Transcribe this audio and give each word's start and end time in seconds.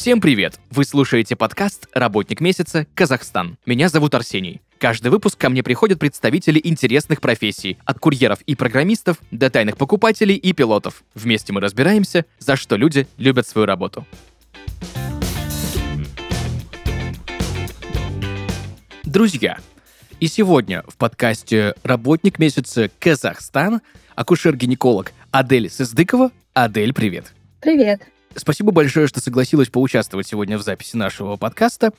Всем 0.00 0.22
привет! 0.22 0.58
Вы 0.70 0.86
слушаете 0.86 1.36
подкаст 1.36 1.86
«Работник 1.92 2.40
месяца. 2.40 2.86
Казахстан». 2.94 3.58
Меня 3.66 3.90
зовут 3.90 4.14
Арсений. 4.14 4.62
Каждый 4.78 5.08
выпуск 5.08 5.36
ко 5.36 5.50
мне 5.50 5.62
приходят 5.62 5.98
представители 5.98 6.58
интересных 6.64 7.20
профессий, 7.20 7.76
от 7.84 7.98
курьеров 7.98 8.40
и 8.46 8.54
программистов 8.54 9.18
до 9.30 9.50
тайных 9.50 9.76
покупателей 9.76 10.36
и 10.36 10.54
пилотов. 10.54 11.04
Вместе 11.14 11.52
мы 11.52 11.60
разбираемся, 11.60 12.24
за 12.38 12.56
что 12.56 12.76
люди 12.76 13.08
любят 13.18 13.46
свою 13.46 13.66
работу. 13.66 14.06
Друзья, 19.04 19.58
и 20.18 20.28
сегодня 20.28 20.82
в 20.88 20.96
подкасте 20.96 21.74
«Работник 21.82 22.38
месяца. 22.38 22.90
Казахстан» 22.98 23.82
акушер-гинеколог 24.16 25.12
Адель 25.30 25.68
Сыздыкова. 25.68 26.32
Адель, 26.54 26.94
привет! 26.94 27.34
Привет! 27.60 28.00
Спасибо 28.36 28.70
большое, 28.70 29.08
что 29.08 29.20
согласилась 29.20 29.68
поучаствовать 29.68 30.26
сегодня 30.26 30.56
в 30.56 30.62
записи 30.62 30.96
нашего 30.96 31.36
подкаста 31.36 31.90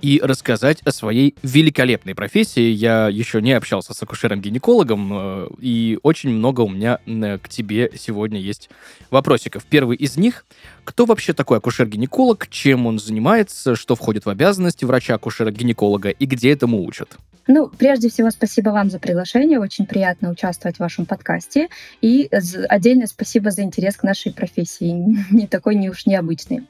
и 0.00 0.20
рассказать 0.22 0.80
о 0.82 0.92
своей 0.92 1.34
великолепной 1.42 2.14
профессии. 2.14 2.70
Я 2.70 3.08
еще 3.08 3.42
не 3.42 3.52
общался 3.52 3.92
с 3.92 4.00
акушером-гинекологом, 4.00 5.10
э, 5.12 5.48
и 5.60 5.98
очень 6.04 6.30
много 6.30 6.60
у 6.60 6.68
меня 6.68 7.00
к 7.42 7.48
тебе 7.48 7.90
сегодня 7.98 8.38
есть 8.38 8.70
вопросиков. 9.10 9.64
Первый 9.64 9.96
из 9.96 10.16
них— 10.16 10.44
кто 10.90 11.06
вообще 11.06 11.32
такой 11.32 11.58
акушер-гинеколог, 11.58 12.48
чем 12.48 12.86
он 12.86 12.98
занимается, 12.98 13.76
что 13.76 13.94
входит 13.94 14.26
в 14.26 14.28
обязанности 14.28 14.84
врача-акушера-гинеколога 14.84 16.10
и 16.10 16.26
где 16.26 16.52
этому 16.52 16.82
учат? 16.84 17.16
Ну, 17.46 17.68
прежде 17.68 18.08
всего, 18.10 18.30
спасибо 18.30 18.70
вам 18.70 18.90
за 18.90 18.98
приглашение. 18.98 19.58
Очень 19.58 19.86
приятно 19.86 20.30
участвовать 20.30 20.76
в 20.76 20.80
вашем 20.80 21.06
подкасте. 21.06 21.68
И 22.00 22.28
отдельно 22.68 23.06
спасибо 23.06 23.50
за 23.50 23.62
интерес 23.62 23.96
к 23.96 24.02
нашей 24.02 24.32
профессии. 24.32 24.92
Не 25.30 25.46
такой 25.46 25.74
не 25.80 25.90
уж 25.90 26.06
необычный. 26.06 26.66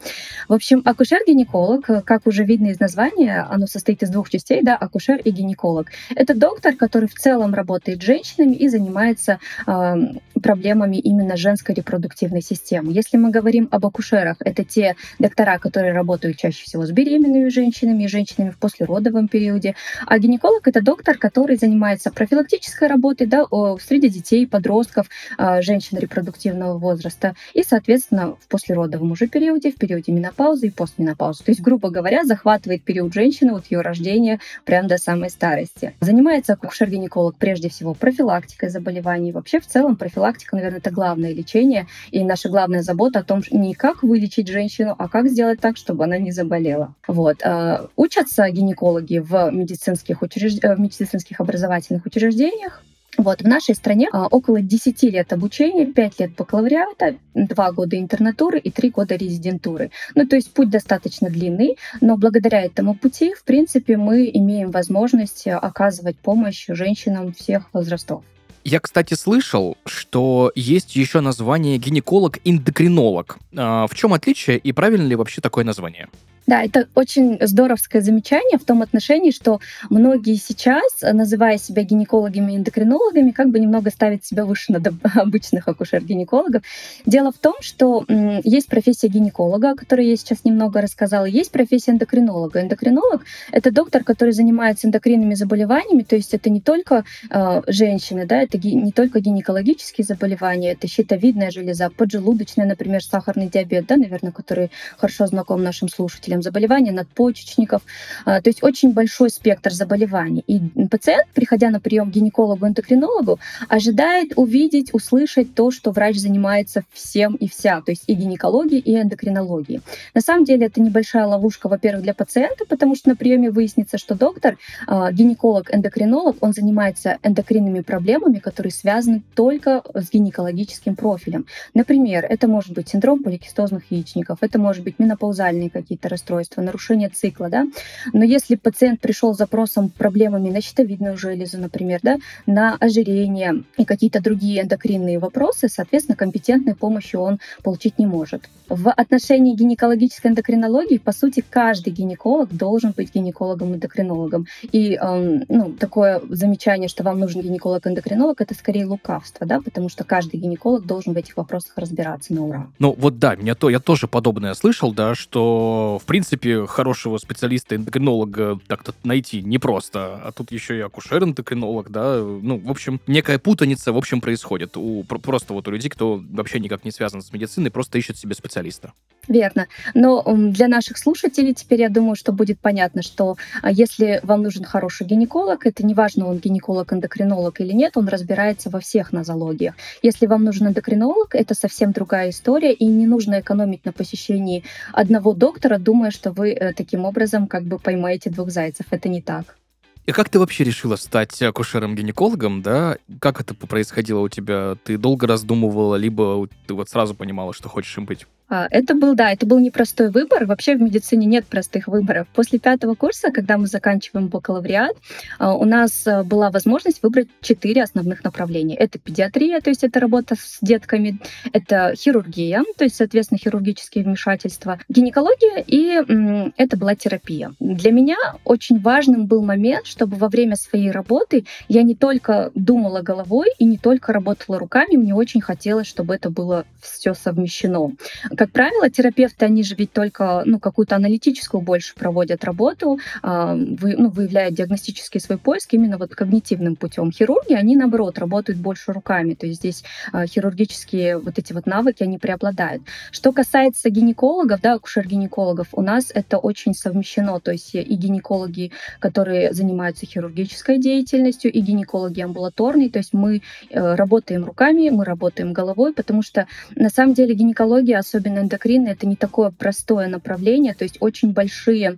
В 0.49 0.55
общем, 0.55 0.83
акушер-гинеколог, 0.85 2.05
как 2.05 2.27
уже 2.27 2.45
видно 2.45 2.69
из 2.69 2.81
названия, 2.81 3.47
оно 3.51 3.67
состоит 3.67 4.03
из 4.03 4.11
двух 4.11 4.31
частей, 4.31 4.63
да, 4.63 4.77
акушер 4.77 5.17
и 5.17 5.31
гинеколог. 5.31 5.89
Это 6.15 6.35
доктор, 6.35 6.75
который 6.75 7.09
в 7.09 7.15
целом 7.15 7.55
работает 7.55 8.01
с 8.01 8.05
женщинами 8.05 8.55
и 8.55 8.69
занимается 8.69 9.39
э, 9.67 9.95
проблемами 10.43 10.97
именно 10.97 11.37
женской 11.37 11.75
репродуктивной 11.75 12.43
системы. 12.43 12.93
Если 12.93 13.17
мы 13.17 13.31
говорим 13.31 13.69
об 13.71 13.87
акушерах, 13.87 14.37
это 14.41 14.65
те 14.65 14.97
доктора, 15.19 15.59
которые 15.59 15.93
работают 15.93 16.39
чаще 16.39 16.65
всего 16.65 16.87
с 16.87 16.91
беременными 16.91 17.49
женщинами 17.49 18.05
и 18.05 18.09
женщинами 18.09 18.51
в 18.51 18.59
послеродовом 18.59 19.29
периоде. 19.29 19.75
А 20.07 20.19
гинеколог— 20.19 20.63
это 20.69 20.83
доктор, 20.83 21.19
который 21.19 21.57
занимается 21.57 22.11
профилактической 22.11 22.89
работой 22.89 23.27
да, 23.27 23.45
среди 23.81 24.09
детей, 24.09 24.47
подростков, 24.47 25.09
а, 25.39 25.63
женщин 25.63 25.99
репродуктивного 25.99 26.79
возраста 26.79 27.35
и, 27.55 27.63
соответственно, 27.63 28.37
в 28.41 28.49
послеродовом 28.49 29.00
уже 29.13 29.27
периоде, 29.27 29.71
в 29.71 29.77
периоде 29.77 30.13
менопаузы 30.13 30.69
и 30.69 30.71
постменопаузы. 30.71 31.45
То 31.45 31.51
есть, 31.51 31.61
грубо 31.61 31.91
говоря, 31.91 32.25
захватывает 32.25 32.83
период 32.83 33.13
женщины 33.13 33.53
от 33.53 33.67
ее 33.71 33.81
рождения 33.81 34.41
прямо 34.65 34.89
до 34.89 34.99
самой 34.99 35.31
старости. 35.31 35.95
Занимается 36.01 36.55
акушер-гинеколог 36.55 37.37
прежде 37.37 37.69
всего 37.69 37.95
профилактикой 37.95 38.69
заболеваний, 38.69 39.33
вообще 39.33 39.61
в 39.61 39.67
целом 39.67 39.97
профилактика, 39.97 40.57
наверное, 40.57 40.79
это 40.79 40.91
главное 40.91 41.33
лечение. 41.33 41.87
И 42.11 42.25
наша 42.25 42.49
главная 42.49 42.83
забота 42.83 43.21
о 43.21 43.25
том, 43.25 43.43
не 43.51 43.75
как 43.75 44.03
вылечить 44.03 44.49
женщину, 44.49 44.95
а 44.99 45.09
как 45.09 45.29
сделать 45.29 45.61
так, 45.61 45.77
чтобы 45.77 46.05
она 46.05 46.19
не 46.19 46.33
заболела. 46.33 46.95
Вот. 47.07 47.43
А, 47.43 47.89
учатся 47.97 48.49
гинекологи 48.51 49.19
в 49.19 49.51
медицинских, 49.51 50.23
учреж... 50.23 50.55
Э, 50.63 50.75
в 50.75 50.81
медицинских 50.81 51.41
образовательных 51.41 52.07
учреждениях. 52.07 52.83
Вот, 53.19 53.43
в 53.43 53.45
нашей 53.47 53.75
стране 53.75 54.09
а, 54.13 54.27
около 54.27 54.61
10 54.61 55.03
лет 55.05 55.33
обучения, 55.33 55.87
5 55.87 56.21
лет 56.21 56.35
бакалавриата, 56.37 57.17
2 57.35 57.73
года 57.73 57.99
интернатуры 57.99 58.59
и 58.59 58.71
3 58.71 58.91
года 58.91 59.17
резидентуры. 59.17 59.91
Ну, 60.15 60.27
то 60.27 60.37
есть 60.37 60.53
путь 60.53 60.71
достаточно 60.71 61.29
длинный, 61.29 61.77
но 62.01 62.17
благодаря 62.17 62.63
этому 62.63 62.95
пути, 62.95 63.35
в 63.35 63.45
принципе, 63.45 63.97
мы 63.97 64.31
имеем 64.33 64.71
возможность 64.71 65.47
оказывать 65.47 66.17
помощь 66.17 66.67
женщинам 66.69 67.33
всех 67.33 67.65
возрастов. 67.73 68.23
Я, 68.63 68.79
кстати, 68.79 69.15
слышал, 69.15 69.79
что 69.87 70.53
есть 70.55 70.95
еще 70.95 71.21
название 71.21 71.79
гинеколог-эндокринолог. 71.79 73.39
А 73.57 73.87
в 73.87 73.95
чем 73.95 74.13
отличие 74.13 74.59
и 74.59 74.73
правильно 74.73 75.07
ли 75.07 75.17
вообще 75.17 75.41
такое 75.41 75.65
название? 75.65 76.09
Да, 76.47 76.65
это 76.65 76.89
очень 76.95 77.39
здоровское 77.41 78.03
замечание 78.03 78.59
в 78.59 78.65
том 78.65 78.83
отношении, 78.83 79.31
что 79.31 79.61
многие 79.89 80.35
сейчас, 80.37 80.83
называя 81.01 81.59
себя 81.59 81.83
гинекологами 81.85 82.53
и 82.53 82.57
эндокринологами, 82.57 83.31
как 83.31 83.51
бы 83.51 83.61
немного 83.61 83.91
ставят 83.91 84.25
себя 84.25 84.45
выше 84.45 84.73
над 84.73 84.89
обычных 85.17 85.69
акушер-гинекологов. 85.69 86.63
Дело 87.07 87.33
в 87.33 87.39
том, 87.39 87.55
что 87.61 88.05
есть 88.43 88.69
профессия 88.69 89.09
гинеколога, 89.09 89.71
о 89.71 89.75
которой 89.77 90.09
я 90.09 90.17
сейчас 90.17 90.45
немного 90.45 90.81
рассказала, 90.81 91.25
есть 91.25 91.53
профессия 91.53 91.93
эндокринолога. 91.93 92.63
Эндокринолог— 92.63 93.25
это 93.53 93.71
доктор, 93.71 94.03
который 94.03 94.33
занимается 94.33 94.87
эндокринными 94.87 95.35
заболеваниями, 95.35 96.03
то 96.03 96.17
есть 96.17 96.35
это 96.35 96.51
не 96.51 96.61
только 96.61 97.05
э, 97.31 97.63
женщины, 97.67 98.27
да, 98.27 98.43
это 98.43 98.59
не 98.59 98.93
только 98.93 99.21
гинекологические 99.21 100.05
заболевания, 100.05 100.73
это 100.73 100.89
щитовидная 100.89 101.51
железа, 101.51 101.91
поджелудочная, 101.91 102.67
например, 102.67 103.05
сахарный 103.05 103.49
диабет, 103.49 103.87
да, 103.87 103.97
наверное, 103.97 104.33
который 104.33 104.71
хорошо 104.97 105.27
знаком 105.27 105.63
нашим 105.63 105.89
слушателям, 105.89 106.30
там, 106.31 106.43
заболевания 106.43 106.93
надпочечников. 106.93 107.83
А, 108.25 108.41
то 108.41 108.51
есть 108.51 108.63
очень 108.63 108.93
большой 108.93 109.31
спектр 109.31 109.73
заболеваний. 109.73 110.45
И 110.47 110.61
пациент, 110.91 111.29
приходя 111.35 111.71
на 111.71 111.81
прием 111.81 112.11
к 112.11 112.15
гинекологу-эндокринологу, 112.15 113.39
ожидает 113.69 114.33
увидеть, 114.37 114.95
услышать 114.95 115.55
то, 115.55 115.71
что 115.71 115.91
врач 115.91 116.17
занимается 116.17 116.83
всем 116.93 117.35
и 117.35 117.49
вся, 117.49 117.81
то 117.81 117.93
есть 117.93 118.05
и 118.07 118.15
гинекологией, 118.15 118.81
и 118.81 119.01
эндокринологией. 119.01 119.81
На 120.15 120.21
самом 120.21 120.45
деле 120.45 120.67
это 120.67 120.81
небольшая 120.81 121.27
ловушка, 121.27 121.69
во-первых, 121.69 122.03
для 122.03 122.15
пациента, 122.15 122.65
потому 122.69 122.97
что 122.97 123.11
на 123.11 123.17
приеме 123.17 123.51
выяснится, 123.51 123.99
что 123.99 124.15
доктор, 124.15 124.57
а, 124.87 125.13
гинеколог-эндокринолог, 125.13 126.37
он 126.41 126.53
занимается 126.53 127.19
эндокринными 127.23 127.81
проблемами, 127.81 128.39
которые 128.39 128.73
связаны 128.73 129.23
только 129.35 129.83
с 129.95 130.11
гинекологическим 130.11 130.97
профилем. 130.97 131.47
Например, 131.75 132.25
это 132.29 132.49
может 132.49 132.73
быть 132.73 132.89
синдром 132.89 133.23
поликистозных 133.23 133.85
яичников, 133.91 134.39
это 134.41 134.59
может 134.59 134.85
быть 134.85 134.99
менопаузальные 134.99 135.71
какие-то 135.71 136.09
расстройства, 136.21 136.63
нарушение 136.63 137.09
цикла, 137.09 137.49
да. 137.49 137.67
Но 138.13 138.25
если 138.25 138.57
пациент 138.57 139.01
пришел 139.01 139.35
с 139.35 139.39
запросом 139.39 139.89
проблемами 139.89 140.51
на 140.51 140.61
щитовидную 140.61 141.17
железу, 141.17 141.59
например, 141.59 142.01
да, 142.03 142.19
на 142.47 142.77
ожирение 142.77 143.65
и 143.79 143.85
какие-то 143.85 144.21
другие 144.21 144.63
эндокринные 144.63 145.19
вопросы, 145.19 145.69
соответственно, 145.69 146.17
компетентной 146.17 146.75
помощи 146.75 147.17
он 147.17 147.39
получить 147.63 147.99
не 147.99 148.07
может. 148.07 148.49
В 148.69 148.91
отношении 148.91 149.57
гинекологической 149.57 150.31
эндокринологии, 150.31 150.99
по 150.99 151.13
сути, 151.13 151.43
каждый 151.49 151.93
гинеколог 151.93 152.55
должен 152.57 152.93
быть 152.97 153.13
гинекологом-эндокринологом. 153.15 154.47
И 154.63 154.97
э, 155.01 155.41
ну, 155.49 155.73
такое 155.73 156.21
замечание, 156.29 156.89
что 156.89 157.03
вам 157.03 157.19
нужен 157.19 157.41
гинеколог-эндокринолог, 157.41 158.41
это 158.41 158.55
скорее 158.55 158.87
лукавство, 158.87 159.47
да, 159.47 159.61
потому 159.61 159.89
что 159.89 160.05
каждый 160.05 160.39
гинеколог 160.39 160.87
должен 160.87 161.15
в 161.15 161.17
этих 161.17 161.37
вопросах 161.37 161.73
разбираться 161.77 162.33
на 162.33 162.47
ура. 162.47 162.67
Ну 162.79 162.95
вот 162.97 163.19
да, 163.19 163.35
меня 163.35 163.55
то, 163.57 163.71
я 163.71 163.81
тоже 163.81 164.07
подобное 164.07 164.55
слышал, 164.55 164.93
да, 164.93 165.17
что 165.17 165.99
в 166.01 166.07
принципе 166.11 166.67
хорошего 166.67 167.19
специалиста-эндокринолога 167.19 168.59
так-то 168.67 168.93
найти 169.05 169.43
непросто. 169.43 170.21
А 170.25 170.33
тут 170.33 170.51
еще 170.51 170.77
и 170.77 170.81
акушер-эндокринолог, 170.81 171.89
да. 171.89 172.19
Ну, 172.19 172.59
в 172.59 172.69
общем, 172.69 173.01
некая 173.07 173.39
путаница, 173.39 173.93
в 173.93 173.97
общем, 173.97 174.21
происходит. 174.21 174.77
У, 174.77 175.05
просто 175.05 175.53
вот 175.53 175.69
у 175.69 175.71
людей, 175.71 175.89
кто 175.89 176.21
вообще 176.33 176.59
никак 176.59 176.85
не 176.85 176.91
связан 176.91 177.23
с 177.23 177.33
медициной, 177.33 177.71
просто 177.71 177.97
ищет 177.97 178.19
себе 178.19 178.35
специалиста. 178.35 178.93
Верно. 179.29 179.69
Но 179.95 180.25
для 180.27 180.67
наших 180.67 180.99
слушателей 180.99 181.55
теперь 181.55 181.83
я 181.83 181.89
думаю, 181.89 182.17
что 182.17 182.33
будет 182.33 182.59
понятно, 182.59 183.03
что 183.03 183.37
а, 183.63 183.71
если 183.71 184.19
вам 184.25 184.43
нужен 184.43 184.65
хороший 184.65 185.07
гинеколог, 185.07 185.67
это 185.67 185.87
не 185.87 185.95
важно, 185.95 186.27
он 186.27 186.39
гинеколог-эндокринолог 186.39 187.61
или 187.61 187.73
нет, 187.73 187.97
он 187.97 188.09
разбирается 188.09 188.71
во 188.71 188.81
всех 188.81 189.13
нозологиях. 189.13 189.75
Если 190.03 190.27
вам 190.27 190.43
нужен 190.43 190.67
эндокринолог, 190.67 191.37
это 191.37 191.55
совсем 191.55 191.93
другая 191.93 192.31
история, 192.31 192.73
и 192.73 192.87
не 192.87 193.07
нужно 193.07 193.39
экономить 193.39 193.85
на 193.85 193.93
посещении 193.93 194.65
одного 194.93 195.35
доктора, 195.35 195.79
думая, 195.79 196.00
думаю, 196.01 196.13
что 196.13 196.33
вы 196.33 196.53
э, 196.53 196.73
таким 196.73 197.05
образом 197.05 197.47
как 197.47 197.65
бы 197.65 197.79
поймаете 197.79 198.31
двух 198.31 198.51
зайцев. 198.51 198.87
Это 198.91 199.11
не 199.11 199.21
так. 199.21 199.59
И 200.07 200.13
как 200.13 200.31
ты 200.31 200.39
вообще 200.39 200.65
решила 200.65 200.97
стать 200.97 201.43
акушером-гинекологом, 201.43 202.63
да? 202.63 202.97
Как 203.21 203.39
это 203.43 203.55
происходило 203.55 204.21
у 204.21 204.31
тебя? 204.31 204.77
Ты 204.83 204.97
долго 204.97 205.27
раздумывала, 205.27 205.97
либо 205.97 206.49
ты 206.67 206.73
вот 206.73 206.89
сразу 206.89 207.15
понимала, 207.15 207.53
что 207.53 207.69
хочешь 207.69 207.99
им 207.99 208.07
быть? 208.07 208.27
А, 208.51 208.67
это 208.71 208.95
был, 208.95 209.15
да, 209.15 209.33
это 209.33 209.47
был 209.47 209.61
непростой 209.61 210.11
выбор. 210.11 210.45
Вообще 210.45 210.75
в 210.77 210.83
медицине 210.83 211.27
нет 211.27 211.47
простых 211.47 211.87
выборов. 211.87 212.27
После 212.35 212.59
пятого 212.59 212.95
курса, 212.95 213.31
когда 213.31 213.57
мы 213.57 213.69
заканчиваем 213.69 214.27
бакалавриат, 214.27 214.97
а, 215.39 215.55
у 215.55 215.65
нас 215.65 216.07
а, 216.07 216.25
была 216.25 216.51
возможность 216.51 217.03
выбрать 217.03 217.29
четыре 217.41 217.85
основных 217.85 218.25
направления. 218.25 218.75
Это 218.75 218.99
педиатрия, 218.99 219.61
то 219.61 219.71
есть 219.71 219.85
это 219.85 220.01
работа 220.01 220.35
с 220.35 220.59
детками, 220.61 221.21
это 221.53 221.95
хирургия, 221.97 222.65
то 222.77 222.85
есть, 222.85 222.97
соответственно, 222.97 223.39
хирургические 223.39 224.05
вмешательства, 224.05 224.81
гинекология 224.89 225.63
и 225.67 226.51
это 226.57 226.77
была 226.77 226.97
терапия. 226.97 227.53
Для 227.61 227.93
меня 227.93 228.17
очень 228.45 228.81
важным 228.81 229.27
был 229.27 229.43
момент, 229.43 229.87
чтобы 229.87 230.17
во 230.17 230.29
время 230.29 230.57
своей 230.57 230.91
работы 230.91 231.45
я 231.69 231.83
не 231.83 231.95
только 231.95 232.51
думала 232.55 233.03
головой 233.03 233.49
и 233.59 233.65
не 233.65 233.79
только 233.79 234.13
работала 234.13 234.59
руками, 234.59 234.97
мне 234.97 235.15
очень 235.15 235.41
хотелось, 235.41 235.87
чтобы 235.87 236.17
это 236.17 236.31
было 236.31 236.65
все 236.81 237.15
совмещено 237.15 237.93
как 238.41 238.53
правило, 238.53 238.89
терапевты, 238.89 239.45
они 239.45 239.63
же 239.63 239.75
ведь 239.75 239.93
только 239.93 240.45
ну, 240.47 240.59
какую-то 240.59 240.97
аналитическую 240.97 241.61
больше 241.61 241.95
проводят 241.95 242.43
работу, 242.43 242.99
э, 243.23 243.55
вы, 243.79 243.97
ну, 243.99 244.09
выявляют 244.09 244.55
диагностический 244.55 245.21
свой 245.21 245.37
поиск 245.37 245.75
именно 245.75 245.99
вот 245.99 246.15
когнитивным 246.15 246.77
путем. 246.77 247.13
Хирурги, 247.13 247.53
они, 247.53 247.77
наоборот, 247.77 248.19
работают 248.19 248.59
больше 248.59 248.95
руками, 248.95 249.35
то 249.35 249.47
есть 249.47 249.59
здесь 249.59 249.85
э, 250.15 250.25
хирургические 250.27 251.19
вот 251.19 251.39
эти 251.39 251.53
вот 251.53 251.67
навыки, 251.67 252.03
они 252.03 252.17
преобладают. 252.17 252.83
Что 253.11 253.33
касается 253.33 253.91
гинекологов, 253.91 254.63
да, 254.63 254.73
акушер-гинекологов, 254.73 255.67
у 255.73 255.83
нас 255.83 256.11
это 256.15 256.39
очень 256.39 256.73
совмещено, 256.73 257.41
то 257.41 257.53
есть 257.53 257.75
и 257.75 257.83
гинекологи, 257.83 258.73
которые 259.01 259.53
занимаются 259.53 260.07
хирургической 260.07 260.79
деятельностью, 260.79 261.53
и 261.53 261.61
гинекологи 261.61 262.23
амбулаторные, 262.23 262.89
то 262.89 263.01
есть 263.01 263.13
мы 263.13 263.43
э, 263.69 263.95
работаем 263.97 264.47
руками, 264.47 264.89
мы 264.89 265.05
работаем 265.05 265.53
головой, 265.53 265.93
потому 265.93 266.23
что 266.23 266.47
на 266.75 266.89
самом 266.89 267.13
деле 267.13 267.35
гинекология, 267.35 267.99
особенно 267.99 268.30
эндокринная, 268.39 268.93
это 268.93 269.07
не 269.07 269.17
такое 269.17 269.51
простое 269.51 270.09
направление, 270.09 270.75
то 270.75 270.85
есть 270.85 270.97
очень 271.01 271.33
большие 271.33 271.97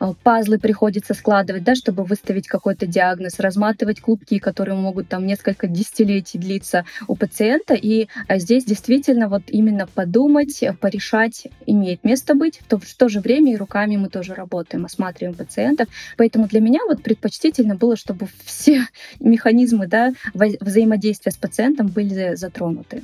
Э, 0.00 0.14
пазлы 0.22 0.58
приходится 0.58 1.14
складывать, 1.14 1.64
да, 1.64 1.74
чтобы 1.74 2.04
выставить 2.04 2.46
какой-то 2.46 2.86
диагноз, 2.86 3.38
разматывать 3.40 4.00
клубки, 4.00 4.38
которые 4.38 4.76
могут 4.76 5.08
там 5.08 5.26
несколько 5.26 5.66
десятилетий 5.66 6.38
длиться 6.38 6.84
у 7.06 7.16
пациента. 7.16 7.74
И 7.74 8.08
э, 8.28 8.38
здесь 8.38 8.64
действительно 8.64 9.28
вот 9.28 9.42
именно 9.48 9.86
подумать, 9.86 10.62
порешать 10.80 11.48
имеет 11.66 12.04
место 12.04 12.34
быть. 12.34 12.60
То, 12.68 12.78
в 12.78 12.94
то 12.94 13.08
же 13.08 13.20
время 13.20 13.52
и 13.52 13.56
руками 13.56 13.96
мы 13.96 14.08
тоже 14.08 14.34
работаем, 14.34 14.84
осматриваем 14.84 15.36
пациентов. 15.36 15.88
Поэтому 16.16 16.48
для 16.48 16.60
меня 16.60 16.80
вот 16.86 17.02
предпочтительно 17.02 17.74
было, 17.76 17.96
чтобы 17.96 18.28
все 18.44 18.86
механизмы 19.20 19.86
да, 19.86 20.12
взаимодействия 20.34 21.32
с 21.32 21.36
пациентом 21.36 21.86
были 21.88 22.34
затронуты. 22.34 23.02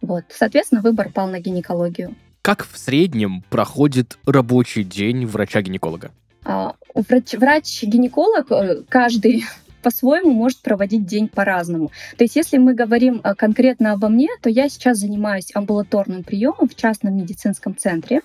Вот. 0.00 0.24
Соответственно, 0.28 0.80
выбор 0.80 1.10
пал 1.10 1.28
на 1.28 1.40
гинекологию. 1.40 2.14
Как 2.42 2.66
в 2.66 2.78
среднем 2.78 3.44
проходит 3.50 4.18
рабочий 4.24 4.82
день 4.82 5.26
врача-гинеколога? 5.26 6.10
А, 6.44 6.74
врач, 6.94 7.34
врач-гинеколог 7.34 8.50
э, 8.50 8.82
каждый 8.88 9.44
по-своему 9.80 10.32
может 10.32 10.60
проводить 10.60 11.06
день 11.06 11.28
по-разному. 11.28 11.90
То 12.16 12.24
есть, 12.24 12.36
если 12.36 12.58
мы 12.58 12.74
говорим 12.74 13.20
э, 13.22 13.34
конкретно 13.34 13.92
обо 13.92 14.08
мне, 14.08 14.28
то 14.40 14.50
я 14.50 14.68
сейчас 14.68 14.98
занимаюсь 14.98 15.50
амбулаторным 15.54 16.22
приемом 16.22 16.68
в 16.68 16.74
частном 16.74 17.16
медицинском 17.16 17.76
центре. 17.76 18.20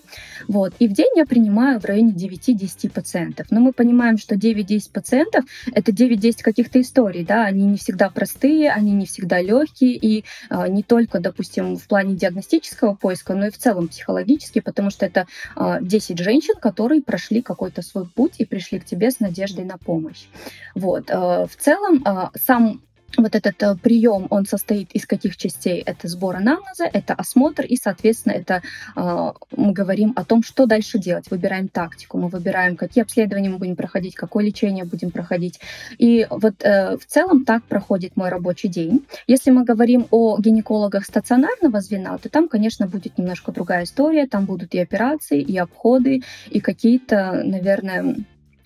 Вот, 0.47 0.73
и 0.79 0.87
в 0.87 0.93
день 0.93 1.11
я 1.15 1.25
принимаю 1.25 1.79
в 1.79 1.85
районе 1.85 2.11
9-10 2.11 2.89
пациентов. 2.91 3.47
Но 3.51 3.59
мы 3.59 3.73
понимаем, 3.73 4.17
что 4.17 4.35
9-10 4.35 4.91
пациентов— 4.91 5.45
это 5.73 5.91
9-10 5.91 6.41
каких-то 6.41 6.81
историй, 6.81 7.23
да, 7.23 7.45
они 7.45 7.65
не 7.65 7.77
всегда 7.77 8.09
простые, 8.09 8.71
они 8.71 8.91
не 8.91 9.05
всегда 9.05 9.41
легкие, 9.41 9.95
и 9.95 10.23
а, 10.49 10.67
не 10.67 10.83
только, 10.83 11.19
допустим, 11.19 11.77
в 11.77 11.87
плане 11.87 12.15
диагностического 12.15 12.95
поиска, 12.95 13.33
но 13.33 13.47
и 13.47 13.51
в 13.51 13.57
целом 13.57 13.87
психологически, 13.87 14.59
потому 14.59 14.89
что 14.89 15.05
это 15.05 15.27
а, 15.55 15.81
10 15.81 16.19
женщин, 16.19 16.55
которые 16.59 17.01
прошли 17.01 17.41
какой-то 17.41 17.81
свой 17.81 18.05
путь 18.07 18.35
и 18.39 18.45
пришли 18.45 18.79
к 18.79 18.85
тебе 18.85 19.11
с 19.11 19.19
надеждой 19.19 19.65
на 19.65 19.77
помощь. 19.77 20.25
Вот. 20.73 21.05
Э, 21.09 21.44
в 21.47 21.55
целом 21.55 22.01
а, 22.05 22.31
сам 22.35 22.81
вот 23.17 23.35
этот 23.35 23.61
э, 23.63 23.75
прием, 23.75 24.27
он 24.29 24.45
состоит 24.45 24.91
из 24.91 25.05
каких 25.05 25.37
частей? 25.37 25.81
Это 25.81 26.07
сбор 26.07 26.35
анамнеза, 26.35 26.85
это 26.85 27.13
осмотр, 27.13 27.63
и, 27.63 27.77
соответственно, 27.77 28.33
это 28.33 28.61
э, 28.95 29.31
мы 29.55 29.71
говорим 29.73 30.13
о 30.15 30.25
том, 30.25 30.43
что 30.43 30.65
дальше 30.65 30.99
делать. 30.99 31.29
Выбираем 31.31 31.67
тактику, 31.67 32.17
мы 32.17 32.27
выбираем, 32.27 32.75
какие 32.75 33.03
обследования 33.03 33.49
мы 33.49 33.57
будем 33.57 33.75
проходить, 33.75 34.15
какое 34.15 34.45
лечение 34.45 34.85
будем 34.85 35.11
проходить. 35.11 35.59
И 35.97 36.27
вот 36.29 36.55
э, 36.59 36.97
в 36.97 37.05
целом 37.05 37.45
так 37.45 37.63
проходит 37.63 38.17
мой 38.17 38.29
рабочий 38.29 38.67
день. 38.67 39.05
Если 39.27 39.51
мы 39.51 39.63
говорим 39.63 40.07
о 40.11 40.37
гинекологах 40.39 41.05
стационарного 41.05 41.81
звена, 41.81 42.17
то 42.17 42.29
там, 42.29 42.47
конечно, 42.47 42.87
будет 42.87 43.17
немножко 43.17 43.51
другая 43.51 43.83
история. 43.83 44.27
Там 44.27 44.45
будут 44.45 44.73
и 44.73 44.79
операции, 44.79 45.41
и 45.41 45.57
обходы, 45.57 46.23
и 46.49 46.59
какие-то, 46.59 47.43
наверное, 47.45 48.25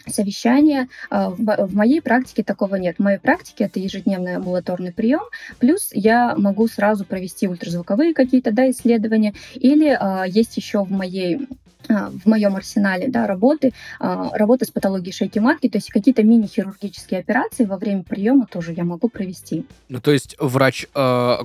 совещания. 0.10 0.90
А, 1.10 1.30
в 1.30 1.76
моей 1.76 2.02
практике 2.02 2.44
такого 2.44 2.76
нет. 2.76 2.98
В 2.98 3.04
моей 3.04 3.20
практике 3.20 3.66
это 3.66 3.80
ежедневный 3.80 4.36
амбулаторный 4.36 4.92
прием, 4.92 5.24
плюс 5.60 5.90
я 5.92 6.36
могу 6.36 6.68
сразу 6.68 7.06
провести 7.06 7.48
ультразвуковые 7.48 8.14
какие-то 8.14 8.52
да, 8.52 8.70
исследования, 8.70 9.34
или 9.56 9.90
а, 10.00 10.26
есть 10.26 10.58
еще 10.58 10.84
в 10.84 10.92
моей 10.92 11.48
в 11.88 12.26
моем 12.26 12.56
арсенале 12.56 13.08
да, 13.08 13.26
работы, 13.26 13.74
а, 14.00 14.30
работа 14.38 14.66
с 14.66 14.72
патологией 14.72 15.14
шейки 15.14 15.40
матки, 15.40 15.70
то 15.70 15.78
есть 15.78 15.90
какие-то 15.90 16.24
мини-хирургические 16.24 17.20
операции 17.20 17.66
во 17.66 17.78
время 17.78 18.04
приема 18.04 18.46
тоже 18.46 18.74
я 18.74 18.84
могу 18.84 19.10
провести. 19.10 19.66
Ну, 19.88 20.00
то 20.00 20.12
есть 20.12 20.36
врач, 20.40 20.86
а, 20.94 21.44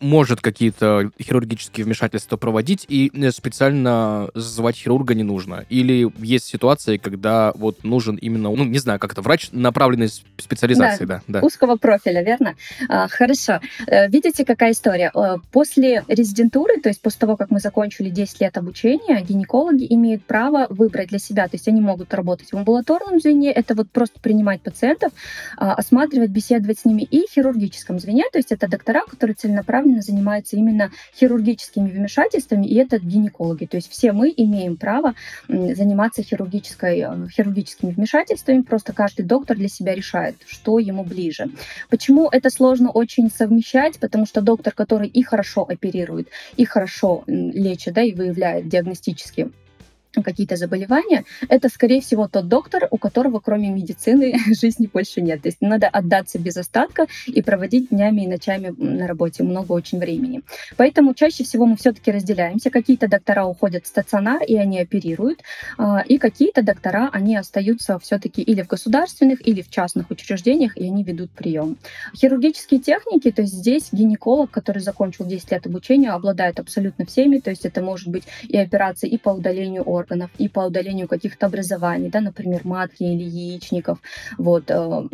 может 0.00 0.40
какие-то 0.40 1.10
хирургические 1.20 1.84
вмешательства 1.84 2.36
проводить, 2.36 2.86
и 2.88 3.10
э, 3.14 3.30
специально 3.30 4.30
звать 4.34 4.76
хирурга 4.76 5.14
не 5.14 5.22
нужно? 5.22 5.64
Или 5.68 6.10
есть 6.18 6.46
ситуации, 6.46 6.96
когда 6.96 7.52
вот 7.54 7.84
нужен 7.84 8.16
именно, 8.16 8.50
ну, 8.50 8.64
не 8.64 8.78
знаю, 8.78 8.98
как 8.98 9.12
это, 9.12 9.22
врач 9.22 9.50
направленной 9.52 10.08
специализации, 10.38 11.04
да? 11.04 11.22
да, 11.28 11.40
да. 11.40 11.46
Узкого 11.46 11.76
профиля, 11.76 12.22
верно? 12.22 12.54
Хорошо. 12.88 13.60
Э, 13.86 14.08
видите, 14.08 14.44
какая 14.44 14.72
история? 14.72 15.10
Э, 15.14 15.36
после 15.52 16.04
резидентуры, 16.08 16.80
то 16.80 16.88
есть 16.88 17.00
после 17.00 17.20
того, 17.20 17.36
как 17.36 17.50
мы 17.50 17.60
закончили 17.60 18.10
10 18.10 18.40
лет 18.40 18.56
обучения, 18.56 19.20
гинеколог 19.20 19.41
гинекологи 19.42 19.86
имеют 19.90 20.24
право 20.24 20.66
выбрать 20.70 21.08
для 21.08 21.18
себя, 21.18 21.48
то 21.48 21.56
есть 21.56 21.68
они 21.68 21.80
могут 21.80 22.14
работать 22.14 22.50
в 22.50 22.54
амбулаторном 22.56 23.20
звене, 23.20 23.50
это 23.50 23.74
вот 23.74 23.90
просто 23.90 24.20
принимать 24.20 24.60
пациентов, 24.60 25.12
а, 25.56 25.74
осматривать, 25.74 26.30
беседовать 26.30 26.78
с 26.78 26.84
ними, 26.84 27.02
и 27.02 27.26
в 27.26 27.32
хирургическом 27.32 27.98
звене, 27.98 28.24
то 28.32 28.38
есть 28.38 28.52
это 28.52 28.68
доктора, 28.68 29.02
которые 29.08 29.34
целенаправленно 29.34 30.00
занимаются 30.00 30.56
именно 30.56 30.90
хирургическими 31.18 31.90
вмешательствами, 31.90 32.66
и 32.66 32.76
это 32.76 32.98
гинекологи, 32.98 33.66
то 33.66 33.76
есть 33.76 33.90
все 33.90 34.12
мы 34.12 34.32
имеем 34.36 34.76
право 34.76 35.14
заниматься 35.48 36.22
хирургической, 36.22 37.00
э, 37.00 37.28
хирургическими 37.28 37.90
вмешательствами, 37.90 38.62
просто 38.62 38.92
каждый 38.92 39.24
доктор 39.24 39.56
для 39.56 39.68
себя 39.68 39.94
решает, 39.94 40.36
что 40.46 40.78
ему 40.78 41.04
ближе. 41.04 41.48
Почему 41.90 42.28
это 42.30 42.50
сложно 42.50 42.90
очень 42.90 43.30
совмещать? 43.30 43.98
Потому 43.98 44.26
что 44.26 44.40
доктор, 44.40 44.72
который 44.72 45.08
и 45.08 45.22
хорошо 45.22 45.66
оперирует, 45.68 46.28
и 46.56 46.64
хорошо 46.64 47.24
лечит, 47.26 47.94
да, 47.94 48.02
и 48.02 48.12
выявляет 48.12 48.68
диагностически 48.68 49.31
Янковским– 49.36 49.52
какие-то 50.20 50.56
заболевания, 50.56 51.24
это, 51.48 51.68
скорее 51.68 52.00
всего, 52.00 52.28
тот 52.28 52.48
доктор, 52.48 52.88
у 52.90 52.98
которого 52.98 53.40
кроме 53.40 53.70
медицины 53.70 54.36
жизни 54.60 54.88
больше 54.92 55.22
нет. 55.22 55.42
То 55.42 55.48
есть 55.48 55.58
надо 55.60 55.88
отдаться 55.88 56.38
без 56.38 56.56
остатка 56.56 57.06
и 57.26 57.40
проводить 57.42 57.88
днями 57.88 58.22
и 58.22 58.28
ночами 58.28 58.74
на 58.76 59.06
работе 59.06 59.42
много 59.42 59.72
очень 59.72 59.98
времени. 59.98 60.42
Поэтому 60.76 61.14
чаще 61.14 61.44
всего 61.44 61.66
мы 61.66 61.76
все-таки 61.76 62.10
разделяемся. 62.10 62.70
Какие-то 62.70 63.08
доктора 63.08 63.46
уходят 63.46 63.84
в 63.84 63.88
стационар, 63.88 64.42
и 64.42 64.56
они 64.56 64.80
оперируют, 64.80 65.40
а, 65.78 66.00
и 66.00 66.18
какие-то 66.18 66.62
доктора, 66.62 67.08
они 67.12 67.36
остаются 67.36 67.98
все-таки 67.98 68.42
или 68.42 68.62
в 68.62 68.66
государственных, 68.66 69.46
или 69.46 69.62
в 69.62 69.70
частных 69.70 70.10
учреждениях, 70.10 70.76
и 70.76 70.84
они 70.84 71.04
ведут 71.04 71.30
прием. 71.30 71.76
Хирургические 72.14 72.80
техники, 72.80 73.30
то 73.30 73.42
есть 73.42 73.54
здесь 73.54 73.88
гинеколог, 73.92 74.50
который 74.50 74.80
закончил 74.80 75.24
10 75.24 75.52
лет 75.52 75.66
обучения, 75.66 76.10
обладает 76.10 76.58
абсолютно 76.58 77.06
всеми, 77.06 77.38
то 77.38 77.50
есть 77.50 77.64
это 77.64 77.80
может 77.82 78.08
быть 78.08 78.24
и 78.48 78.56
операции 78.56 79.08
и 79.08 79.18
по 79.18 79.30
удалению 79.30 79.82
органов, 79.82 80.01
органов 80.02 80.30
и 80.38 80.48
по 80.48 80.60
удалению 80.60 81.08
каких-то 81.08 81.46
образований, 81.46 82.10
да, 82.10 82.20
например, 82.20 82.60
матки 82.64 83.02
или 83.02 83.24
яичников. 83.24 83.98
Вот. 84.38 84.70
Э, 84.70 85.08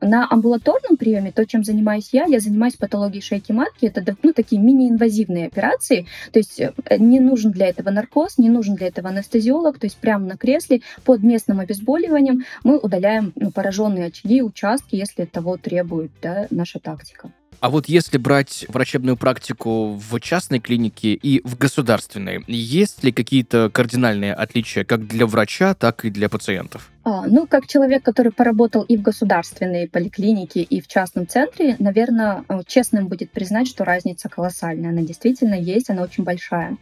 на 0.00 0.28
амбулаторном 0.30 0.96
приеме, 0.96 1.32
то, 1.32 1.44
чем 1.44 1.64
занимаюсь 1.64 2.10
я, 2.12 2.24
я 2.26 2.40
занимаюсь 2.40 2.76
патологией 2.76 3.22
шейки 3.22 3.52
матки. 3.52 3.86
Это 3.86 4.16
ну, 4.22 4.32
такие 4.32 4.60
мини-инвазивные 4.60 5.46
операции. 5.46 6.06
То 6.32 6.38
есть 6.38 6.60
э, 6.60 6.72
не 6.98 7.20
нужен 7.20 7.50
для 7.50 7.68
этого 7.68 7.90
наркоз, 7.90 8.38
не 8.38 8.48
нужен 8.48 8.76
для 8.76 8.88
этого 8.88 9.08
анестезиолог. 9.08 9.78
То 9.78 9.86
есть 9.86 9.96
прямо 9.96 10.26
на 10.26 10.36
кресле 10.36 10.82
под 11.04 11.22
местным 11.22 11.60
обезболиванием 11.60 12.44
мы 12.62 12.78
удаляем 12.78 13.32
ну, 13.34 13.50
пораженные 13.50 14.06
очаги, 14.06 14.42
участки, 14.42 14.94
если 14.94 15.24
того 15.24 15.56
требует 15.56 16.12
да, 16.22 16.46
наша 16.50 16.78
тактика. 16.78 17.32
А 17.60 17.70
вот 17.70 17.88
если 17.88 18.18
брать 18.18 18.66
врачебную 18.68 19.16
практику 19.16 19.94
в 19.94 20.20
частной 20.20 20.60
клинике 20.60 21.14
и 21.14 21.40
в 21.46 21.58
государственной, 21.58 22.44
есть 22.46 23.02
ли 23.02 23.10
какие-то 23.10 23.68
кардинальные 23.70 24.34
отличия 24.34 24.84
как 24.84 25.06
для 25.06 25.26
врача, 25.26 25.74
так 25.74 26.04
и 26.04 26.10
для 26.10 26.28
пациентов? 26.28 26.90
А, 27.10 27.26
ну, 27.26 27.46
как 27.46 27.66
человек, 27.66 28.02
который 28.02 28.32
поработал 28.32 28.82
и 28.82 28.98
в 28.98 29.00
государственной 29.00 29.88
поликлинике, 29.88 30.60
и 30.60 30.82
в 30.82 30.88
частном 30.88 31.26
центре, 31.26 31.74
наверное, 31.78 32.44
э, 32.50 32.60
честным 32.66 33.08
будет 33.08 33.30
признать, 33.30 33.66
что 33.66 33.86
разница 33.86 34.28
колоссальная. 34.28 34.90
Она 34.90 35.00
действительно 35.00 35.54
есть, 35.54 35.88
она 35.88 36.02
очень 36.02 36.24
большая. 36.24 36.76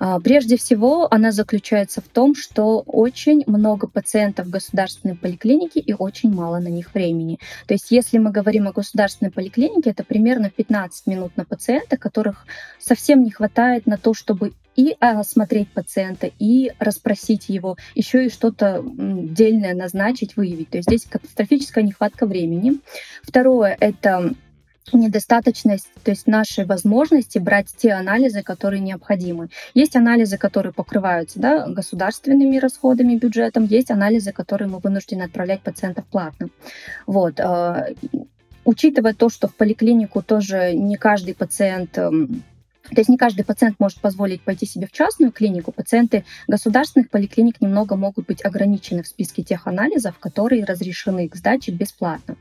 А, 0.00 0.18
прежде 0.18 0.56
всего, 0.56 1.06
она 1.14 1.30
заключается 1.30 2.00
в 2.00 2.08
том, 2.08 2.34
что 2.34 2.80
очень 2.80 3.44
много 3.46 3.86
пациентов 3.86 4.46
в 4.46 4.50
государственной 4.50 5.14
поликлинике 5.14 5.78
и 5.78 5.92
очень 5.92 6.34
мало 6.34 6.58
на 6.58 6.68
них 6.68 6.92
времени. 6.92 7.38
То 7.68 7.74
есть, 7.74 7.92
если 7.92 8.18
мы 8.18 8.32
говорим 8.32 8.66
о 8.66 8.72
государственной 8.72 9.30
поликлинике, 9.30 9.90
это 9.90 10.02
примерно 10.02 10.50
15 10.50 11.06
минут 11.06 11.36
на 11.36 11.44
пациента, 11.44 11.96
которых 11.96 12.44
совсем 12.80 13.22
не 13.22 13.30
хватает 13.30 13.86
на 13.86 13.98
то, 13.98 14.14
чтобы 14.14 14.52
и 14.80 14.96
осмотреть 14.98 15.68
пациента, 15.68 16.30
и 16.38 16.72
расспросить 16.78 17.48
его, 17.48 17.76
еще 17.94 18.26
и 18.26 18.30
что-то 18.30 18.82
дельное 18.82 19.74
назначить, 19.74 20.36
выявить. 20.36 20.70
То 20.70 20.78
есть 20.78 20.88
здесь 20.88 21.04
катастрофическая 21.04 21.84
нехватка 21.84 22.26
времени. 22.26 22.80
Второе— 23.22 23.76
это 23.80 24.34
недостаточность, 24.92 25.88
то 26.02 26.10
есть 26.10 26.26
нашей 26.26 26.64
возможности 26.64 27.38
брать 27.38 27.68
те 27.76 27.92
анализы, 27.92 28.42
которые 28.42 28.80
необходимы. 28.80 29.50
Есть 29.74 29.94
анализы, 29.96 30.38
которые 30.38 30.72
покрываются 30.72 31.38
да, 31.38 31.66
государственными 31.68 32.56
расходами, 32.56 33.16
бюджетом, 33.16 33.66
есть 33.66 33.90
анализы, 33.90 34.32
которые 34.32 34.68
мы 34.68 34.78
вынуждены 34.78 35.22
отправлять 35.22 35.60
пациентов 35.60 36.06
платно. 36.06 36.48
Вот. 37.06 37.38
А, 37.38 37.88
учитывая 38.64 39.12
то, 39.12 39.28
что 39.28 39.46
в 39.46 39.54
поликлинику 39.54 40.22
тоже 40.22 40.72
не 40.72 40.96
каждый 40.96 41.34
пациент 41.34 41.96
эм, 41.98 42.42
то 42.90 43.00
есть 43.00 43.08
не 43.08 43.16
каждый 43.16 43.44
пациент 43.44 43.76
может 43.78 44.00
позволить 44.00 44.42
пойти 44.42 44.66
себе 44.66 44.86
в 44.86 44.92
частную 44.92 45.32
клинику. 45.32 45.72
Пациенты 45.72 46.24
государственных 46.48 47.10
поликлиник 47.10 47.60
немного 47.60 47.96
могут 47.96 48.26
быть 48.26 48.44
ограничены 48.44 49.02
в 49.02 49.08
списке 49.08 49.42
тех 49.42 49.66
анализов, 49.66 50.18
которые 50.18 50.64
разрешены 50.64 51.28
к 51.28 51.36
сдаче 51.36 51.72
бесплатно. 51.72 52.36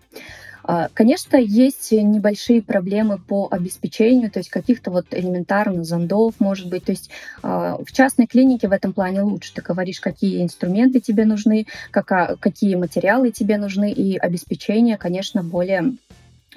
А, 0.64 0.90
конечно, 0.94 1.38
есть 1.38 1.92
небольшие 1.92 2.62
проблемы 2.62 3.18
по 3.18 3.48
обеспечению, 3.50 4.30
то 4.30 4.40
есть 4.40 4.50
каких-то 4.50 4.92
вот 4.92 5.08
элементарных 5.12 5.84
зондов, 5.86 6.36
может 6.40 6.70
быть. 6.70 6.86
То 6.86 6.92
есть 6.92 7.10
а, 7.42 7.78
в 7.84 7.92
частной 7.92 8.28
клинике 8.28 8.68
в 8.68 8.72
этом 8.72 8.94
плане 8.94 9.22
лучше. 9.22 9.54
Ты 9.54 9.62
говоришь, 9.62 10.00
какие 10.00 10.44
инструменты 10.44 11.00
тебе 11.00 11.26
нужны, 11.26 11.66
какие 11.92 12.76
материалы 12.76 13.32
тебе 13.32 13.58
нужны, 13.58 13.92
и 13.92 14.18
обеспечение, 14.18 14.98
конечно, 14.98 15.44
более 15.44 15.94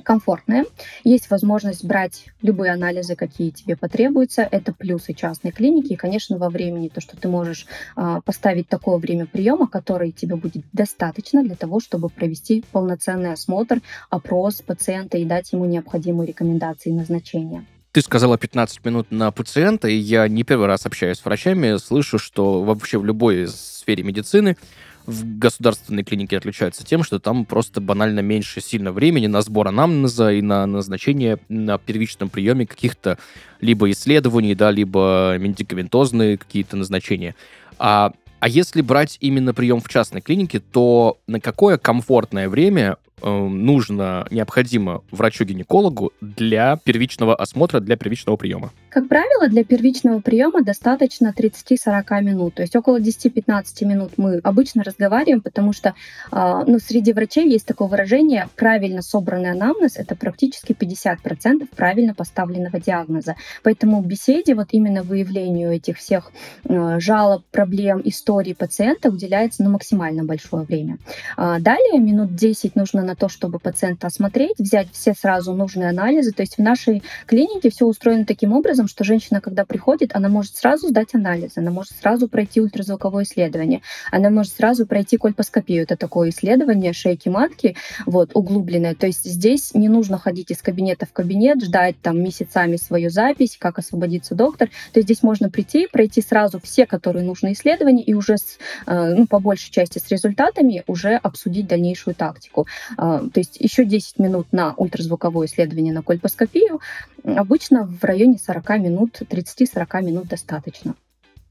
комфортная. 0.02 0.64
Есть 1.04 1.30
возможность 1.30 1.84
брать 1.84 2.26
любые 2.40 2.72
анализы, 2.72 3.16
какие 3.16 3.50
тебе 3.50 3.76
потребуются. 3.76 4.42
Это 4.50 4.72
плюсы 4.72 5.12
частной 5.12 5.52
клиники. 5.52 5.92
И, 5.92 5.96
конечно, 5.96 6.38
во 6.38 6.48
времени 6.48 6.88
то, 6.88 7.00
что 7.00 7.16
ты 7.16 7.28
можешь 7.28 7.66
э, 7.96 8.20
поставить 8.24 8.68
такое 8.68 8.98
время 8.98 9.26
приема, 9.26 9.68
которое 9.68 10.12
тебе 10.12 10.36
будет 10.36 10.64
достаточно 10.72 11.42
для 11.42 11.56
того, 11.56 11.80
чтобы 11.80 12.08
провести 12.08 12.64
полноценный 12.72 13.32
осмотр, 13.32 13.80
опрос 14.10 14.62
пациента 14.62 15.18
и 15.18 15.24
дать 15.24 15.52
ему 15.52 15.64
необходимые 15.64 16.28
рекомендации 16.28 16.90
и 16.90 16.94
назначения. 16.94 17.64
Ты 17.92 18.00
сказала 18.00 18.38
15 18.38 18.82
минут 18.86 19.08
на 19.10 19.30
пациента, 19.32 19.86
и 19.86 19.94
я 19.94 20.26
не 20.26 20.44
первый 20.44 20.66
раз 20.66 20.86
общаюсь 20.86 21.18
с 21.18 21.24
врачами, 21.26 21.76
слышу, 21.76 22.18
что 22.18 22.62
вообще 22.62 22.96
в 22.96 23.04
любой 23.04 23.46
сфере 23.48 24.02
медицины 24.02 24.56
в 25.04 25.38
государственной 25.38 26.02
клинике 26.02 26.38
отличаются 26.38 26.86
тем, 26.86 27.02
что 27.02 27.18
там 27.18 27.44
просто 27.44 27.82
банально 27.82 28.20
меньше 28.20 28.62
сильно 28.62 28.92
времени 28.92 29.26
на 29.26 29.42
сбор 29.42 29.68
анамнеза 29.68 30.32
и 30.32 30.40
на 30.40 30.64
назначение 30.64 31.38
на 31.50 31.76
первичном 31.76 32.30
приеме 32.30 32.66
каких-то 32.66 33.18
либо 33.60 33.90
исследований, 33.90 34.54
да, 34.54 34.70
либо 34.70 35.36
медикаментозные 35.38 36.38
какие-то 36.38 36.78
назначения. 36.78 37.34
А, 37.78 38.14
а 38.40 38.48
если 38.48 38.80
брать 38.80 39.18
именно 39.20 39.52
прием 39.52 39.82
в 39.82 39.88
частной 39.90 40.22
клинике, 40.22 40.60
то 40.60 41.18
на 41.26 41.40
какое 41.40 41.76
комфортное 41.76 42.48
время 42.48 42.96
нужно, 43.22 44.26
необходимо 44.30 45.02
врачу-гинекологу 45.10 46.12
для 46.20 46.76
первичного 46.76 47.34
осмотра, 47.34 47.80
для 47.80 47.96
первичного 47.96 48.36
приема? 48.36 48.70
Как 48.92 49.08
правило, 49.08 49.48
для 49.48 49.64
первичного 49.64 50.20
приема 50.20 50.62
достаточно 50.62 51.32
30-40 51.34 52.20
минут. 52.20 52.56
То 52.56 52.62
есть 52.62 52.76
около 52.76 53.00
10-15 53.00 53.86
минут 53.86 54.12
мы 54.18 54.38
обычно 54.44 54.84
разговариваем, 54.84 55.40
потому 55.40 55.72
что 55.72 55.94
а, 56.30 56.62
ну, 56.66 56.78
среди 56.78 57.14
врачей 57.14 57.50
есть 57.50 57.64
такое 57.64 57.88
выражение 57.88 58.48
«правильно 58.54 59.00
собранный 59.00 59.52
анамнез»— 59.52 59.96
это 59.96 60.14
практически 60.14 60.72
50% 60.72 61.68
правильно 61.74 62.12
поставленного 62.12 62.80
диагноза. 62.80 63.36
Поэтому 63.62 64.02
в 64.02 64.06
беседе, 64.06 64.54
вот 64.54 64.68
именно 64.72 65.02
выявлению 65.02 65.72
этих 65.72 65.96
всех 65.96 66.30
э, 66.64 67.00
жалоб, 67.00 67.44
проблем, 67.50 68.02
историй 68.04 68.54
пациента 68.54 69.08
уделяется 69.08 69.62
ну, 69.62 69.70
максимально 69.70 70.24
большое 70.24 70.64
время. 70.64 70.98
А, 71.38 71.60
далее 71.60 71.98
минут 71.98 72.34
10 72.34 72.76
нужно 72.76 73.02
на 73.02 73.16
то, 73.16 73.30
чтобы 73.30 73.58
пациента 73.58 74.08
осмотреть, 74.08 74.58
взять 74.58 74.88
все 74.92 75.14
сразу 75.14 75.54
нужные 75.54 75.88
анализы. 75.88 76.32
То 76.32 76.42
есть 76.42 76.58
в 76.58 76.62
нашей 76.62 77.02
клинике 77.24 77.70
все 77.70 77.86
устроено 77.86 78.26
таким 78.26 78.52
образом, 78.52 78.81
что 78.88 79.04
женщина, 79.04 79.40
когда 79.40 79.64
приходит, 79.64 80.14
она 80.14 80.28
может 80.28 80.56
сразу 80.56 80.88
сдать 80.88 81.14
анализы, 81.14 81.54
она 81.58 81.70
может 81.70 81.92
сразу 81.92 82.28
пройти 82.28 82.60
ультразвуковое 82.60 83.24
исследование, 83.24 83.82
она 84.10 84.30
может 84.30 84.54
сразу 84.54 84.86
пройти 84.86 85.16
кольпоскопию. 85.16 85.82
Это 85.82 85.96
такое 85.96 86.30
исследование 86.30 86.92
шейки 86.92 87.28
матки, 87.28 87.76
вот, 88.06 88.30
углубленное. 88.34 88.94
То 88.94 89.06
есть 89.06 89.24
здесь 89.24 89.74
не 89.74 89.88
нужно 89.88 90.18
ходить 90.18 90.50
из 90.50 90.62
кабинета 90.62 91.06
в 91.06 91.12
кабинет, 91.12 91.62
ждать 91.62 91.96
там 92.00 92.20
месяцами 92.22 92.76
свою 92.76 93.10
запись, 93.10 93.56
как 93.58 93.78
освободится 93.78 94.34
доктор. 94.34 94.68
То 94.92 94.98
есть 94.98 95.06
здесь 95.06 95.22
можно 95.22 95.50
прийти, 95.50 95.86
пройти 95.86 96.22
сразу 96.22 96.60
все, 96.60 96.86
которые 96.86 97.24
нужны 97.24 97.52
исследования, 97.52 98.02
и 98.02 98.14
уже 98.14 98.36
с, 98.38 98.58
э, 98.86 99.14
ну, 99.14 99.26
по 99.26 99.38
большей 99.38 99.70
части 99.70 99.98
с 99.98 100.08
результатами 100.10 100.82
уже 100.86 101.14
обсудить 101.14 101.66
дальнейшую 101.66 102.14
тактику. 102.14 102.66
А, 102.96 103.18
то 103.18 103.40
есть 103.40 103.56
еще 103.58 103.84
10 103.84 104.18
минут 104.18 104.46
на 104.52 104.74
ультразвуковое 104.74 105.46
исследование 105.46 105.92
на 105.92 106.02
кольпоскопию. 106.02 106.80
Обычно 107.24 107.84
в 107.84 108.02
районе 108.04 108.38
40 108.38 108.70
минут, 108.78 109.22
30-40 109.22 110.02
минут 110.02 110.28
достаточно. 110.28 110.94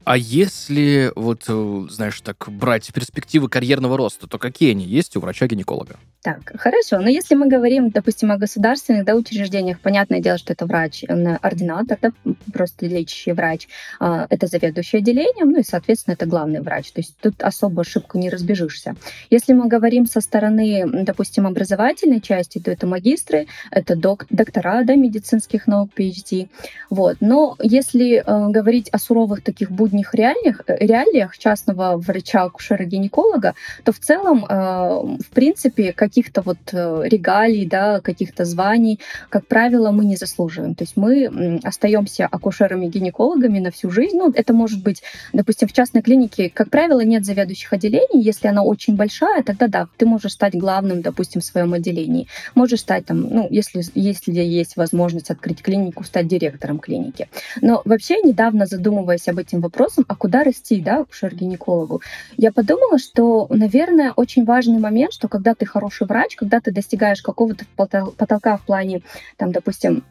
А 0.04 0.16
если, 0.16 1.12
вот, 1.14 1.44
э, 1.48 1.86
знаешь, 1.90 2.20
так 2.20 2.48
брать 2.48 2.92
перспективы 2.92 3.48
карьерного 3.48 3.96
роста, 3.96 4.26
то 4.26 4.38
какие 4.38 4.72
они 4.72 4.84
есть 4.84 5.16
у 5.16 5.20
врача-гинеколога? 5.20 5.96
Так, 6.22 6.52
хорошо. 6.54 7.00
Но 7.00 7.08
если 7.08 7.34
мы 7.34 7.48
говорим, 7.48 7.90
допустим, 7.90 8.30
о 8.30 8.36
государственных 8.36 9.04
да, 9.04 9.16
учреждениях, 9.16 9.80
понятное 9.80 10.20
дело, 10.20 10.38
что 10.38 10.52
это 10.52 10.66
врач, 10.66 11.02
ординатор, 11.08 11.98
да, 12.00 12.12
просто 12.52 12.86
лечащий 12.86 13.32
врач, 13.32 13.66
а, 13.98 14.28
это 14.30 14.46
заведующий 14.46 14.98
отделением, 14.98 15.50
ну 15.50 15.58
и, 15.58 15.64
соответственно, 15.64 16.14
это 16.14 16.26
главный 16.26 16.60
врач. 16.60 16.92
То 16.92 17.00
есть 17.00 17.16
тут 17.20 17.42
особо 17.42 17.82
ошибку 17.82 18.18
не 18.18 18.30
разбежишься. 18.30 18.94
Если 19.30 19.52
мы 19.52 19.66
говорим 19.66 20.06
со 20.06 20.20
стороны, 20.20 20.84
допустим, 21.02 21.44
образовательной 21.44 22.20
части, 22.20 22.60
то 22.60 22.70
это 22.70 22.86
магистры, 22.86 23.48
это 23.72 23.96
док 23.96 24.26
доктора 24.30 24.84
да, 24.84 24.94
медицинских 24.94 25.66
наук, 25.66 25.90
PhD. 25.96 26.48
Вот. 26.88 27.16
Но 27.18 27.56
если 27.60 28.22
э, 28.24 28.48
говорить 28.48 28.88
о 28.90 28.98
суровых 28.98 29.42
таких 29.42 29.72
будних 29.92 30.14
реалиях, 30.14 30.62
э, 30.66 30.76
реалиях 30.86 31.38
частного 31.38 31.96
врача-акушера-гинеколога, 31.96 33.54
то 33.84 33.92
в 33.92 33.98
целом, 33.98 34.44
э, 34.44 34.54
в 34.54 35.30
принципе, 35.32 35.92
как 35.92 36.12
каких-то 36.12 36.42
вот 36.42 36.58
э, 36.72 37.02
регалий, 37.04 37.64
да, 37.66 38.00
каких-то 38.00 38.44
званий, 38.44 39.00
как 39.30 39.46
правило, 39.46 39.90
мы 39.90 40.04
не 40.04 40.16
заслуживаем. 40.16 40.74
То 40.74 40.84
есть 40.84 40.96
мы 40.96 41.58
остаемся 41.64 42.28
акушерами-гинекологами 42.30 43.60
на 43.60 43.70
всю 43.70 43.90
жизнь. 43.90 44.18
Ну, 44.18 44.30
это 44.34 44.52
может 44.52 44.82
быть, 44.82 45.02
допустим, 45.32 45.68
в 45.68 45.72
частной 45.72 46.02
клинике, 46.02 46.50
как 46.50 46.68
правило, 46.68 47.00
нет 47.00 47.24
заведующих 47.24 47.72
отделений. 47.72 48.20
Если 48.20 48.46
она 48.48 48.62
очень 48.62 48.96
большая, 48.96 49.42
тогда 49.42 49.68
да, 49.68 49.88
ты 49.96 50.04
можешь 50.04 50.32
стать 50.32 50.54
главным, 50.54 51.00
допустим, 51.00 51.40
в 51.40 51.44
своем 51.44 51.72
отделении. 51.72 52.26
Можешь 52.54 52.80
стать 52.80 53.06
там, 53.06 53.20
ну, 53.20 53.48
если, 53.50 53.82
если 53.94 54.32
есть 54.32 54.76
возможность 54.76 55.30
открыть 55.30 55.62
клинику, 55.62 56.04
стать 56.04 56.28
директором 56.28 56.78
клиники. 56.78 57.28
Но 57.62 57.80
вообще, 57.86 58.16
недавно 58.22 58.66
задумываясь 58.66 59.28
об 59.28 59.38
этом 59.38 59.62
вопросом, 59.82 60.04
а 60.08 60.14
куда 60.14 60.44
расти, 60.44 60.80
да, 60.80 61.00
акушер-гинекологу, 61.00 62.02
я 62.36 62.52
подумала, 62.52 62.98
что, 62.98 63.46
наверное, 63.50 64.12
очень 64.12 64.44
важный 64.44 64.78
момент, 64.78 65.12
что 65.12 65.28
когда 65.28 65.54
ты 65.54 65.66
хороший 65.66 66.06
врач, 66.06 66.36
когда 66.36 66.60
ты 66.60 66.72
достигаешь 66.72 67.22
какого-то 67.22 67.64
потолка 67.76 68.56
в 68.56 68.62
плане, 68.62 69.02
там, 69.36 69.52
допустим, 69.52 70.04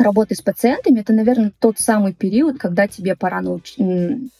работы 0.00 0.34
с 0.34 0.42
пациентами, 0.42 1.00
это, 1.00 1.12
наверное, 1.12 1.52
тот 1.58 1.78
самый 1.78 2.12
период, 2.12 2.58
когда 2.58 2.86
тебе 2.86 3.14
пора 3.16 3.40
науч... 3.40 3.74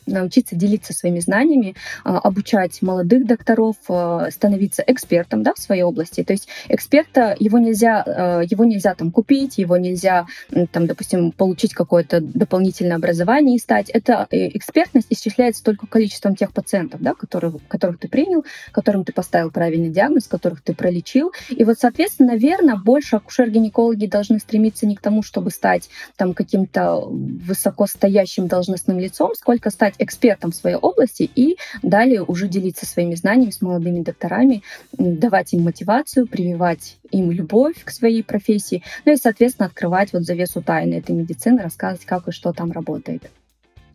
научиться 0.06 0.56
делиться 0.56 0.92
своими 0.92 1.20
знаниями, 1.20 1.74
а, 2.04 2.18
обучать 2.18 2.82
молодых 2.82 3.26
докторов, 3.26 3.76
а, 3.88 4.30
становиться 4.30 4.82
экспертом 4.86 5.42
да, 5.42 5.54
в 5.54 5.58
своей 5.58 5.82
области. 5.82 6.24
То 6.24 6.32
есть 6.32 6.48
эксперта, 6.68 7.36
его 7.38 7.58
нельзя, 7.58 8.02
а, 8.06 8.40
его 8.40 8.64
нельзя 8.64 8.94
там 8.94 9.10
купить, 9.10 9.58
его 9.58 9.76
нельзя, 9.76 10.26
там, 10.72 10.86
допустим, 10.86 11.32
получить 11.32 11.74
какое-то 11.74 12.20
дополнительное 12.20 12.96
образование 12.96 13.56
и 13.56 13.58
стать. 13.58 13.90
Это 13.90 14.26
э, 14.30 14.48
экспертность 14.56 15.06
исчисляется 15.10 15.62
только 15.62 15.86
количеством 15.86 16.34
тех 16.34 16.52
пациентов, 16.52 17.00
да, 17.00 17.14
которых, 17.14 17.56
которых 17.68 17.98
ты 17.98 18.08
принял, 18.08 18.44
которым 18.72 19.04
ты 19.04 19.12
поставил 19.12 19.50
правильный 19.50 19.90
диагноз, 19.90 20.26
которых 20.26 20.62
ты 20.62 20.74
пролечил. 20.74 21.32
И 21.50 21.64
вот, 21.64 21.78
соответственно, 21.78 22.32
наверное, 22.32 22.76
больше 22.76 23.16
акушер-гинекологи 23.16 24.06
должны 24.06 24.38
стремиться 24.38 24.86
не 24.86 24.96
к 24.96 25.00
тому, 25.00 25.22
чтобы 25.22 25.49
чтобы 25.50 25.60
стать 25.60 25.90
там 26.16 26.34
каким-то 26.34 27.06
высокостоящим 27.06 28.46
должностным 28.46 28.98
лицом, 28.98 29.34
сколько 29.34 29.70
стать 29.70 29.94
экспертом 29.98 30.50
в 30.50 30.54
своей 30.54 30.76
области 30.76 31.30
и 31.36 31.56
далее 31.82 32.22
уже 32.22 32.48
делиться 32.48 32.86
своими 32.86 33.14
знаниями 33.14 33.50
с 33.50 33.60
молодыми 33.60 34.02
докторами, 34.02 34.62
давать 34.92 35.52
им 35.52 35.62
мотивацию, 35.62 36.26
прививать 36.26 36.98
им 37.10 37.30
любовь 37.30 37.84
к 37.84 37.90
своей 37.90 38.22
профессии, 38.22 38.82
ну 39.04 39.12
и, 39.12 39.16
соответственно, 39.16 39.66
открывать 39.66 40.12
вот 40.12 40.22
завесу 40.22 40.62
тайны 40.62 40.94
этой 40.94 41.14
медицины, 41.14 41.62
рассказывать, 41.62 42.06
как 42.06 42.28
и 42.28 42.32
что 42.32 42.52
там 42.52 42.72
работает. 42.72 43.30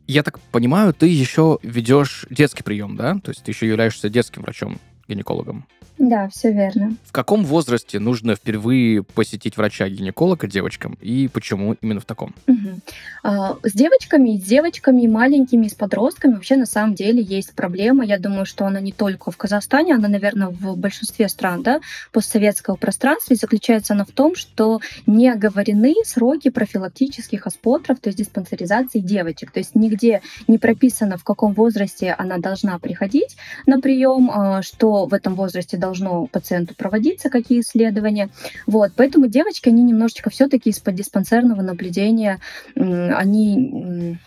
Я 0.07 0.21
так 0.21 0.39
понимаю, 0.51 0.93
ты 0.93 1.07
еще 1.07 1.57
ведешь 1.63 2.27
детский 2.29 2.63
прием, 2.63 2.95
да? 2.95 3.15
То 3.23 3.31
есть 3.31 3.43
ты 3.43 3.51
еще 3.51 3.67
являешься 3.67 4.09
детским 4.09 4.43
врачом. 4.43 4.77
гинекологом. 5.07 5.65
Да, 5.97 6.27
все 6.29 6.51
верно. 6.51 6.95
В 7.05 7.11
каком 7.11 7.45
возрасте 7.45 7.99
нужно 7.99 8.35
впервые 8.35 9.03
посетить 9.03 9.55
врача-гинеколога 9.55 10.47
девочкам 10.47 10.97
и 11.01 11.29
почему 11.29 11.73
именно 11.81 12.01
в 12.01 12.05
таком? 12.05 12.33
Угу. 12.47 12.79
А, 13.23 13.57
с 13.63 13.71
девочками, 13.71 14.37
с 14.37 14.43
девочками 14.43 15.07
маленькими, 15.07 15.67
с 15.67 15.73
подростками 15.73 16.33
вообще 16.33 16.57
на 16.57 16.65
самом 16.65 16.95
деле 16.95 17.21
есть 17.21 17.53
проблема. 17.53 18.03
Я 18.03 18.19
думаю, 18.19 18.45
что 18.45 18.65
она 18.65 18.81
не 18.81 18.91
только 18.91 19.31
в 19.31 19.37
Казахстане, 19.37 19.95
она, 19.95 20.09
наверное, 20.09 20.49
в 20.49 20.77
большинстве 20.77 21.29
стран 21.29 21.63
да, 21.63 21.79
постсоветского 22.11 22.75
пространства. 22.75 23.33
И 23.33 23.37
заключается 23.37 23.93
она 23.93 24.03
в 24.03 24.11
том, 24.11 24.35
что 24.35 24.81
не 25.05 25.29
оговорены 25.29 25.95
сроки 26.03 26.49
профилактических 26.49 27.47
осмотров, 27.47 27.99
то 27.99 28.09
есть 28.09 28.17
диспансеризации 28.17 28.99
девочек. 28.99 29.51
То 29.51 29.59
есть 29.59 29.75
нигде 29.75 30.21
не 30.47 30.57
прописано, 30.57 31.17
в 31.17 31.23
каком 31.23 31.53
возрасте 31.53 32.13
она 32.17 32.37
должна 32.37 32.79
приходить 32.79 33.37
на 33.65 33.79
прием, 33.79 34.29
а, 34.29 34.61
что 34.61 35.05
в 35.05 35.13
этом 35.13 35.35
возрасте 35.35 35.77
должно 35.85 36.25
пациенту 36.25 36.73
проводиться, 36.75 37.29
какие 37.29 37.61
исследования. 37.61 38.29
Вот, 38.65 38.91
поэтому 38.95 39.27
девочки, 39.27 39.69
они 39.69 39.83
немножечко 39.83 40.29
все-таки 40.29 40.69
из-под 40.71 40.95
диспансерного 40.95 41.61
наблюдения, 41.61 42.39
они 42.75 44.17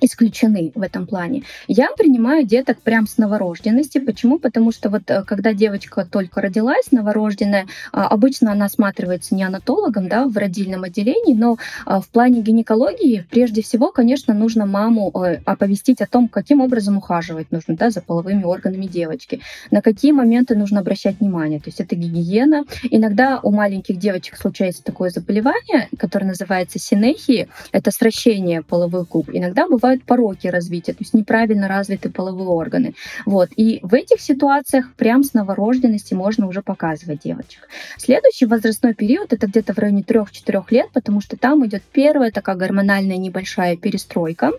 исключены 0.00 0.72
в 0.74 0.82
этом 0.82 1.06
плане. 1.06 1.42
Я 1.66 1.90
принимаю 1.96 2.44
деток 2.44 2.80
прям 2.80 3.06
с 3.06 3.18
новорожденности. 3.18 3.98
Почему? 3.98 4.38
Потому 4.38 4.72
что 4.72 4.90
вот 4.90 5.02
э, 5.08 5.22
когда 5.24 5.52
девочка 5.52 6.04
только 6.04 6.40
родилась, 6.40 6.92
новорожденная, 6.92 7.66
а, 7.92 8.08
обычно 8.08 8.52
она 8.52 8.66
осматривается 8.66 9.34
не 9.34 9.42
анатологом, 9.42 10.08
да, 10.08 10.26
в 10.26 10.36
родильном 10.36 10.84
отделении, 10.84 11.34
но 11.34 11.58
а, 11.84 12.00
в 12.00 12.08
плане 12.08 12.40
гинекологии 12.42 13.26
прежде 13.30 13.62
всего, 13.62 13.90
конечно, 13.92 14.34
нужно 14.34 14.66
маму 14.66 15.10
э, 15.24 15.40
оповестить 15.44 16.00
о 16.00 16.06
том, 16.06 16.28
каким 16.28 16.60
образом 16.60 16.96
ухаживать 16.98 17.50
нужно, 17.50 17.76
да, 17.76 17.90
за 17.90 18.00
половыми 18.00 18.44
органами 18.44 18.86
девочки, 18.86 19.40
на 19.70 19.82
какие 19.82 20.12
моменты 20.12 20.54
нужно 20.54 20.80
обращать 20.80 21.20
внимание. 21.20 21.60
То 21.60 21.68
есть 21.68 21.80
это 21.80 21.96
гигиена. 21.96 22.64
Иногда 22.90 23.40
у 23.42 23.50
маленьких 23.50 23.98
девочек 23.98 24.36
случается 24.36 24.82
такое 24.82 25.10
заболевание, 25.10 25.88
которое 25.98 26.26
называется 26.26 26.78
синехии, 26.78 27.48
это 27.72 27.90
сращение 27.90 28.62
половых 28.62 29.08
губ. 29.08 29.30
Иногда 29.32 29.68
бывает 29.68 29.87
бывают 29.88 30.04
пороки 30.04 30.46
развития, 30.48 30.92
то 30.92 30.98
есть 31.00 31.14
неправильно 31.14 31.66
развиты 31.66 32.10
половые 32.10 32.48
органы. 32.48 32.94
Вот. 33.24 33.48
И 33.56 33.80
в 33.82 33.94
этих 33.94 34.20
ситуациях 34.20 34.92
прям 34.96 35.24
с 35.24 35.32
новорожденности 35.32 36.12
можно 36.12 36.46
уже 36.46 36.60
показывать 36.60 37.22
девочек. 37.24 37.68
Следующий 37.96 38.44
возрастной 38.44 38.92
период 38.92 39.32
это 39.32 39.46
где-то 39.46 39.72
в 39.72 39.78
районе 39.78 40.02
3-4 40.02 40.64
лет, 40.70 40.90
потому 40.92 41.22
что 41.22 41.38
там 41.38 41.64
идет 41.64 41.82
первая 41.90 42.30
такая 42.30 42.56
гормональная 42.56 43.16
небольшая 43.16 43.76
перестройка. 43.78 44.52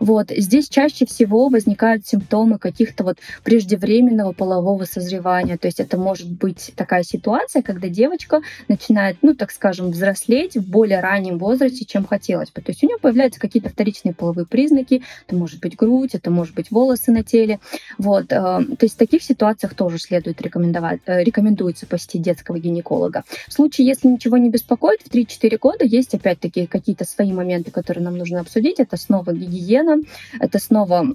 Вот. 0.00 0.30
Здесь 0.30 0.68
чаще 0.68 1.06
всего 1.06 1.48
возникают 1.48 2.06
симптомы 2.06 2.58
каких-то 2.58 3.04
вот 3.04 3.18
преждевременного 3.42 4.32
полового 4.32 4.84
созревания. 4.84 5.56
То 5.56 5.68
есть 5.68 5.80
это 5.80 5.96
может 5.96 6.30
быть 6.30 6.72
такая 6.76 7.04
ситуация, 7.04 7.62
когда 7.62 7.88
девочка 7.88 8.42
начинает, 8.68 9.16
ну 9.22 9.34
так 9.34 9.50
скажем, 9.50 9.92
взрослеть 9.92 10.56
в 10.56 10.68
более 10.68 11.00
раннем 11.00 11.38
возрасте, 11.38 11.86
чем 11.86 12.04
хотелось 12.04 12.50
бы. 12.50 12.60
То 12.60 12.72
есть 12.72 12.84
у 12.84 12.86
нее 12.86 12.98
появляются 12.98 13.40
какие-то 13.40 13.70
вторичные 13.70 14.12
половые 14.12 14.44
признаки, 14.46 14.73
признаки, 14.74 15.02
это 15.26 15.36
может 15.36 15.60
быть 15.60 15.76
грудь, 15.76 16.14
это 16.14 16.30
может 16.30 16.54
быть 16.54 16.70
волосы 16.70 17.12
на 17.12 17.22
теле. 17.22 17.60
Вот. 17.98 18.24
Э, 18.24 18.26
то 18.28 18.82
есть 18.82 18.94
в 18.94 18.98
таких 18.98 19.22
ситуациях 19.22 19.74
тоже 19.74 19.98
следует 19.98 20.40
рекомендовать, 20.42 21.00
э, 21.06 21.22
рекомендуется 21.22 21.86
посетить 21.86 22.22
детского 22.22 22.58
гинеколога. 22.58 23.24
В 23.48 23.52
случае, 23.52 23.86
если 23.86 24.08
ничего 24.08 24.36
не 24.38 24.50
беспокоит, 24.50 25.00
в 25.02 25.10
3-4 25.10 25.58
года 25.58 25.84
есть 25.84 26.14
опять-таки 26.14 26.66
какие-то 26.66 27.04
свои 27.04 27.32
моменты, 27.32 27.70
которые 27.70 28.04
нам 28.04 28.18
нужно 28.18 28.40
обсудить. 28.40 28.80
Это 28.80 28.96
снова 28.96 29.32
гигиена, 29.32 30.02
это 30.40 30.58
снова 30.58 31.14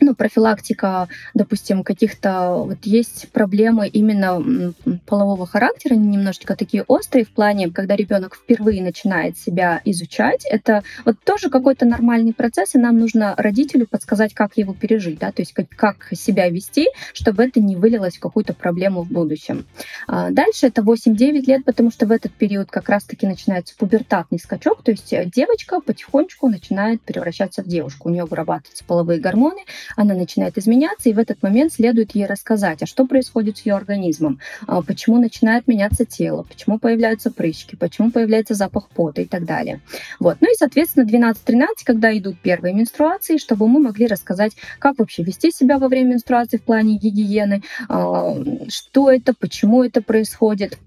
ну, 0.00 0.14
профилактика, 0.14 1.08
допустим, 1.34 1.82
каких-то 1.82 2.64
вот 2.66 2.78
есть 2.82 3.30
проблемы 3.30 3.88
именно 3.88 4.72
полового 5.06 5.46
характера, 5.46 5.94
они 5.94 6.06
немножечко 6.08 6.56
такие 6.56 6.84
острые 6.86 7.24
в 7.24 7.30
плане, 7.30 7.70
когда 7.70 7.96
ребенок 7.96 8.36
впервые 8.36 8.82
начинает 8.82 9.38
себя 9.38 9.80
изучать, 9.84 10.44
это 10.44 10.82
вот 11.04 11.16
тоже 11.24 11.50
какой-то 11.50 11.86
нормальный 11.86 12.32
процесс, 12.32 12.74
и 12.74 12.78
нам 12.78 12.98
нужно 12.98 13.34
родителю 13.36 13.86
подсказать, 13.86 14.34
как 14.34 14.56
его 14.56 14.74
пережить, 14.74 15.18
да, 15.18 15.32
то 15.32 15.42
есть 15.42 15.52
как, 15.52 15.68
как 15.70 16.08
себя 16.12 16.48
вести, 16.48 16.88
чтобы 17.12 17.44
это 17.44 17.60
не 17.60 17.76
вылилось 17.76 18.16
в 18.16 18.20
какую-то 18.20 18.54
проблему 18.54 19.02
в 19.02 19.10
будущем. 19.10 19.66
А 20.06 20.30
дальше 20.30 20.66
это 20.66 20.82
8-9 20.82 21.44
лет, 21.46 21.64
потому 21.64 21.90
что 21.90 22.06
в 22.06 22.12
этот 22.12 22.32
период 22.32 22.70
как 22.70 22.88
раз-таки 22.88 23.26
начинается 23.26 23.74
пубертатный 23.76 24.38
скачок, 24.38 24.82
то 24.82 24.90
есть 24.90 25.14
девочка 25.30 25.80
потихонечку 25.80 26.48
начинает 26.48 27.00
превращаться 27.02 27.62
в 27.62 27.66
девушку, 27.66 28.08
у 28.08 28.12
нее 28.12 28.24
вырабатываются 28.24 28.84
половые 28.84 29.20
гормоны, 29.20 29.60
она 29.96 30.14
начинает 30.14 30.58
изменяться, 30.58 31.08
и 31.08 31.12
в 31.12 31.18
этот 31.18 31.42
момент 31.42 31.72
следует 31.72 32.14
ей 32.14 32.26
рассказать, 32.26 32.82
а 32.82 32.86
что 32.86 33.06
происходит 33.06 33.58
с 33.58 33.66
ее 33.66 33.74
организмом, 33.74 34.40
а 34.66 34.82
почему 34.82 35.18
начинает 35.18 35.66
меняться 35.68 36.04
тело, 36.04 36.42
почему 36.42 36.78
появляются 36.78 37.30
прыщики, 37.30 37.76
почему 37.76 38.10
появляется 38.10 38.54
запах 38.54 38.88
пота? 38.88 39.22
И 39.22 39.26
так 39.26 39.44
далее. 39.44 39.80
Вот. 40.20 40.38
Ну 40.40 40.50
и, 40.50 40.56
соответственно, 40.56 41.04
12-13, 41.04 41.66
когда 41.84 42.16
идут 42.16 42.38
первые 42.40 42.74
менструации, 42.74 43.38
чтобы 43.38 43.68
мы 43.68 43.80
могли 43.80 44.06
рассказать, 44.06 44.52
как 44.78 44.98
вообще 44.98 45.22
вести 45.22 45.50
себя 45.50 45.78
во 45.78 45.88
время 45.88 46.12
менструации 46.12 46.56
в 46.56 46.62
плане 46.62 46.96
гигиены, 46.96 47.62
а, 47.88 48.34
что 48.68 49.10
это, 49.10 49.34
почему 49.34 49.82
это 49.82 50.02
происходит, 50.02 50.78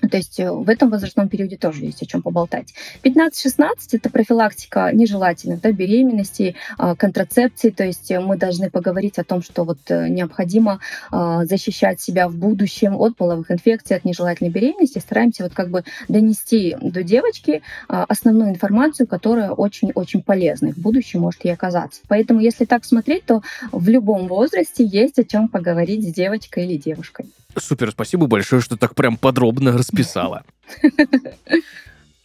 то 0.00 0.16
есть 0.16 0.38
э, 0.38 0.50
в 0.50 0.68
этом 0.68 0.90
возрастном 0.90 1.28
периоде 1.28 1.56
тоже 1.56 1.84
есть 1.84 2.02
о 2.02 2.06
чем 2.06 2.22
поболтать. 2.22 2.74
15-16 3.02 3.68
это 3.92 4.10
профилактика 4.10 4.90
нежелательных 4.92 5.60
да, 5.60 5.72
беременностей, 5.72 6.56
а, 6.76 6.94
контрацепции. 6.94 7.70
То 7.70 7.84
есть 7.84 8.10
мы 8.10 8.36
должны 8.36 8.70
поговорить 8.70 9.18
о 9.18 9.24
том, 9.24 9.42
что 9.42 9.64
вот 9.64 9.78
э, 9.88 10.08
необходимо 10.08 10.80
а, 11.10 11.44
защищать 11.44 12.00
себя 12.00 12.28
в 12.28 12.36
будущем 12.36 12.96
от 12.96 13.16
половых 13.16 13.50
инфекций, 13.50 13.96
от 13.96 14.04
нежелательной 14.04 14.50
беременности. 14.50 14.98
Стараемся 14.98 15.44
вот 15.44 15.54
как 15.54 15.70
бы 15.70 15.84
донести 16.08 16.76
до 16.80 17.02
девочки 17.02 17.62
а, 17.88 18.04
основную 18.04 18.50
информацию, 18.50 19.06
которая 19.06 19.50
очень-очень 19.50 20.22
полезна 20.22 20.72
в 20.72 20.78
будущем 20.78 21.20
может 21.20 21.44
ей 21.44 21.52
оказаться. 21.52 22.00
Поэтому 22.08 22.40
если 22.40 22.64
так 22.64 22.84
смотреть, 22.84 23.24
то 23.24 23.42
в 23.72 23.88
любом 23.88 24.28
возрасте 24.28 24.84
есть 24.84 25.18
о 25.18 25.24
чем 25.24 25.48
поговорить 25.48 26.08
с 26.08 26.12
девочкой 26.12 26.66
или 26.66 26.76
девушкой. 26.76 27.26
Супер, 27.60 27.90
спасибо 27.90 28.26
большое, 28.26 28.62
что 28.62 28.76
так 28.76 28.94
прям 28.94 29.16
подробно 29.16 29.72
расписала. 29.72 30.44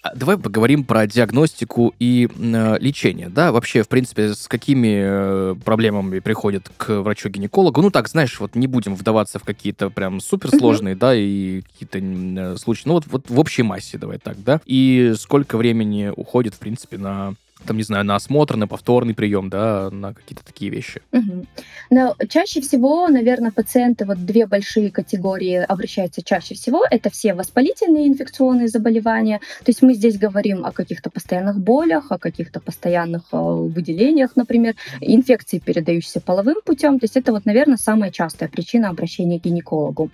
А 0.03 0.13
давай 0.15 0.37
поговорим 0.37 0.83
про 0.83 1.07
диагностику 1.07 1.93
и 1.97 2.27
э, 2.27 2.77
лечение. 2.79 3.29
Да, 3.29 3.53
вообще, 3.53 3.83
в 3.83 3.87
принципе, 3.87 4.33
с 4.33 4.49
какими 4.49 4.99
э, 5.01 5.55
проблемами 5.63 6.19
приходят 6.19 6.69
к 6.75 6.99
врачу-гинекологу. 6.99 7.81
Ну, 7.81 7.89
так, 7.89 8.09
знаешь, 8.09 8.37
вот 8.41 8.55
не 8.55 8.67
будем 8.67 8.95
вдаваться 8.95 9.39
в 9.39 9.43
какие-то 9.43 9.89
прям 9.89 10.19
суперсложные, 10.19 10.95
mm-hmm. 10.95 10.99
да, 10.99 11.15
и 11.15 11.61
какие-то 11.61 11.99
э, 11.99 12.57
случаи. 12.57 12.83
Ну, 12.85 12.95
вот, 12.95 13.05
вот 13.07 13.29
в 13.29 13.39
общей 13.39 13.63
массе, 13.63 13.97
давай 13.97 14.17
так, 14.17 14.43
да. 14.43 14.59
И 14.65 15.13
сколько 15.17 15.57
времени 15.57 16.11
уходит, 16.13 16.55
в 16.55 16.59
принципе, 16.59 16.97
на 16.97 17.35
там, 17.65 17.77
не 17.77 17.83
знаю, 17.83 18.05
на 18.05 18.15
осмотр, 18.15 18.55
на 18.55 18.67
повторный 18.67 19.13
прием, 19.13 19.49
да, 19.49 19.89
на 19.91 20.13
какие-то 20.13 20.45
такие 20.45 20.71
вещи. 20.71 21.01
Угу. 21.11 21.45
Но 21.89 22.15
чаще 22.29 22.61
всего, 22.61 23.07
наверное, 23.07 23.51
пациенты, 23.51 24.05
вот 24.05 24.25
две 24.25 24.45
большие 24.45 24.91
категории 24.91 25.55
обращаются 25.55 26.21
чаще 26.23 26.55
всего, 26.55 26.83
это 26.89 27.09
все 27.09 27.33
воспалительные 27.33 28.07
инфекционные 28.07 28.67
заболевания, 28.67 29.39
то 29.59 29.69
есть 29.69 29.81
мы 29.81 29.93
здесь 29.93 30.17
говорим 30.17 30.65
о 30.65 30.71
каких-то 30.71 31.09
постоянных 31.09 31.59
болях, 31.59 32.11
о 32.11 32.17
каких-то 32.17 32.59
постоянных 32.59 33.23
э, 33.31 33.37
выделениях, 33.37 34.31
например, 34.35 34.75
инфекции, 35.01 35.59
передающиеся 35.59 36.21
половым 36.21 36.57
путем, 36.65 36.99
то 36.99 37.05
есть 37.05 37.17
это 37.17 37.31
вот, 37.31 37.45
наверное, 37.45 37.77
самая 37.77 38.11
частая 38.11 38.49
причина 38.49 38.89
обращения 38.89 39.39
к 39.39 39.43
гинекологу. 39.43 40.09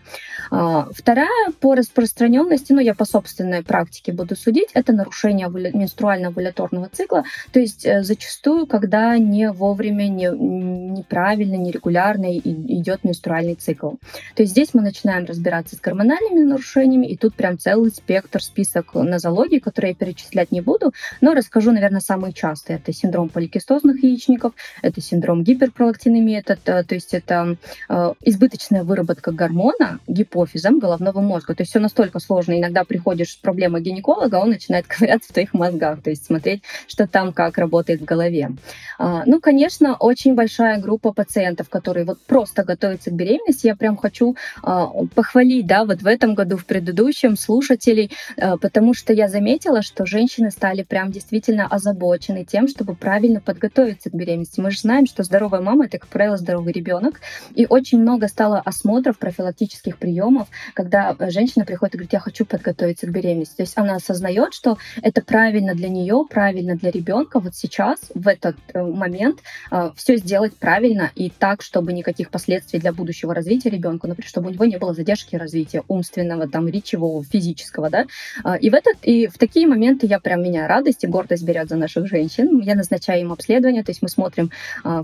А, 0.51 0.87
вторая 0.91 1.51
по 1.59 1.75
распространенности, 1.75 2.73
ну, 2.73 2.79
я 2.79 2.93
по 2.93 3.05
собственной 3.05 3.63
практике 3.63 4.11
буду 4.11 4.35
судить, 4.35 4.69
это 4.73 4.93
нарушение 4.93 5.47
менструально-овуляторного 5.47 6.89
цикла, 6.91 7.23
то 7.51 7.59
есть 7.59 7.85
э, 7.85 8.03
зачастую, 8.03 8.67
когда 8.67 9.17
не 9.17 9.51
вовремя, 9.51 10.07
не, 10.07 10.29
неправильно, 10.29 11.55
нерегулярно 11.55 12.37
идет 12.37 13.03
менструальный 13.03 13.55
цикл. 13.55 13.91
То 14.35 14.43
есть 14.43 14.51
здесь 14.51 14.73
мы 14.73 14.81
начинаем 14.81 15.25
разбираться 15.25 15.75
с 15.75 15.79
гормональными 15.79 16.43
нарушениями, 16.43 17.07
и 17.07 17.17
тут 17.17 17.35
прям 17.35 17.57
целый 17.57 17.91
спектр, 17.91 18.41
список 18.41 18.93
нозологий, 18.93 19.59
которые 19.59 19.91
я 19.91 19.95
перечислять 19.95 20.51
не 20.51 20.61
буду, 20.61 20.93
но 21.21 21.33
расскажу, 21.33 21.71
наверное, 21.71 22.01
самые 22.01 22.33
частые. 22.33 22.77
Это 22.77 22.93
синдром 22.93 23.29
поликистозных 23.29 24.03
яичников, 24.03 24.53
это 24.81 25.01
синдром 25.01 25.43
гиперпролактинемии, 25.43 26.37
это, 26.45 26.83
то 26.83 26.95
есть 26.95 27.13
это 27.13 27.57
э, 27.89 28.13
избыточная 28.23 28.83
выработка 28.83 29.31
гормона 29.31 29.99
гипофизом 30.07 30.79
головного 30.79 31.21
мозга. 31.21 31.55
То 31.55 31.61
есть 31.61 31.71
все 31.71 31.79
настолько 31.79 32.19
сложно. 32.19 32.57
Иногда 32.57 32.83
приходишь 32.83 33.33
с 33.33 33.35
проблемой 33.35 33.81
гинеколога, 33.81 34.35
он 34.35 34.49
начинает 34.49 34.87
ковыряться 34.87 35.29
в 35.29 35.33
твоих 35.33 35.53
мозгах, 35.53 36.01
то 36.01 36.09
есть 36.09 36.25
смотреть, 36.25 36.63
что 36.87 37.07
там 37.07 37.28
том, 37.29 37.33
как 37.33 37.57
работает 37.57 38.01
в 38.01 38.05
голове. 38.05 38.51
А, 38.97 39.23
ну, 39.25 39.39
конечно, 39.39 39.95
очень 39.95 40.35
большая 40.35 40.79
группа 40.79 41.13
пациентов, 41.13 41.69
которые 41.69 42.05
вот 42.05 42.19
просто 42.21 42.63
готовятся 42.63 43.11
к 43.11 43.13
беременности. 43.13 43.67
Я 43.67 43.75
прям 43.75 43.97
хочу 43.97 44.35
а, 44.61 44.87
похвалить, 45.15 45.67
да, 45.67 45.85
вот 45.85 46.01
в 46.01 46.07
этом 46.07 46.35
году, 46.35 46.57
в 46.57 46.65
предыдущем 46.65 47.37
слушателей, 47.37 48.11
а, 48.37 48.57
потому 48.57 48.93
что 48.93 49.13
я 49.13 49.27
заметила, 49.27 49.81
что 49.81 50.05
женщины 50.05 50.51
стали 50.51 50.83
прям 50.83 51.11
действительно 51.11 51.67
озабочены 51.67 52.45
тем, 52.45 52.67
чтобы 52.67 52.95
правильно 52.95 53.39
подготовиться 53.41 54.09
к 54.09 54.13
беременности. 54.13 54.59
Мы 54.59 54.71
же 54.71 54.79
знаем, 54.79 55.05
что 55.05 55.23
здоровая 55.23 55.61
мама 55.61 55.85
это, 55.85 55.97
как 55.97 56.09
правило, 56.09 56.37
здоровый 56.37 56.73
ребенок, 56.73 57.21
и 57.55 57.65
очень 57.69 58.01
много 58.01 58.27
стало 58.27 58.59
осмотров, 58.59 59.17
профилактических 59.17 59.97
приемов, 59.97 60.47
когда 60.73 61.15
женщина 61.19 61.65
приходит 61.65 61.95
и 61.95 61.97
говорит, 61.97 62.13
я 62.13 62.19
хочу 62.19 62.45
подготовиться 62.45 63.07
к 63.07 63.11
беременности. 63.11 63.57
То 63.57 63.63
есть 63.63 63.77
она 63.77 63.95
осознает, 63.95 64.53
что 64.53 64.77
это 65.01 65.21
правильно 65.21 65.73
для 65.75 65.89
нее, 65.89 66.25
правильно 66.29 66.75
для 66.75 66.91
ребенка 66.91 67.08
вот 67.39 67.55
сейчас, 67.55 67.99
в 68.13 68.27
этот 68.27 68.55
э, 68.73 68.81
момент, 68.81 69.39
э, 69.71 69.91
все 69.95 70.17
сделать 70.17 70.55
правильно 70.55 71.11
и 71.15 71.29
так, 71.29 71.61
чтобы 71.61 71.93
никаких 71.93 72.29
последствий 72.29 72.79
для 72.79 72.93
будущего 72.93 73.33
развития 73.33 73.69
ребенка, 73.69 74.07
например, 74.07 74.27
чтобы 74.27 74.49
у 74.49 74.53
него 74.53 74.65
не 74.65 74.77
было 74.77 74.93
задержки 74.93 75.35
развития 75.35 75.83
умственного, 75.87 76.47
там, 76.47 76.67
речевого, 76.67 77.23
физического, 77.23 77.89
да. 77.89 78.05
А, 78.43 78.55
и 78.55 78.69
в 78.69 78.73
этот, 78.73 78.97
и 79.03 79.27
в 79.27 79.37
такие 79.37 79.67
моменты 79.67 80.05
я 80.05 80.19
прям 80.19 80.43
меня 80.43 80.67
радость 80.67 81.03
и 81.03 81.07
гордость 81.07 81.43
берет 81.43 81.69
за 81.69 81.75
наших 81.75 82.07
женщин. 82.07 82.59
Я 82.59 82.75
назначаю 82.75 83.21
им 83.21 83.31
обследование, 83.31 83.83
то 83.83 83.91
есть 83.91 84.01
мы 84.01 84.09
смотрим, 84.09 84.51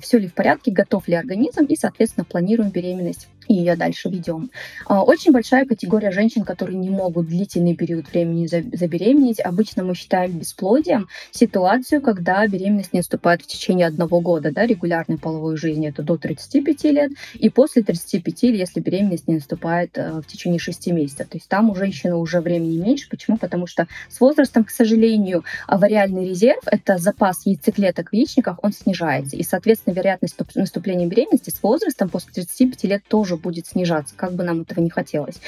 все 0.02 0.18
ли 0.18 0.28
в 0.28 0.34
порядке, 0.34 0.72
готов 0.72 1.08
ли 1.08 1.16
организм, 1.16 1.66
и, 1.66 1.76
соответственно, 1.76 2.26
планируем 2.26 2.70
беременность 2.70 3.28
и 3.48 3.54
ее 3.54 3.76
дальше 3.76 4.10
ведем. 4.10 4.50
А, 4.86 5.04
очень 5.04 5.32
большая 5.32 5.66
категория 5.66 6.12
женщин, 6.12 6.44
которые 6.44 6.78
не 6.78 6.90
могут 6.90 7.28
длительный 7.28 7.76
период 7.76 8.10
времени 8.12 8.48
забеременеть. 8.48 9.40
Обычно 9.40 9.84
мы 9.84 9.96
считаем 9.96 10.38
бесплодием 10.38 11.08
ситуацию, 11.32 12.02
когда 12.02 12.46
беременность 12.48 12.94
не 12.94 13.00
наступает 13.00 13.42
в 13.42 13.48
течение 13.48 13.88
одного 13.88 14.20
года, 14.22 14.52
да, 14.52 14.66
регулярной 14.66 15.18
половой 15.18 15.58
жизни, 15.58 15.90
это 15.90 16.04
до 16.04 16.18
35 16.18 16.84
лет, 16.86 17.12
и 17.34 17.50
после 17.50 17.84
35, 17.84 18.44
если 18.44 18.80
беременность 18.80 19.28
не 19.28 19.36
наступает 19.36 19.98
э, 19.98 20.22
в 20.22 20.28
течение 20.28 20.60
6 20.60 20.88
месяцев. 20.88 21.28
То 21.28 21.38
есть 21.38 21.48
там 21.48 21.70
у 21.70 21.76
женщины 21.76 22.16
уже 22.16 22.42
времени 22.42 22.78
меньше. 22.78 23.10
Почему? 23.10 23.38
Потому 23.38 23.68
что 23.68 23.88
с 24.10 24.20
возрастом, 24.20 24.64
к 24.64 24.70
сожалению, 24.70 25.44
авариальный 25.68 26.28
резерв, 26.28 26.62
это 26.66 26.98
запас 26.98 27.46
яйцеклеток 27.46 28.10
в 28.10 28.14
яичниках, 28.14 28.60
он 28.62 28.74
снижается. 28.74 29.36
И, 29.36 29.44
соответственно, 29.44 29.94
вероятность 29.94 30.36
наступления 30.56 31.08
беременности 31.08 31.50
с 31.50 31.62
возрастом 31.62 32.10
после 32.10 32.34
35 32.34 32.84
лет 32.86 33.04
тоже 33.08 33.35
тоже 33.36 33.42
будет 33.42 33.68
снижаться, 33.68 34.14
как 34.16 34.34
бы 34.34 34.44
нам 34.44 34.62
этого 34.62 34.84
не 34.84 34.90
хотелось. 34.90 35.40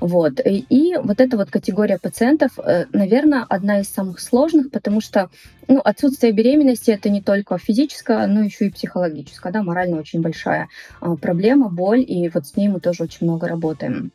Вот. 0.00 0.40
И, 0.44 0.64
и 0.68 0.96
вот 0.96 1.20
эта 1.20 1.36
вот 1.36 1.50
категория 1.50 1.98
пациентов, 1.98 2.58
э, 2.58 2.86
наверное, 2.92 3.44
одна 3.48 3.80
из 3.80 3.88
самых 3.88 4.20
сложных, 4.20 4.70
потому 4.70 5.00
что 5.00 5.30
ну, 5.68 5.80
отсутствие 5.84 6.32
беременности 6.32 6.90
это 6.90 7.10
не 7.10 7.22
только 7.22 7.58
физическая, 7.58 8.26
но 8.26 8.42
еще 8.42 8.66
и 8.66 8.70
психологическая, 8.70 9.52
да, 9.52 9.62
морально 9.62 9.98
очень 9.98 10.20
большая 10.20 10.68
а, 11.00 11.16
проблема, 11.16 11.68
боль, 11.68 12.04
и 12.06 12.28
вот 12.28 12.46
с 12.46 12.56
ней 12.56 12.68
мы 12.68 12.80
тоже 12.80 13.04
очень 13.04 13.26
много 13.26 13.48
работаем. 13.48 14.12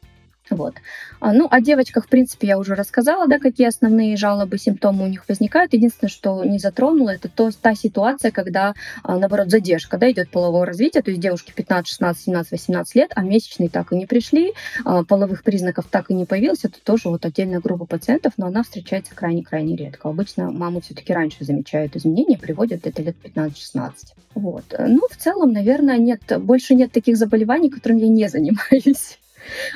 Вот. 0.49 0.75
А, 1.19 1.33
ну, 1.33 1.47
о 1.49 1.61
девочках, 1.61 2.05
в 2.05 2.09
принципе, 2.09 2.47
я 2.47 2.57
уже 2.57 2.75
рассказала, 2.75 3.27
да, 3.27 3.39
какие 3.39 3.67
основные 3.67 4.17
жалобы, 4.17 4.57
симптомы 4.57 5.05
у 5.05 5.07
них 5.07 5.25
возникают. 5.27 5.73
Единственное, 5.73 6.09
что 6.09 6.43
не 6.43 6.59
затронула, 6.59 7.11
это 7.11 7.29
то, 7.29 7.49
та 7.51 7.75
ситуация, 7.75 8.31
когда, 8.31 8.73
а, 9.03 9.17
наоборот, 9.17 9.49
задержка, 9.49 9.97
да, 9.97 10.09
идет 10.11 10.29
полового 10.29 10.65
развития, 10.65 11.01
то 11.01 11.11
есть 11.11 11.21
девушки 11.21 11.51
15, 11.55 11.87
16, 11.87 12.23
17, 12.23 12.51
18 12.51 12.95
лет, 12.95 13.11
а 13.15 13.21
месячные 13.21 13.69
так 13.69 13.91
и 13.91 13.95
не 13.95 14.05
пришли, 14.05 14.53
а, 14.85 15.03
половых 15.03 15.43
признаков 15.43 15.85
так 15.89 16.09
и 16.09 16.13
не 16.13 16.25
появилось. 16.25 16.63
Это 16.63 16.81
тоже 16.83 17.09
вот 17.09 17.25
отдельная 17.25 17.59
группа 17.59 17.85
пациентов, 17.85 18.33
но 18.37 18.47
она 18.47 18.63
встречается 18.63 19.13
крайне-крайне 19.13 19.75
редко. 19.75 20.09
Обычно 20.09 20.51
мамы 20.51 20.81
все-таки 20.81 21.13
раньше 21.13 21.43
замечают 21.43 21.95
изменения, 21.95 22.37
приводят 22.37 22.87
это 22.87 23.01
лет 23.01 23.15
15-16. 23.23 23.91
Вот. 24.35 24.63
Ну, 24.79 25.01
в 25.09 25.17
целом, 25.17 25.51
наверное, 25.51 25.97
нет, 25.97 26.21
больше 26.39 26.75
нет 26.75 26.91
таких 26.91 27.17
заболеваний, 27.17 27.69
которыми 27.69 28.01
я 28.01 28.07
не 28.07 28.27
занимаюсь. 28.29 29.18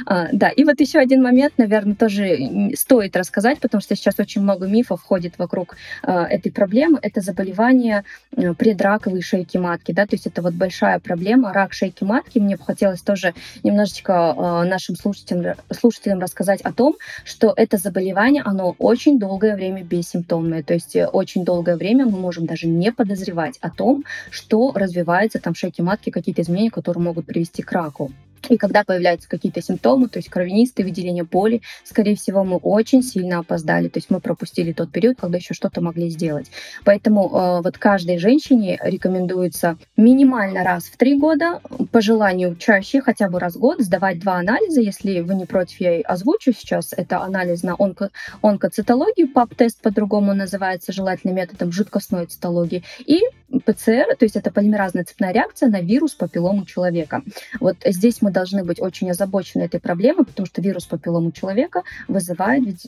А, 0.05 0.27
да, 0.31 0.49
и 0.49 0.63
вот 0.63 0.79
еще 0.79 0.99
один 0.99 1.21
момент, 1.21 1.53
наверное, 1.57 1.95
тоже 1.95 2.71
стоит 2.75 3.15
рассказать, 3.15 3.59
потому 3.59 3.81
что 3.81 3.95
сейчас 3.95 4.19
очень 4.19 4.41
много 4.41 4.67
мифов 4.67 5.01
ходит 5.01 5.37
вокруг 5.37 5.77
а, 6.03 6.25
этой 6.25 6.51
проблемы. 6.51 6.99
Это 7.01 7.21
заболевание 7.21 8.03
а, 8.35 8.53
предраковой 8.53 9.21
шейки 9.21 9.57
матки, 9.57 9.91
да, 9.91 10.05
то 10.05 10.15
есть 10.15 10.27
это 10.27 10.41
вот 10.41 10.53
большая 10.53 10.99
проблема, 10.99 11.53
рак 11.53 11.73
шейки 11.73 12.03
матки. 12.03 12.39
Мне 12.39 12.57
бы 12.57 12.63
хотелось 12.63 13.01
тоже 13.01 13.33
немножечко 13.63 14.33
а, 14.35 14.65
нашим 14.65 14.95
слушателям, 14.95 15.55
слушателям 15.71 16.19
рассказать 16.19 16.61
о 16.61 16.73
том, 16.73 16.95
что 17.23 17.53
это 17.55 17.77
заболевание, 17.77 18.43
оно 18.43 18.75
очень 18.79 19.19
долгое 19.19 19.55
время 19.55 19.83
бессимптомное, 19.83 20.63
то 20.63 20.73
есть 20.73 20.95
очень 21.11 21.45
долгое 21.45 21.75
время 21.75 22.05
мы 22.05 22.19
можем 22.19 22.45
даже 22.45 22.67
не 22.67 22.91
подозревать 22.91 23.57
о 23.61 23.69
том, 23.69 24.03
что 24.29 24.71
развивается 24.73 25.39
там 25.39 25.53
в 25.53 25.57
шейке 25.57 25.83
матки 25.83 26.09
какие-то 26.09 26.41
изменения, 26.41 26.71
которые 26.71 27.03
могут 27.03 27.25
привести 27.25 27.61
к 27.61 27.71
раку. 27.71 28.11
И 28.49 28.57
когда 28.57 28.83
появляются 28.83 29.29
какие-то 29.29 29.61
симптомы, 29.61 30.09
то 30.09 30.19
есть 30.19 30.29
кровянистые, 30.29 30.85
выделение 30.85 31.23
боли, 31.23 31.61
скорее 31.83 32.15
всего, 32.15 32.43
мы 32.43 32.57
очень 32.57 33.03
сильно 33.03 33.39
опоздали. 33.39 33.87
То 33.87 33.97
есть 33.97 34.09
мы 34.09 34.19
пропустили 34.19 34.73
тот 34.73 34.91
период, 34.91 35.17
когда 35.19 35.37
еще 35.37 35.53
что-то 35.53 35.81
могли 35.81 36.09
сделать. 36.09 36.51
Поэтому 36.83 37.27
э, 37.27 37.61
вот 37.63 37.77
каждой 37.77 38.17
женщине 38.17 38.79
рекомендуется 38.83 39.77
минимально 39.97 40.63
раз 40.63 40.85
в 40.85 40.97
три 40.97 41.17
года, 41.17 41.61
по 41.91 42.01
желанию 42.01 42.55
чаще, 42.55 43.01
хотя 43.01 43.29
бы 43.29 43.39
раз 43.39 43.55
в 43.55 43.59
год, 43.59 43.79
сдавать 43.81 44.19
два 44.19 44.35
анализа. 44.35 44.81
Если 44.81 45.21
вы 45.21 45.35
не 45.35 45.45
против, 45.45 45.79
я 45.79 46.01
озвучу 46.01 46.53
сейчас. 46.53 46.93
Это 46.95 47.21
анализ 47.21 47.63
на 47.63 47.75
онко 47.75 48.09
онкоцитологию, 48.41 49.31
ПАП-тест 49.31 49.81
по-другому 49.81 50.33
называется, 50.33 50.91
желательно 50.91 51.31
методом 51.31 51.71
жидкостной 51.71 52.25
цитологии, 52.25 52.83
и 53.05 53.19
ПЦР, 53.65 54.15
то 54.17 54.25
есть 54.25 54.35
это 54.35 54.51
полимеразная 54.51 55.03
цепная 55.03 55.31
реакция 55.31 55.69
на 55.69 55.81
вирус 55.81 56.13
папиллому 56.13 56.65
человека. 56.65 57.21
Вот 57.59 57.77
здесь 57.85 58.21
мы 58.21 58.31
должны 58.33 58.63
быть 58.63 58.81
очень 58.81 59.09
озабочены 59.09 59.63
этой 59.63 59.79
проблемой, 59.79 60.25
потому 60.25 60.45
что 60.45 60.61
вирус 60.61 60.85
папиллому 60.85 61.31
человека 61.31 61.83
вызывает 62.07 62.79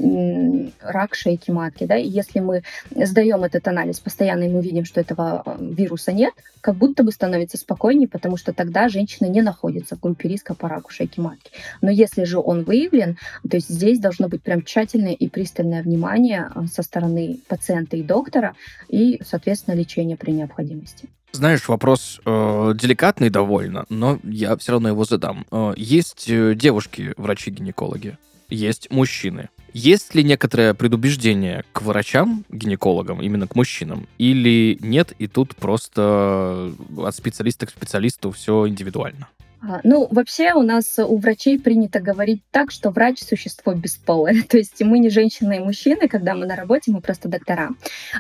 рак 0.81 1.15
шейки 1.15 1.51
матки. 1.51 1.86
Да? 1.86 1.95
И 1.95 2.08
если 2.08 2.39
мы 2.39 2.63
сдаем 2.93 3.43
этот 3.43 3.67
анализ 3.67 3.99
постоянно, 3.99 4.43
и 4.43 4.49
мы 4.49 4.62
видим, 4.62 4.84
что 4.84 4.99
этого 4.99 5.43
э, 5.45 5.58
вируса 5.60 6.12
нет, 6.12 6.34
как 6.62 6.75
будто 6.75 7.03
бы 7.03 7.12
становится 7.12 7.58
спокойнее, 7.58 8.08
потому 8.08 8.38
что 8.38 8.53
тогда 8.53 8.89
женщина 8.89 9.27
не 9.27 9.41
находится 9.41 9.95
в 9.95 9.99
группе 9.99 10.27
риска 10.27 10.55
по 10.55 10.67
раку 10.67 10.91
шейки 10.91 11.19
матки. 11.19 11.51
Но 11.81 11.91
если 11.91 12.23
же 12.23 12.39
он 12.39 12.63
выявлен, 12.63 13.17
то 13.49 13.58
есть 13.58 13.69
здесь 13.69 13.99
должно 13.99 14.27
быть 14.27 14.43
прям 14.43 14.63
тщательное 14.63 15.13
и 15.13 15.29
пристальное 15.29 15.84
внимание 15.84 16.49
э, 16.53 16.65
со 16.65 16.84
стороны 16.84 17.39
пациента 17.47 17.95
и 17.97 18.03
доктора, 18.03 18.55
и, 18.89 19.21
соответственно, 19.25 19.75
лечение 19.75 20.17
при 20.17 20.31
необходимости. 20.31 21.08
Знаешь, 21.35 21.67
вопрос 21.67 22.21
э, 22.25 22.73
деликатный 22.75 23.29
довольно, 23.29 23.85
но 23.89 24.19
я 24.23 24.55
все 24.55 24.71
равно 24.71 24.87
его 24.87 25.03
задам. 25.03 25.45
Э, 25.51 25.73
есть 25.75 26.29
э, 26.29 26.55
девушки, 26.55 27.13
врачи-гинекологи, 27.17 28.17
есть 28.49 28.89
мужчины. 28.89 29.49
Есть 29.73 30.15
ли 30.15 30.23
некоторое 30.23 30.73
предубеждение 30.73 31.65
к 31.73 31.81
врачам, 31.81 32.45
гинекологам, 32.47 33.21
именно 33.21 33.47
к 33.47 33.55
мужчинам, 33.55 34.07
или 34.17 34.77
нет, 34.79 35.11
и 35.19 35.27
тут 35.27 35.57
просто 35.57 36.71
от 36.97 37.13
специалиста 37.13 37.65
к 37.65 37.71
специалисту 37.71 38.31
все 38.31 38.65
индивидуально? 38.69 39.27
А, 39.67 39.80
ну, 39.84 40.08
вообще 40.12 40.54
у 40.54 40.62
нас 40.62 40.99
у 40.99 41.17
врачей 41.17 41.60
принято 41.60 41.99
говорить 41.99 42.43
так, 42.51 42.71
что 42.71 42.91
врач— 42.91 43.19
существо 43.28 43.73
бесполое. 43.73 44.43
То 44.49 44.58
есть 44.58 44.82
мы 44.84 44.99
не 44.99 45.10
женщины 45.10 45.58
и 45.58 45.60
мужчины, 45.60 46.08
когда 46.08 46.36
мы 46.36 46.45
на 46.45 46.56
работе, 46.56 46.91
мы 46.91 47.01
просто 47.01 47.30
доктора. 47.30 47.69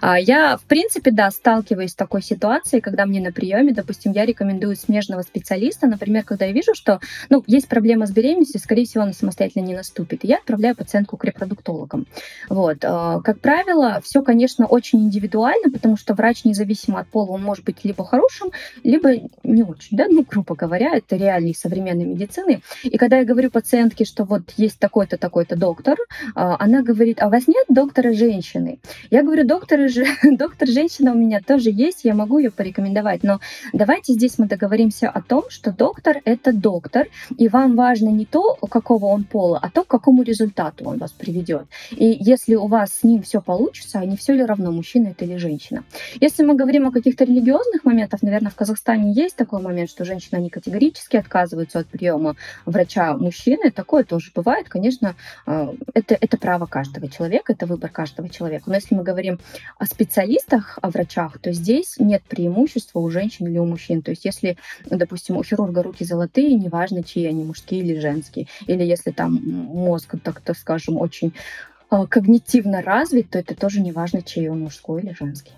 А, 0.01 0.19
я, 0.19 0.57
в 0.57 0.63
принципе, 0.63 1.11
да, 1.11 1.29
сталкиваюсь 1.29 1.91
с 1.91 1.95
такой 1.95 2.23
ситуацией, 2.23 2.81
когда 2.81 3.05
мне 3.05 3.21
на 3.21 3.31
приеме, 3.31 3.73
допустим, 3.73 4.11
я 4.11 4.25
рекомендую 4.25 4.75
смежного 4.75 5.21
специалиста, 5.21 5.87
например, 5.87 6.23
когда 6.23 6.45
я 6.45 6.51
вижу, 6.51 6.73
что, 6.73 6.99
ну, 7.29 7.43
есть 7.45 7.67
проблема 7.67 8.07
с 8.07 8.11
беременностью, 8.11 8.59
скорее 8.59 8.85
всего, 8.85 9.03
она 9.03 9.13
самостоятельно 9.13 9.65
не 9.65 9.75
наступит, 9.75 10.23
и 10.23 10.27
я 10.27 10.37
отправляю 10.37 10.75
пациентку 10.75 11.17
к 11.17 11.25
репродуктологам. 11.25 12.07
Вот. 12.49 12.77
А, 12.83 13.21
как 13.21 13.39
правило, 13.39 14.01
все, 14.03 14.23
конечно, 14.23 14.65
очень 14.65 15.03
индивидуально, 15.03 15.71
потому 15.71 15.95
что 15.95 16.15
врач, 16.15 16.43
независимо 16.43 17.01
от 17.01 17.07
пола, 17.07 17.33
он 17.33 17.43
может 17.43 17.63
быть 17.63 17.83
либо 17.83 18.03
хорошим, 18.03 18.51
либо 18.83 19.09
не 19.43 19.63
очень, 19.63 19.95
да, 19.95 20.07
ну, 20.09 20.25
грубо 20.27 20.55
говоря, 20.55 20.95
это 20.95 21.15
реально 21.15 21.34
реалий 21.35 21.53
современной 21.53 22.05
медицины. 22.05 22.61
И 22.83 22.97
когда 22.97 23.17
я 23.17 23.25
говорю 23.25 23.51
пациентке, 23.51 24.05
что 24.05 24.23
вот 24.23 24.41
есть 24.57 24.79
такой-то, 24.79 25.17
такой-то 25.17 25.55
доктор, 25.55 25.97
а, 26.33 26.55
она 26.59 26.81
говорит, 26.81 27.21
а 27.21 27.27
у 27.27 27.29
вас 27.29 27.47
нет 27.47 27.65
доктора 27.69 28.13
женщины? 28.13 28.79
Я 29.11 29.23
говорю, 29.23 29.45
доктор, 29.45 29.79
доктор 30.23 30.67
женщина 30.67 31.11
у 31.11 31.17
меня 31.17 31.41
тоже 31.45 31.69
есть, 31.71 32.05
я 32.05 32.13
могу 32.13 32.39
ее 32.39 32.51
порекомендовать, 32.51 33.23
но 33.23 33.39
давайте 33.73 34.13
здесь 34.13 34.37
мы 34.37 34.47
договоримся 34.47 35.09
о 35.09 35.21
том, 35.21 35.43
что 35.49 35.71
доктор— 35.71 36.21
это 36.25 36.53
доктор, 36.53 37.07
и 37.37 37.47
вам 37.47 37.75
важно 37.75 38.09
не 38.09 38.25
то, 38.25 38.55
какого 38.69 39.07
он 39.07 39.23
пола, 39.23 39.59
а 39.61 39.69
то, 39.69 39.83
к 39.83 39.87
какому 39.87 40.23
результату 40.23 40.85
он 40.85 40.97
вас 40.97 41.11
приведет. 41.11 41.67
И 41.91 42.17
если 42.19 42.55
у 42.55 42.67
вас 42.67 42.91
с 42.93 43.03
ним 43.03 43.21
все 43.21 43.41
получится, 43.41 43.99
а 43.99 44.05
не 44.05 44.17
все 44.17 44.33
ли 44.33 44.43
равно, 44.43 44.71
мужчина 44.71 45.09
это 45.09 45.25
или 45.25 45.37
женщина. 45.37 45.83
Если 46.21 46.43
мы 46.43 46.55
говорим 46.55 46.87
о 46.87 46.91
каких-то 46.91 47.23
религиозных 47.23 47.83
моментах, 47.83 48.21
наверное, 48.21 48.51
в 48.51 48.55
Казахстане 48.55 49.13
есть 49.13 49.35
такой 49.35 49.61
момент, 49.61 49.89
что 49.89 50.05
женщина 50.05 50.39
не 50.39 50.49
категорически 50.49 51.14
девушки 51.15 51.25
отказываются 51.25 51.79
от 51.79 51.87
приема 51.87 52.35
врача 52.65 53.17
мужчины, 53.17 53.71
такое 53.71 54.03
тоже 54.03 54.31
бывает. 54.35 54.69
Конечно, 54.69 55.15
э, 55.47 55.73
это, 55.93 56.17
это 56.19 56.37
право 56.37 56.65
каждого 56.65 57.07
человека, 57.07 57.53
это 57.53 57.65
выбор 57.65 57.89
каждого 57.89 58.29
человека. 58.29 58.63
Но 58.67 58.75
если 58.75 58.95
мы 58.95 59.03
говорим 59.03 59.39
о 59.77 59.85
специалистах, 59.85 60.79
о 60.81 60.89
врачах, 60.89 61.39
то 61.39 61.51
здесь 61.51 61.95
нет 61.99 62.23
преимущества 62.23 62.99
у 62.99 63.09
женщин 63.09 63.47
или 63.47 63.57
у 63.57 63.65
мужчин. 63.65 64.01
То 64.01 64.11
есть 64.11 64.25
если, 64.25 64.57
допустим, 64.85 65.37
у 65.37 65.43
хирурга 65.43 65.83
руки 65.83 66.05
золотые, 66.05 66.53
неважно, 66.55 67.03
чьи 67.03 67.25
они, 67.25 67.43
мужские 67.43 67.81
или 67.81 67.99
женские, 67.99 68.47
или 68.67 68.83
если 68.83 69.11
там 69.11 69.33
мозг, 69.33 70.15
так, 70.23 70.41
так 70.41 70.57
скажем, 70.57 70.97
очень 70.97 71.33
э, 71.91 72.05
когнитивно 72.09 72.81
развит, 72.81 73.29
то 73.29 73.39
это 73.39 73.55
тоже 73.55 73.81
неважно, 73.81 74.21
чей 74.21 74.49
он 74.49 74.61
мужской 74.61 75.01
или 75.01 75.13
женский. 75.13 75.53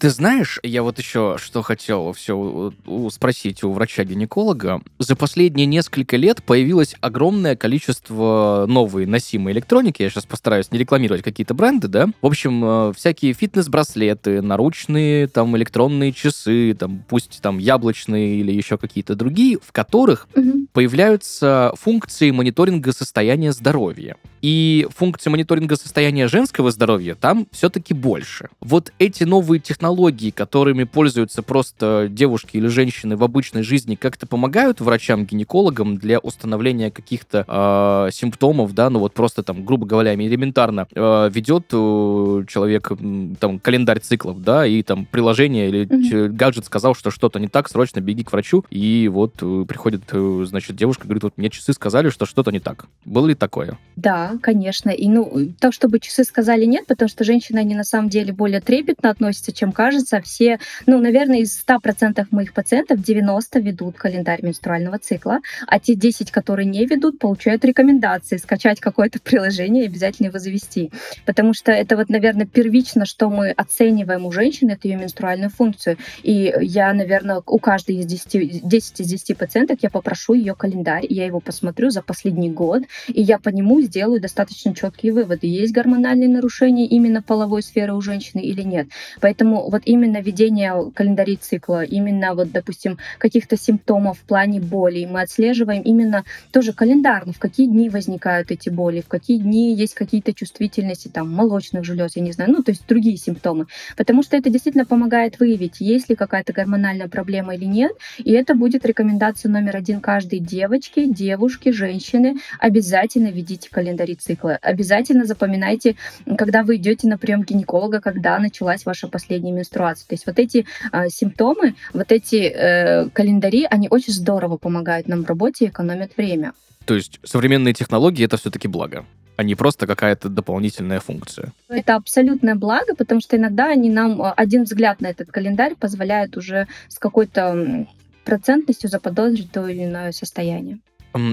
Ты 0.00 0.08
знаешь, 0.08 0.58
я 0.62 0.82
вот 0.82 0.98
еще 0.98 1.36
что 1.38 1.60
хотел 1.60 2.14
все 2.14 2.72
спросить 3.10 3.62
у 3.62 3.70
врача-гинеколога. 3.72 4.80
За 4.98 5.14
последние 5.14 5.66
несколько 5.66 6.16
лет 6.16 6.42
появилось 6.42 6.94
огромное 7.02 7.54
количество 7.54 8.64
новой 8.66 9.04
носимой 9.04 9.52
электроники. 9.52 10.00
Я 10.00 10.08
сейчас 10.08 10.24
постараюсь 10.24 10.72
не 10.72 10.78
рекламировать 10.78 11.22
какие-то 11.22 11.52
бренды, 11.52 11.88
да. 11.88 12.08
В 12.22 12.26
общем, 12.26 12.64
э, 12.64 12.92
всякие 12.96 13.34
фитнес-браслеты, 13.34 14.40
наручные, 14.40 15.28
там, 15.28 15.54
электронные 15.58 16.14
часы, 16.14 16.72
там, 16.72 17.04
пусть 17.06 17.42
там 17.42 17.58
яблочные 17.58 18.36
или 18.36 18.52
еще 18.52 18.78
какие-то 18.78 19.14
другие, 19.14 19.58
в 19.62 19.70
которых 19.70 20.28
угу. 20.34 20.66
появляются 20.72 21.74
функции 21.78 22.30
мониторинга 22.30 22.92
состояния 22.92 23.52
здоровья. 23.52 24.16
И 24.42 24.88
функции 24.96 25.28
мониторинга 25.28 25.76
состояния 25.76 26.26
женского 26.26 26.70
здоровья 26.70 27.14
там 27.14 27.46
все-таки 27.52 27.92
больше. 27.92 28.48
Вот 28.60 28.92
эти 28.98 29.24
новые 29.24 29.60
технологии, 29.60 29.89
которыми 30.30 30.84
пользуются 30.84 31.42
просто 31.42 32.08
девушки 32.10 32.56
или 32.56 32.66
женщины 32.66 33.16
в 33.16 33.24
обычной 33.24 33.62
жизни, 33.62 33.94
как-то 33.94 34.26
помогают 34.26 34.80
врачам-гинекологам 34.80 35.96
для 35.96 36.18
установления 36.18 36.90
каких-то 36.90 37.44
э, 37.46 38.12
симптомов, 38.12 38.74
да, 38.74 38.90
ну 38.90 38.98
вот 38.98 39.14
просто 39.14 39.42
там, 39.42 39.64
грубо 39.64 39.86
говоря, 39.86 40.14
элементарно 40.14 40.86
э, 40.94 41.30
ведет 41.32 41.66
э, 41.72 42.44
человек 42.48 42.92
там 43.38 43.58
календарь 43.58 44.00
циклов, 44.00 44.42
да, 44.42 44.66
и 44.66 44.82
там 44.82 45.06
приложение 45.06 45.68
или 45.68 45.86
mm-hmm. 45.86 46.28
гаджет 46.28 46.64
сказал, 46.66 46.94
что 46.94 47.10
что-то 47.10 47.38
не 47.38 47.48
так, 47.48 47.68
срочно 47.68 48.00
беги 48.00 48.24
к 48.24 48.32
врачу, 48.32 48.64
и 48.70 49.08
вот 49.08 49.34
э, 49.42 49.64
приходит, 49.68 50.02
э, 50.12 50.44
значит, 50.46 50.76
девушка, 50.76 51.04
говорит, 51.04 51.22
вот 51.22 51.36
мне 51.36 51.50
часы 51.50 51.72
сказали, 51.72 52.10
что 52.10 52.26
что-то 52.26 52.50
не 52.50 52.60
так. 52.60 52.86
Было 53.04 53.26
ли 53.26 53.34
такое? 53.34 53.78
Да, 53.96 54.38
конечно. 54.42 54.90
И, 54.90 55.08
ну, 55.08 55.52
то, 55.58 55.72
чтобы 55.72 56.00
часы 56.00 56.24
сказали 56.24 56.64
нет, 56.64 56.86
потому 56.86 57.08
что 57.08 57.24
женщины, 57.24 57.58
они 57.58 57.74
на 57.74 57.84
самом 57.84 58.08
деле 58.08 58.32
более 58.32 58.60
трепетно 58.60 59.10
относятся, 59.10 59.52
чем 59.52 59.72
кажется. 59.80 60.20
Все, 60.20 60.58
ну, 60.84 60.98
наверное, 60.98 61.38
из 61.38 61.64
100% 61.66 62.26
моих 62.32 62.52
пациентов 62.52 63.02
90 63.02 63.60
ведут 63.60 63.96
календарь 63.96 64.42
менструального 64.42 64.98
цикла, 64.98 65.38
а 65.66 65.80
те 65.80 65.94
10, 65.94 66.30
которые 66.30 66.66
не 66.66 66.84
ведут, 66.84 67.18
получают 67.18 67.64
рекомендации 67.64 68.36
скачать 68.36 68.78
какое-то 68.78 69.20
приложение 69.24 69.84
и 69.84 69.86
обязательно 69.86 70.26
его 70.26 70.38
завести. 70.38 70.90
Потому 71.24 71.54
что 71.54 71.72
это 71.72 71.96
вот, 71.96 72.10
наверное, 72.10 72.44
первично, 72.44 73.06
что 73.06 73.30
мы 73.30 73.52
оцениваем 73.52 74.26
у 74.26 74.32
женщины, 74.32 74.72
это 74.72 74.86
ее 74.86 74.98
менструальную 74.98 75.48
функцию. 75.48 75.96
И 76.22 76.52
я, 76.60 76.92
наверное, 76.92 77.40
у 77.46 77.58
каждой 77.58 77.96
из 77.96 78.04
10, 78.04 78.68
10 78.68 79.00
из 79.00 79.06
10 79.06 79.38
пациенток 79.38 79.78
я 79.80 79.88
попрошу 79.88 80.34
ее 80.34 80.54
календарь, 80.54 81.06
я 81.08 81.24
его 81.24 81.40
посмотрю 81.40 81.88
за 81.88 82.02
последний 82.02 82.50
год, 82.50 82.82
и 83.08 83.22
я 83.22 83.38
по 83.38 83.48
нему 83.48 83.80
сделаю 83.80 84.20
достаточно 84.20 84.74
четкие 84.74 85.14
выводы, 85.14 85.46
есть 85.46 85.72
гормональные 85.72 86.28
нарушения 86.28 86.86
именно 86.86 87.22
половой 87.22 87.62
сферы 87.62 87.94
у 87.94 88.02
женщины 88.02 88.42
или 88.42 88.60
нет. 88.60 88.88
Поэтому 89.22 89.69
вот 89.70 89.82
именно 89.86 90.20
ведение 90.20 90.74
календарей 90.94 91.36
цикла, 91.36 91.82
именно 91.82 92.34
вот, 92.34 92.52
допустим, 92.52 92.98
каких-то 93.18 93.56
симптомов 93.56 94.18
в 94.18 94.22
плане 94.22 94.60
боли, 94.60 95.06
мы 95.06 95.22
отслеживаем 95.22 95.82
именно 95.82 96.24
тоже 96.52 96.74
календарно, 96.74 97.32
в 97.32 97.38
какие 97.38 97.66
дни 97.66 97.88
возникают 97.88 98.50
эти 98.50 98.68
боли, 98.68 99.00
в 99.00 99.08
какие 99.08 99.38
дни 99.38 99.74
есть 99.74 99.94
какие-то 99.94 100.34
чувствительности, 100.34 101.08
там, 101.08 101.32
молочных 101.32 101.84
желез, 101.84 102.16
я 102.16 102.22
не 102.22 102.32
знаю, 102.32 102.50
ну, 102.50 102.62
то 102.62 102.72
есть 102.72 102.86
другие 102.86 103.16
симптомы. 103.16 103.66
Потому 103.96 104.22
что 104.22 104.36
это 104.36 104.50
действительно 104.50 104.84
помогает 104.84 105.40
выявить, 105.40 105.80
есть 105.80 106.10
ли 106.10 106.16
какая-то 106.16 106.52
гормональная 106.52 107.08
проблема 107.08 107.54
или 107.54 107.64
нет, 107.64 107.92
и 108.18 108.32
это 108.32 108.54
будет 108.54 108.84
рекомендация 108.84 109.50
номер 109.50 109.76
один 109.76 110.00
каждой 110.00 110.40
девочки, 110.40 111.06
девушки, 111.06 111.70
женщины. 111.70 112.36
Обязательно 112.58 113.28
ведите 113.28 113.70
календарь 113.70 114.10
три 114.10 114.16
цикла. 114.16 114.58
Обязательно 114.60 115.24
запоминайте, 115.24 115.94
когда 116.36 116.64
вы 116.64 116.76
идете 116.76 117.06
на 117.06 117.16
прием 117.16 117.44
гинеколога, 117.44 118.00
когда 118.00 118.38
началась 118.40 118.84
ваша 118.84 119.06
последняя 119.06 119.52
менструация. 119.60 120.06
То 120.08 120.14
есть 120.14 120.26
вот 120.26 120.38
эти 120.38 120.66
э, 120.92 121.08
симптомы, 121.08 121.74
вот 121.92 122.12
эти 122.12 122.36
э, 122.36 123.08
календари, 123.10 123.66
они 123.70 123.88
очень 123.90 124.12
здорово 124.12 124.56
помогают 124.56 125.08
нам 125.08 125.24
в 125.24 125.26
работе 125.26 125.66
и 125.66 125.68
экономят 125.68 126.16
время. 126.16 126.52
То 126.84 126.94
есть 126.94 127.20
современные 127.24 127.74
технологии 127.74 128.24
это 128.24 128.36
все-таки 128.36 128.68
благо 128.68 129.04
а 129.36 129.42
не 129.42 129.54
просто 129.54 129.86
какая-то 129.86 130.28
дополнительная 130.28 131.00
функция. 131.00 131.54
Это 131.70 131.94
абсолютное 131.94 132.56
благо, 132.56 132.94
потому 132.94 133.22
что 133.22 133.38
иногда 133.38 133.68
они 133.68 133.88
нам 133.88 134.20
а, 134.20 134.34
один 134.34 134.64
взгляд 134.64 135.00
на 135.00 135.06
этот 135.06 135.32
календарь 135.32 135.76
позволяет 135.76 136.36
уже 136.36 136.68
с 136.88 136.98
какой-то 136.98 137.86
процентностью 138.26 138.90
заподозрить 138.90 139.50
то 139.50 139.66
или 139.66 139.84
иное 139.84 140.12
состояние. 140.12 140.80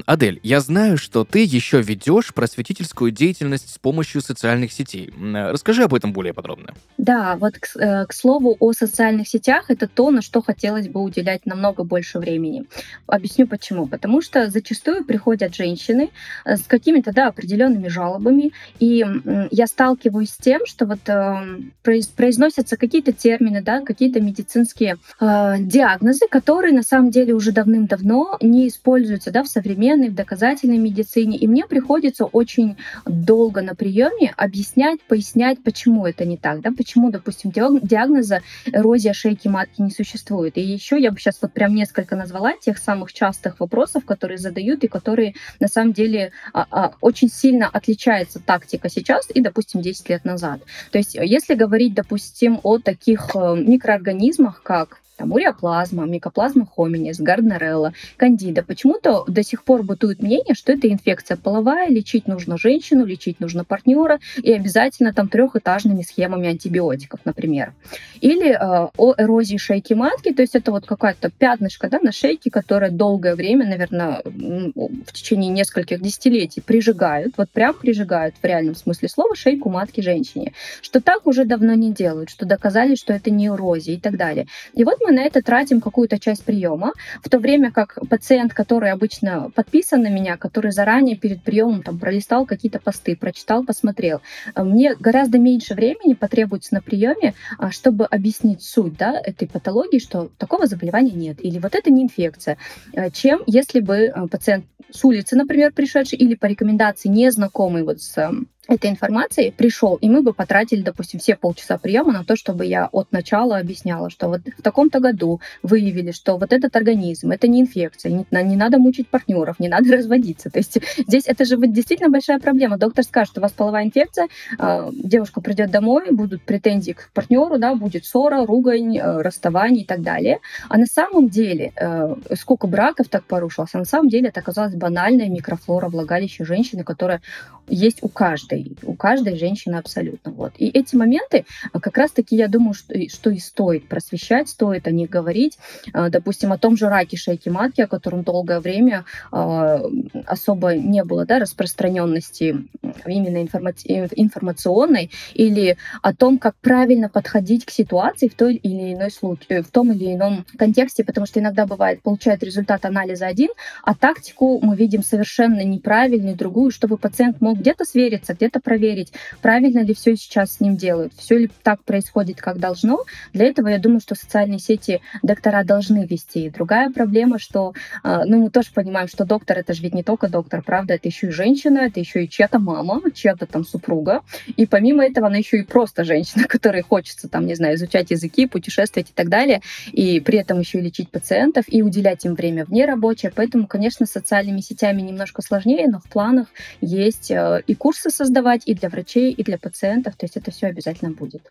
Адель, 0.06 0.40
я 0.44 0.60
знаю, 0.60 0.98
что 0.98 1.24
ты 1.24 1.44
еще 1.44 1.82
ведешь 1.82 2.34
просветительскую 2.34 3.12
деятельность 3.12 3.74
с 3.74 3.78
помощью 3.78 4.22
социальных 4.22 4.72
сетей. 4.72 5.14
Расскажи 5.34 5.84
об 5.84 5.94
этом 5.94 6.14
более 6.14 6.34
подробно. 6.34 6.74
Да, 6.98 7.36
вот 7.36 7.58
к, 7.60 7.76
э, 7.80 8.06
к 8.06 8.14
слову 8.14 8.58
о 8.60 8.74
социальных 8.74 9.28
сетях, 9.28 9.66
это 9.70 9.88
то, 9.88 10.10
на 10.10 10.22
что 10.22 10.42
хотелось 10.42 10.88
бы 10.88 11.02
уделять 11.02 11.46
намного 11.46 11.84
больше 11.84 12.20
времени. 12.20 12.66
Объясню 13.06 13.48
почему. 13.48 13.88
Потому 13.88 14.22
что 14.22 14.50
зачастую 14.50 15.06
приходят 15.06 15.56
женщины 15.56 16.10
э, 16.46 16.58
с 16.58 16.64
какими-то, 16.64 17.14
да, 17.14 17.28
определенными 17.28 17.88
жалобами, 17.88 18.52
и 18.80 19.06
я 19.52 19.68
сталкиваюсь 19.68 20.32
с 20.32 20.38
тем, 20.38 20.66
что 20.66 20.86
вот 20.86 21.08
э, 21.08 21.60
произносятся 21.84 22.78
какие-то 22.78 23.14
термины, 23.14 23.62
да, 23.62 23.82
какие-то 23.82 24.22
медицинские 24.22 24.98
э, 25.20 25.56
диагнозы, 25.60 26.28
которые 26.30 26.74
на 26.74 26.84
самом 26.84 27.12
деле 27.12 27.34
уже 27.34 27.52
давным-давно 27.52 28.38
не 28.42 28.68
используются, 28.68 29.32
да, 29.32 29.44
в 29.44 29.48
современной, 29.68 30.10
в 30.10 30.16
доказательной 30.16 30.78
медицине. 30.78 31.38
И 31.38 31.48
мне 31.48 31.66
приходится 31.66 32.26
очень 32.26 32.78
долго 33.06 33.62
на 33.62 33.76
приеме 33.76 34.34
объяснять, 34.38 35.02
пояснять, 35.02 35.62
почему 35.64 36.06
это 36.06 36.26
не 36.26 36.38
так, 36.38 36.62
да, 36.62 36.72
почему, 36.72 37.12
допустим, 37.12 37.52
диагноза 37.52 38.42
эрозия 38.66 39.14
шейки 39.14 39.48
матки 39.50 39.82
не 39.82 39.92
существует. 39.92 40.58
И 40.58 40.62
еще 40.62 41.00
я 41.00 41.12
бы 41.12 41.20
сейчас 41.20 41.40
вот 41.42 41.52
прям 41.52 41.76
несколько 41.76 42.16
назвала 42.16 42.54
тех 42.54 42.78
самых 42.78 43.12
частых 43.12 43.60
вопросов, 43.60 44.06
которые 44.06 44.38
задают 44.38 44.84
и 44.84 44.88
которые 44.88 45.34
на 45.60 45.68
самом 45.68 45.92
деле 45.94 46.32
а, 46.54 46.66
а, 46.72 46.94
очень 47.02 47.30
сильно 47.30 47.68
отличается 47.68 48.40
тактика 48.40 48.90
сейчас 48.90 49.28
и, 49.34 49.42
допустим, 49.42 49.82
10 49.82 50.10
лет 50.10 50.26
назад. 50.26 50.62
То 50.92 50.98
есть 50.98 51.16
если 51.16 51.56
говорить, 51.56 51.94
допустим, 51.94 52.60
о 52.64 52.80
таких 52.80 53.36
э, 53.36 53.56
микроорганизмах, 53.56 54.62
как 54.64 55.02
там 55.18 55.32
уреоплазма, 55.34 56.06
микоплазма 56.06 56.66
хоминис, 56.66 57.20
гарднерелла, 57.20 57.94
кандида. 58.16 58.64
Почему-то 58.64 59.26
до 59.28 59.44
сих 59.44 59.64
пор 59.64 59.84
бытует 59.84 60.22
мнение, 60.22 60.54
что 60.54 60.72
это 60.72 60.90
инфекция 60.90 61.38
половая, 61.38 61.90
лечить 61.90 62.28
нужно 62.28 62.58
женщину, 62.58 63.06
лечить 63.06 63.40
нужно 63.40 63.64
партнера 63.64 64.20
и 64.42 64.54
обязательно 64.54 65.14
там 65.14 65.28
трехэтажными 65.28 66.04
схемами 66.04 66.50
антибиотиков, 66.50 67.20
например. 67.26 67.74
Или 68.22 68.52
э, 68.52 68.90
о 68.96 69.14
эрозии 69.18 69.58
шейки 69.58 69.94
матки, 69.94 70.34
то 70.34 70.42
есть 70.42 70.56
это 70.56 70.72
вот 70.72 70.86
какая-то 70.86 71.30
пятнышко 71.30 71.90
да, 71.90 72.00
на 72.00 72.12
шейке, 72.12 72.52
которая 72.52 72.92
долгое 72.92 73.36
время, 73.36 73.68
наверное, 73.68 74.22
в 74.24 75.14
течение 75.14 75.52
нескольких 75.52 76.02
десятилетий 76.02 76.62
прижигают, 76.62 77.34
вот 77.38 77.50
прям 77.50 77.74
прижигают 77.74 78.36
в 78.42 78.46
реальном 78.46 78.76
смысле 78.76 79.10
слова 79.10 79.36
шейку 79.36 79.70
матки 79.70 80.02
женщине, 80.02 80.54
что 80.82 81.02
так 81.02 81.26
уже 81.26 81.46
давно 81.46 81.74
не 81.74 81.92
делают, 81.92 82.30
что 82.30 82.46
доказали, 82.46 82.96
что 82.96 83.14
это 83.14 83.32
не 83.32 83.48
эрозия 83.48 83.96
и 83.96 84.00
так 84.00 84.18
далее. 84.18 84.48
И 84.74 84.84
вот 84.84 85.00
мы 85.02 85.07
на 85.12 85.24
это 85.24 85.42
тратим 85.42 85.82
какую-то 85.82 86.20
часть 86.20 86.44
приема, 86.44 86.94
в 87.24 87.30
то 87.30 87.40
время 87.40 87.72
как 87.72 87.98
пациент, 88.10 88.54
который 88.54 88.92
обычно 88.92 89.50
подписан 89.56 90.02
на 90.02 90.10
меня, 90.10 90.38
который 90.38 90.72
заранее 90.72 91.16
перед 91.16 91.42
приемом 91.42 91.84
там 91.84 92.00
пролистал 92.00 92.46
какие-то 92.46 92.80
посты, 92.80 93.16
прочитал, 93.16 93.64
посмотрел, 93.64 94.22
э, 94.56 94.64
мне 94.64 94.96
гораздо 94.96 95.40
меньше 95.40 95.74
времени 95.74 96.14
потребуется 96.14 96.74
на 96.74 96.82
приеме, 96.82 97.34
а, 97.58 97.72
чтобы 97.72 98.06
объяснить 98.06 98.62
суть 98.64 98.98
да, 98.98 99.20
этой 99.24 99.48
патологии, 99.48 100.00
что 100.00 100.30
такого 100.38 100.68
заболевания 100.68 101.12
нет, 101.12 101.44
или 101.44 101.60
вот 101.60 101.76
это 101.76 101.90
не 101.92 102.04
инфекция, 102.04 102.58
э, 102.94 103.10
чем 103.12 103.44
если 103.46 103.80
бы 103.80 103.96
э, 103.96 104.28
пациент 104.28 104.66
с 104.92 105.04
улицы, 105.04 105.36
например, 105.36 105.74
пришедший, 105.74 106.18
или 106.18 106.36
по 106.36 106.46
рекомендации 106.46 107.10
незнакомый 107.10 107.84
вот 107.84 108.02
с 108.02 108.32
этой 108.68 108.90
информацией 108.90 109.52
пришел, 109.52 109.96
и 109.96 110.10
мы 110.10 110.22
бы 110.22 110.34
потратили, 110.34 110.82
допустим, 110.82 111.20
все 111.20 111.36
полчаса 111.36 111.78
приема 111.78 112.12
на 112.12 112.24
то, 112.24 112.36
чтобы 112.36 112.66
я 112.66 112.90
от 112.92 113.12
начала 113.12 113.58
объясняла, 113.58 114.10
что 114.10 114.28
вот 114.28 114.42
в 114.58 114.62
таком-то 114.62 115.00
году 115.00 115.42
выявили, 115.64 116.12
что 116.12 116.38
вот 116.38 116.54
этот 116.54 116.76
организм, 116.76 117.32
это 117.32 117.48
не 117.48 117.62
инфекция, 117.62 118.12
не, 118.12 118.26
не 118.44 118.56
надо 118.56 118.78
мучить 118.78 119.08
партнеров, 119.08 119.60
не 119.60 119.70
надо 119.70 119.92
разводиться. 119.98 120.50
То 120.50 120.60
есть 120.60 120.78
здесь 120.98 121.24
это 121.28 121.46
же 121.46 121.58
вот 121.58 121.72
действительно 121.72 122.10
большая 122.10 122.40
проблема. 122.40 122.78
Доктор 122.78 123.04
скажет, 123.04 123.38
у 123.38 123.42
вас 123.42 123.52
половая 123.52 123.86
инфекция, 123.86 124.28
э, 124.60 124.90
девушка 124.92 125.42
придет 125.42 125.72
домой, 125.72 126.12
будут 126.12 126.42
претензии 126.44 126.92
к 126.92 127.10
партнеру, 127.14 127.58
да, 127.58 127.76
будет 127.76 128.06
ссора, 128.06 128.46
ругань, 128.46 128.98
э, 128.98 129.22
расставание 129.22 129.84
и 129.84 129.86
так 129.86 130.02
далее. 130.02 130.40
А 130.70 130.78
на 130.78 130.86
самом 130.86 131.30
деле, 131.30 131.72
э, 131.76 132.16
сколько 132.36 132.68
браков 132.68 133.08
так 133.10 133.24
порушилось, 133.24 133.72
а 133.74 133.80
на 133.80 133.86
самом 133.86 134.10
деле 134.10 134.30
это 134.30 134.40
оказалась 134.40 134.76
банальная 134.76 135.30
микрофлора 135.30 135.90
влагалища 135.90 136.46
женщины, 136.46 136.84
которая 136.84 137.22
есть 137.68 138.00
у 138.02 138.08
каждой, 138.08 138.57
у 138.84 138.94
каждой 138.94 139.38
женщины 139.38 139.76
абсолютно. 139.76 140.32
Вот. 140.32 140.54
И 140.58 140.68
эти 140.68 140.96
моменты 140.96 141.46
а, 141.74 141.80
как 141.80 141.98
раз-таки, 141.98 142.36
я 142.36 142.48
думаю, 142.48 142.74
что, 142.74 142.94
что 143.10 143.30
и 143.30 143.40
стоит 143.40 143.88
просвещать, 143.88 144.50
стоит 144.50 144.88
о 144.88 144.92
них 144.92 145.10
говорить. 145.10 145.58
А, 145.94 146.10
допустим, 146.10 146.52
о 146.52 146.58
том 146.58 146.78
же 146.78 146.90
раке 146.90 147.18
шейки 147.18 147.50
матки, 147.50 147.82
о 147.82 147.88
котором 147.88 148.24
долгое 148.24 148.60
время 148.60 149.06
а, 149.32 149.82
особо 150.26 150.76
не 150.76 151.04
было 151.04 151.26
да, 151.26 151.40
распространенности 151.40 152.68
именно 153.06 153.44
информати- 153.44 154.10
информационной, 154.16 155.12
или 155.34 155.78
о 156.02 156.14
том, 156.14 156.38
как 156.38 156.56
правильно 156.58 157.10
подходить 157.10 157.66
к 157.66 157.72
ситуации 157.72 158.28
в 158.28 158.36
той 158.36 158.56
или 158.56 158.94
иной 158.94 159.12
случае, 159.12 159.64
в 159.64 159.72
том 159.72 159.92
или 159.92 160.14
ином 160.14 160.46
контексте, 160.58 161.04
потому 161.04 161.26
что 161.26 161.40
иногда 161.40 161.66
бывает, 161.66 162.02
получает 162.02 162.44
результат 162.44 162.86
анализа 162.86 163.28
один, 163.28 163.50
а 163.84 163.96
тактику 163.96 164.60
мы 164.62 164.76
видим 164.76 165.04
совершенно 165.04 165.64
неправильную, 165.64 166.36
другую, 166.36 166.72
чтобы 166.72 166.98
пациент 166.98 167.42
мог 167.42 167.60
где-то 167.60 167.86
свериться, 167.86 168.34
где-то 168.34 168.47
проверить, 168.50 169.14
правильно 169.42 169.80
ли 169.80 169.94
все 169.94 170.16
сейчас 170.16 170.54
с 170.54 170.60
ним 170.60 170.78
делают, 170.78 171.14
все 171.18 171.38
ли 171.38 171.50
так 171.64 171.84
происходит, 171.84 172.42
как 172.42 172.60
должно. 172.60 173.04
Для 173.34 173.46
этого 173.46 173.68
я 173.68 173.80
думаю, 173.80 174.00
что 174.00 174.16
социальные 174.16 174.60
сети 174.60 175.02
доктора 175.24 175.64
должны 175.64 176.06
вести. 176.06 176.50
Другая 176.50 176.90
проблема, 176.90 177.40
что, 177.40 177.74
а, 178.04 178.26
ну, 178.26 178.44
мы 178.44 178.50
тоже 178.50 178.70
понимаем, 178.74 179.08
что 179.08 179.26
доктор 179.26 179.58
это 179.60 179.74
же 179.74 179.82
ведь 179.84 179.94
не 179.94 180.04
только 180.04 180.30
доктор, 180.30 180.62
правда, 180.62 180.94
это 180.96 181.08
еще 181.08 181.28
и 181.28 181.32
женщина, 181.32 181.80
это 181.80 182.00
еще 182.00 182.24
и 182.26 182.30
чья-то 182.30 182.60
мама, 182.60 183.02
чья-то 183.14 183.46
там 183.46 183.66
супруга. 183.66 184.22
И 184.56 184.66
помимо 184.66 185.06
этого 185.06 185.28
она 185.28 185.38
еще 185.38 185.60
и 185.60 185.64
просто 185.64 186.04
женщина, 186.04 186.44
которой 186.48 186.82
хочется 186.82 187.28
там, 187.28 187.46
не 187.46 187.56
знаю, 187.56 187.76
изучать 187.76 188.12
языки, 188.12 188.48
путешествовать 188.48 189.10
и 189.10 189.14
так 189.14 189.30
далее, 189.30 189.62
и 189.92 190.20
при 190.20 190.40
этом 190.40 190.60
еще 190.60 190.80
и 190.80 190.82
лечить 190.82 191.10
пациентов, 191.10 191.66
и 191.68 191.82
уделять 191.82 192.26
им 192.26 192.36
время 192.36 192.66
вне 192.66 192.86
рабочее. 192.86 193.32
Поэтому, 193.34 193.68
конечно, 193.68 194.06
с 194.06 194.12
социальными 194.12 194.62
сетями 194.62 195.02
немножко 195.02 195.42
сложнее, 195.42 195.88
но 195.88 196.00
в 196.00 196.10
планах 196.10 196.48
есть 196.82 197.32
э, 197.32 197.62
и 197.68 197.76
курсы 197.76 198.10
создавать 198.38 198.64
и 198.66 198.74
для 198.74 198.90
врачей, 198.90 199.32
и 199.32 199.44
для 199.44 199.58
пациентов. 199.58 200.16
То 200.16 200.26
есть 200.26 200.38
это 200.38 200.52
все 200.52 200.68
обязательно 200.68 201.12
будет. 201.12 201.42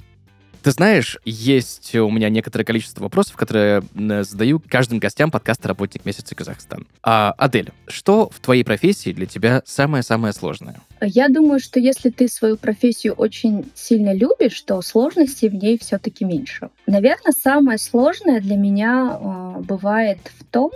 Ты 0.62 0.72
знаешь, 0.72 1.18
есть 1.24 1.94
у 1.94 2.10
меня 2.10 2.28
некоторое 2.28 2.64
количество 2.64 3.02
вопросов, 3.04 3.36
которые 3.36 3.82
задаю 4.24 4.60
каждым 4.68 4.98
гостям 4.98 5.30
подкаста 5.30 5.68
«Работник 5.68 6.04
месяца 6.04 6.34
Казахстан». 6.34 6.88
А, 7.04 7.34
Адель, 7.38 7.70
что 7.86 8.28
в 8.30 8.40
твоей 8.40 8.64
профессии 8.64 9.12
для 9.12 9.26
тебя 9.26 9.62
самое-самое 9.64 10.32
сложное? 10.32 10.80
Я 11.00 11.28
думаю, 11.28 11.60
что 11.60 11.78
если 11.78 12.10
ты 12.10 12.26
свою 12.26 12.56
профессию 12.56 13.12
очень 13.12 13.70
сильно 13.74 14.12
любишь, 14.12 14.60
то 14.62 14.82
сложностей 14.82 15.48
в 15.48 15.54
ней 15.54 15.78
все-таки 15.78 16.24
меньше. 16.24 16.70
Наверное, 16.86 17.32
самое 17.32 17.78
сложное 17.78 18.40
для 18.40 18.56
меня 18.56 19.20
э, 19.20 19.60
бывает 19.60 20.18
в 20.40 20.44
том, 20.44 20.72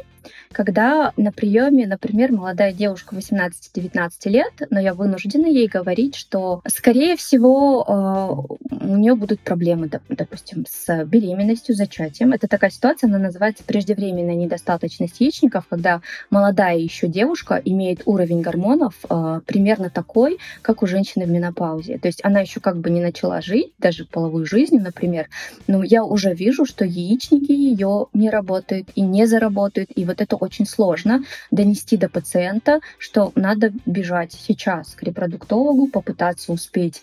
когда 0.52 1.12
на 1.16 1.30
приеме, 1.30 1.86
например, 1.86 2.32
молодая 2.32 2.72
девушка 2.72 3.14
18-19 3.14 4.10
лет, 4.24 4.52
но 4.68 4.80
я 4.80 4.94
вынуждена 4.94 5.46
ей 5.46 5.68
говорить, 5.68 6.16
что, 6.16 6.60
скорее 6.66 7.16
всего, 7.16 7.84
э, 7.86 8.74
у 8.74 8.96
нее 8.96 9.14
будут 9.14 9.40
проблемы, 9.40 9.88
допустим, 10.08 10.66
с 10.68 11.04
беременностью, 11.04 11.76
зачатием. 11.76 12.32
Это 12.32 12.48
такая 12.48 12.70
ситуация, 12.70 13.06
она 13.06 13.18
называется 13.18 13.62
преждевременная 13.62 14.34
недостаточность 14.34 15.20
яичников, 15.20 15.66
когда 15.68 16.00
молодая 16.30 16.76
еще 16.76 17.06
девушка 17.06 17.60
имеет 17.64 18.02
уровень 18.06 18.40
гормонов 18.40 18.94
э, 19.08 19.40
примерно 19.46 19.88
такой, 19.88 20.38
как 20.62 20.82
у 20.82 20.86
женщины 20.88 21.26
в 21.26 21.30
менопаузе. 21.30 21.98
То 21.98 22.08
есть 22.08 22.20
она 22.24 22.40
еще 22.40 22.58
как 22.58 22.78
бы 22.78 22.90
не 22.90 23.00
начала 23.00 23.40
жить, 23.40 23.72
даже 23.78 24.04
половую 24.04 24.46
жизнь, 24.46 24.78
например, 24.78 25.28
но 25.68 25.84
я 25.84 26.02
уже 26.02 26.34
вижу, 26.34 26.64
что 26.64 26.84
яичники 26.84 27.52
ее 27.52 28.06
не 28.12 28.30
работают 28.30 28.88
и 28.96 29.02
не 29.02 29.26
заработают, 29.26 29.90
и 29.94 30.04
вот 30.04 30.20
это 30.20 30.39
очень 30.40 30.66
сложно 30.66 31.24
донести 31.50 31.96
до 31.96 32.08
пациента, 32.08 32.80
что 32.98 33.32
надо 33.34 33.72
бежать 33.86 34.32
сейчас 34.32 34.94
к 34.94 35.02
репродуктологу, 35.02 35.88
попытаться 35.88 36.52
успеть 36.52 37.02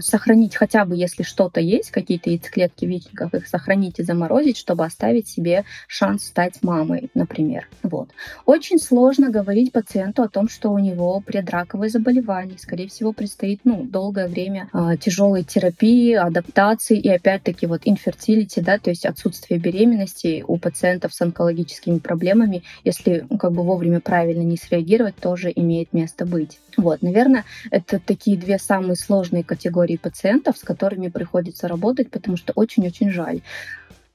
сохранить 0.00 0.54
хотя 0.56 0.84
бы, 0.84 0.96
если 0.96 1.22
что-то 1.22 1.60
есть, 1.60 1.90
какие-то 1.90 2.30
яйцеклетки 2.30 2.84
в 2.84 2.88
яичниках, 2.88 3.34
их 3.34 3.46
сохранить 3.46 3.98
и 3.98 4.02
заморозить, 4.02 4.56
чтобы 4.56 4.84
оставить 4.84 5.28
себе 5.28 5.64
шанс 5.86 6.24
стать 6.24 6.62
мамой, 6.62 7.10
например. 7.14 7.68
Вот. 7.82 8.10
Очень 8.44 8.78
сложно 8.78 9.30
говорить 9.30 9.72
пациенту 9.72 10.22
о 10.22 10.28
том, 10.28 10.48
что 10.48 10.70
у 10.70 10.78
него 10.78 11.20
предраковые 11.20 11.90
заболевания. 11.90 12.58
Скорее 12.58 12.88
всего, 12.88 13.12
предстоит 13.12 13.60
ну, 13.64 13.84
долгое 13.84 14.28
время 14.28 14.68
э, 14.72 14.96
тяжелой 14.98 15.44
терапии, 15.44 16.12
адаптации 16.12 16.98
и 16.98 17.08
опять-таки 17.08 17.66
вот 17.66 17.82
инфертилити, 17.84 18.60
да, 18.60 18.78
то 18.78 18.90
есть 18.90 19.06
отсутствие 19.06 19.58
беременности 19.58 20.44
у 20.46 20.58
пациентов 20.58 21.14
с 21.14 21.20
онкологическими 21.20 21.98
проблемами, 21.98 22.62
если 22.84 23.26
как 23.38 23.52
бы 23.52 23.62
вовремя 23.62 24.00
правильно 24.00 24.42
не 24.42 24.56
среагировать, 24.56 25.16
тоже 25.16 25.52
имеет 25.54 25.92
место 25.92 26.26
быть. 26.26 26.58
Вот, 26.76 27.02
наверное, 27.02 27.44
это 27.70 27.98
такие 27.98 28.36
две 28.36 28.58
самые 28.58 28.96
сложные 28.96 29.44
категории 29.44 29.96
пациентов, 29.96 30.58
с 30.58 30.62
которыми 30.62 31.08
приходится 31.08 31.68
работать, 31.68 32.10
потому 32.10 32.36
что 32.36 32.52
очень-очень 32.54 33.10
жаль. 33.10 33.40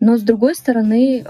Но, 0.06 0.18
с 0.18 0.22
другой 0.22 0.54
стороны, 0.54 1.24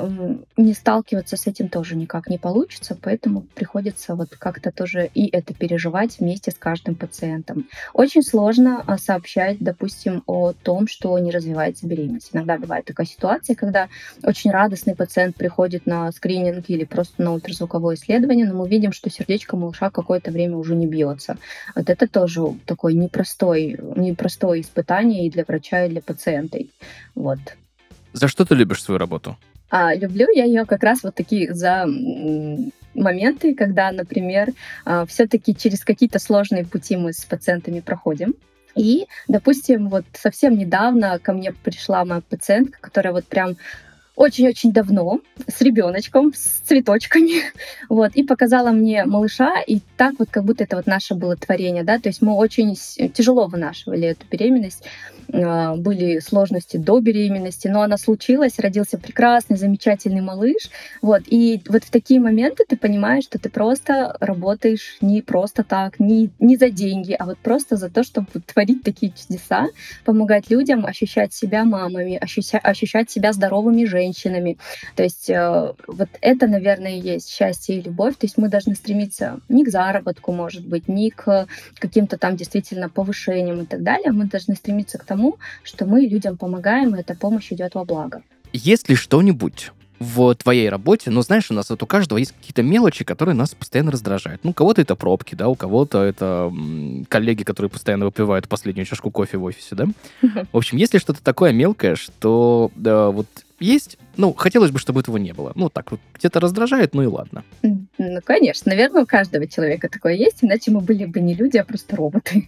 не 0.58 0.74
сталкиваться 0.74 1.38
с 1.38 1.46
этим 1.46 1.70
тоже 1.70 1.96
никак 1.96 2.28
не 2.28 2.40
получится, 2.40 2.98
поэтому 3.00 3.42
приходится 3.54 4.16
вот 4.16 4.30
как-то 4.30 4.72
тоже 4.72 5.12
и 5.14 5.30
это 5.30 5.54
переживать 5.54 6.18
вместе 6.18 6.50
с 6.50 6.56
каждым 6.56 6.96
пациентом. 6.96 7.68
Очень 7.94 8.24
сложно 8.24 8.84
а, 8.88 8.98
сообщать, 8.98 9.58
допустим, 9.60 10.24
о 10.26 10.54
том, 10.54 10.88
что 10.88 11.20
не 11.20 11.30
развивается 11.30 11.86
беременность. 11.86 12.32
Иногда 12.34 12.58
бывает 12.58 12.86
такая 12.86 13.06
ситуация, 13.06 13.56
когда 13.56 13.90
очень 14.24 14.50
радостный 14.50 14.96
пациент 14.96 15.36
приходит 15.36 15.86
на 15.86 16.12
скрининг 16.12 16.68
или 16.68 16.84
просто 16.84 17.22
на 17.22 17.32
ультразвуковое 17.34 17.94
исследование, 17.94 18.48
но 18.48 18.56
мы 18.56 18.68
видим, 18.68 18.92
что 18.92 19.12
сердечко 19.12 19.56
малыша 19.56 19.92
какое-то 19.92 20.32
время 20.32 20.58
уже 20.58 20.74
не 20.74 20.88
бьется. 20.88 21.38
Вот 21.76 21.92
это 21.92 22.08
тоже 22.08 22.42
такое 22.66 22.94
непростое, 22.94 23.78
непростое 23.96 24.62
испытание 24.62 25.28
и 25.28 25.30
для 25.30 25.44
врача, 25.48 25.86
и 25.86 25.90
для 25.90 26.02
пациента. 26.02 26.58
Вот. 27.14 27.38
За 28.14 28.28
что 28.28 28.46
ты 28.46 28.56
любишь 28.56 28.84
свою 28.84 28.98
работу? 29.00 29.38
А, 29.70 29.96
люблю 29.96 30.28
я 30.34 30.46
ее 30.46 30.66
как 30.66 30.84
раз 30.84 31.04
вот 31.04 31.16
такие 31.16 31.54
за 31.54 31.86
моменты, 32.94 33.56
когда, 33.56 33.92
например, 33.92 34.54
а, 34.86 35.06
все-таки 35.06 35.56
через 35.56 35.84
какие-то 35.84 36.20
сложные 36.20 36.64
пути 36.64 36.96
мы 36.96 37.12
с 37.12 37.26
пациентами 37.26 37.80
проходим. 37.80 38.36
И, 38.76 39.08
допустим, 39.28 39.90
вот 39.90 40.06
совсем 40.14 40.58
недавно 40.58 41.20
ко 41.20 41.34
мне 41.34 41.54
пришла 41.54 42.06
моя 42.06 42.22
пациентка, 42.22 42.80
которая 42.82 43.14
вот 43.14 43.26
прям 43.26 43.56
очень-очень 44.16 44.72
давно 44.72 45.22
с 45.48 45.62
ребеночком, 45.62 46.34
с 46.34 46.62
цветочками, 46.66 47.42
вот, 47.90 48.16
и 48.16 48.24
показала 48.24 48.72
мне 48.72 49.06
малыша, 49.06 49.62
и 49.62 49.80
так 49.98 50.14
вот, 50.20 50.30
как 50.30 50.44
будто 50.44 50.64
это 50.64 50.76
вот 50.76 50.86
наше 50.86 51.16
было 51.16 51.36
творение, 51.36 51.84
да, 51.84 52.00
то 52.00 52.10
есть 52.10 52.22
мы 52.22 52.36
очень 52.36 52.76
тяжело 53.14 53.48
вынашивали 53.48 54.10
эту 54.10 54.26
беременность, 54.30 54.84
а, 55.34 55.76
были 55.76 56.20
сложности 56.20 56.78
до 56.78 57.00
беременности, 57.00 57.68
но 57.68 57.82
она 57.82 57.98
случилась, 57.98 58.60
родился 58.60 59.00
прекрасный, 59.00 59.58
замечательный 59.58 60.22
малыш, 60.22 60.70
вот, 61.02 61.24
и 61.26 61.62
вот 61.68 61.84
в 61.84 61.90
такие 61.90 62.20
моменты 62.20 62.66
ты 62.68 62.78
понимаешь, 62.78 63.24
что 63.24 63.40
ты 63.40 63.50
просто 63.50 64.16
работаешь 64.20 64.98
не 65.02 65.24
просто 65.24 65.64
так, 65.64 66.00
не, 66.00 66.30
не 66.40 66.56
за 66.56 66.70
деньги, 66.70 67.16
а 67.18 67.26
вот 67.26 67.40
просто 67.40 67.78
за 67.78 67.90
то, 67.90 68.04
чтобы 68.04 68.28
творить 68.46 68.84
такие 68.84 69.12
чудеса, 69.12 69.68
помогать 70.06 70.52
людям 70.52 70.86
ощущать 70.86 71.34
себя 71.34 71.66
мамами, 71.66 72.16
ощущать, 72.16 72.62
ощущать 72.64 73.10
себя 73.10 73.34
здоровыми 73.34 73.86
женщинами, 73.86 74.03
женщинами. 74.04 74.58
То 74.96 75.04
есть 75.04 75.30
э, 75.30 75.74
вот 75.88 76.10
это, 76.22 76.48
наверное, 76.48 76.98
и 76.98 77.00
есть 77.00 77.30
счастье 77.30 77.78
и 77.78 77.82
любовь. 77.82 78.16
То 78.18 78.26
есть 78.26 78.38
мы 78.38 78.50
должны 78.50 78.76
стремиться 78.76 79.40
не 79.50 79.64
к 79.64 79.70
заработку, 79.70 80.32
может 80.32 80.66
быть, 80.66 80.88
не 80.88 81.10
к 81.10 81.48
каким-то 81.80 82.18
там 82.18 82.36
действительно 82.36 82.90
повышениям 82.90 83.62
и 83.62 83.66
так 83.66 83.84
далее. 83.84 84.12
Мы 84.12 84.26
должны 84.26 84.56
стремиться 84.56 84.98
к 84.98 85.06
тому, 85.06 85.38
что 85.64 85.86
мы 85.86 86.02
людям 86.02 86.38
помогаем, 86.38 86.96
и 86.96 87.00
эта 87.00 87.16
помощь 87.16 87.52
идет 87.52 87.76
во 87.76 87.86
благо. 87.86 88.22
Есть 88.52 88.90
ли 88.90 88.96
что-нибудь, 88.96 89.72
в 90.04 90.36
твоей 90.36 90.70
работе, 90.70 91.10
но 91.10 91.22
знаешь, 91.22 91.50
у 91.50 91.54
нас 91.54 91.70
вот 91.70 91.82
у 91.82 91.86
каждого 91.86 92.18
есть 92.18 92.34
какие-то 92.34 92.62
мелочи, 92.62 93.04
которые 93.04 93.36
нас 93.36 93.56
постоянно 93.56 93.92
раздражают. 93.92 94.44
Ну, 94.44 94.52
у 94.52 94.54
кого-то 94.54 94.82
это 94.82 94.96
пробки, 94.96 95.36
да, 95.36 95.48
у 95.48 95.56
кого-то 95.56 96.04
это 96.04 96.52
коллеги, 97.08 97.44
которые 97.44 97.70
постоянно 97.70 98.06
выпивают 98.06 98.48
последнюю 98.48 98.86
чашку 98.86 99.12
кофе 99.12 99.38
в 99.38 99.44
офисе, 99.44 99.76
да. 99.76 99.88
В 100.52 100.58
общем, 100.58 100.78
если 100.78 100.98
что-то 100.98 101.24
такое 101.24 101.54
мелкое, 101.54 101.96
что 101.96 102.72
да, 102.76 103.10
вот 103.10 103.28
есть, 103.64 103.98
ну, 104.16 104.34
хотелось 104.34 104.72
бы, 104.72 104.80
чтобы 104.80 105.02
этого 105.02 105.18
не 105.18 105.34
было. 105.34 105.52
Ну, 105.56 105.70
так 105.70 105.92
вот, 105.92 106.00
где-то 106.14 106.40
раздражает, 106.40 106.94
ну 106.94 107.04
и 107.04 107.08
ладно. 107.08 107.44
Ну, 107.62 108.20
конечно, 108.24 108.70
наверное, 108.70 109.04
у 109.04 109.06
каждого 109.06 109.48
человека 109.48 109.90
такое 109.90 110.14
есть, 110.14 110.40
иначе 110.42 110.72
мы 110.72 110.82
были 110.82 111.06
бы 111.06 111.20
не 111.20 111.34
люди, 111.34 111.58
а 111.58 111.64
просто 111.64 111.96
роботы. 111.96 112.48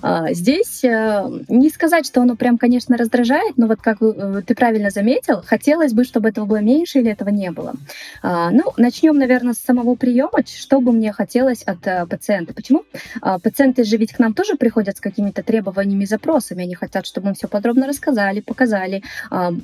А, 0.00 0.32
здесь 0.32 0.82
э, 0.84 1.24
не 1.48 1.70
сказать, 1.70 2.06
что 2.06 2.22
оно 2.22 2.36
прям, 2.36 2.58
конечно, 2.58 2.96
раздражает, 2.96 3.56
но 3.56 3.66
вот 3.66 3.80
как 3.80 3.98
э, 4.00 4.42
ты 4.46 4.54
правильно 4.54 4.90
заметил, 4.90 5.42
хотелось 5.44 5.92
бы, 5.92 6.04
чтобы 6.04 6.28
этого 6.28 6.46
было 6.46 6.58
меньше 6.58 6.98
или 6.98 7.10
этого 7.10 7.28
не 7.28 7.50
было. 7.50 7.74
А, 8.22 8.50
ну, 8.50 8.72
начнем, 8.76 9.16
наверное, 9.16 9.54
с 9.54 9.58
самого 9.58 9.94
приема. 9.94 10.44
Что 10.46 10.80
бы 10.80 10.92
мне 10.92 11.12
хотелось 11.12 11.62
от 11.62 11.86
э, 11.86 12.06
пациента? 12.06 12.54
Почему? 12.54 12.84
А, 13.20 13.38
пациенты 13.38 13.84
же 13.84 13.96
ведь 13.96 14.12
к 14.12 14.18
нам 14.18 14.34
тоже 14.34 14.56
приходят 14.56 14.96
с 14.96 15.00
какими-то 15.00 15.42
требованиями, 15.42 16.04
запросами. 16.04 16.64
Они 16.64 16.74
хотят, 16.74 17.06
чтобы 17.06 17.28
мы 17.28 17.34
все 17.34 17.48
подробно 17.48 17.86
рассказали, 17.86 18.40
показали, 18.40 19.02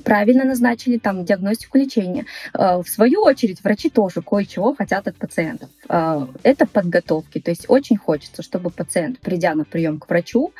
правильно 0.03 0.43
назначили 0.43 0.97
там 0.97 1.25
диагностику 1.39 1.77
лечения. 1.77 2.25
В 2.53 2.85
свою 2.85 3.23
очередь, 3.23 3.63
врачи 3.63 3.89
тоже 3.89 4.21
кое-чего 4.21 4.75
хотят 4.75 5.07
от 5.07 5.15
пациентов. 5.15 5.69
Это 5.87 6.65
подготовки. 6.65 7.39
То 7.39 7.51
есть 7.51 7.65
очень 7.67 7.97
хочется, 7.97 8.43
чтобы 8.43 8.69
пациент, 8.69 9.19
придя 9.19 9.55
на 9.55 9.63
прием 9.65 9.99
к 9.99 10.09
врачу, 10.09 10.53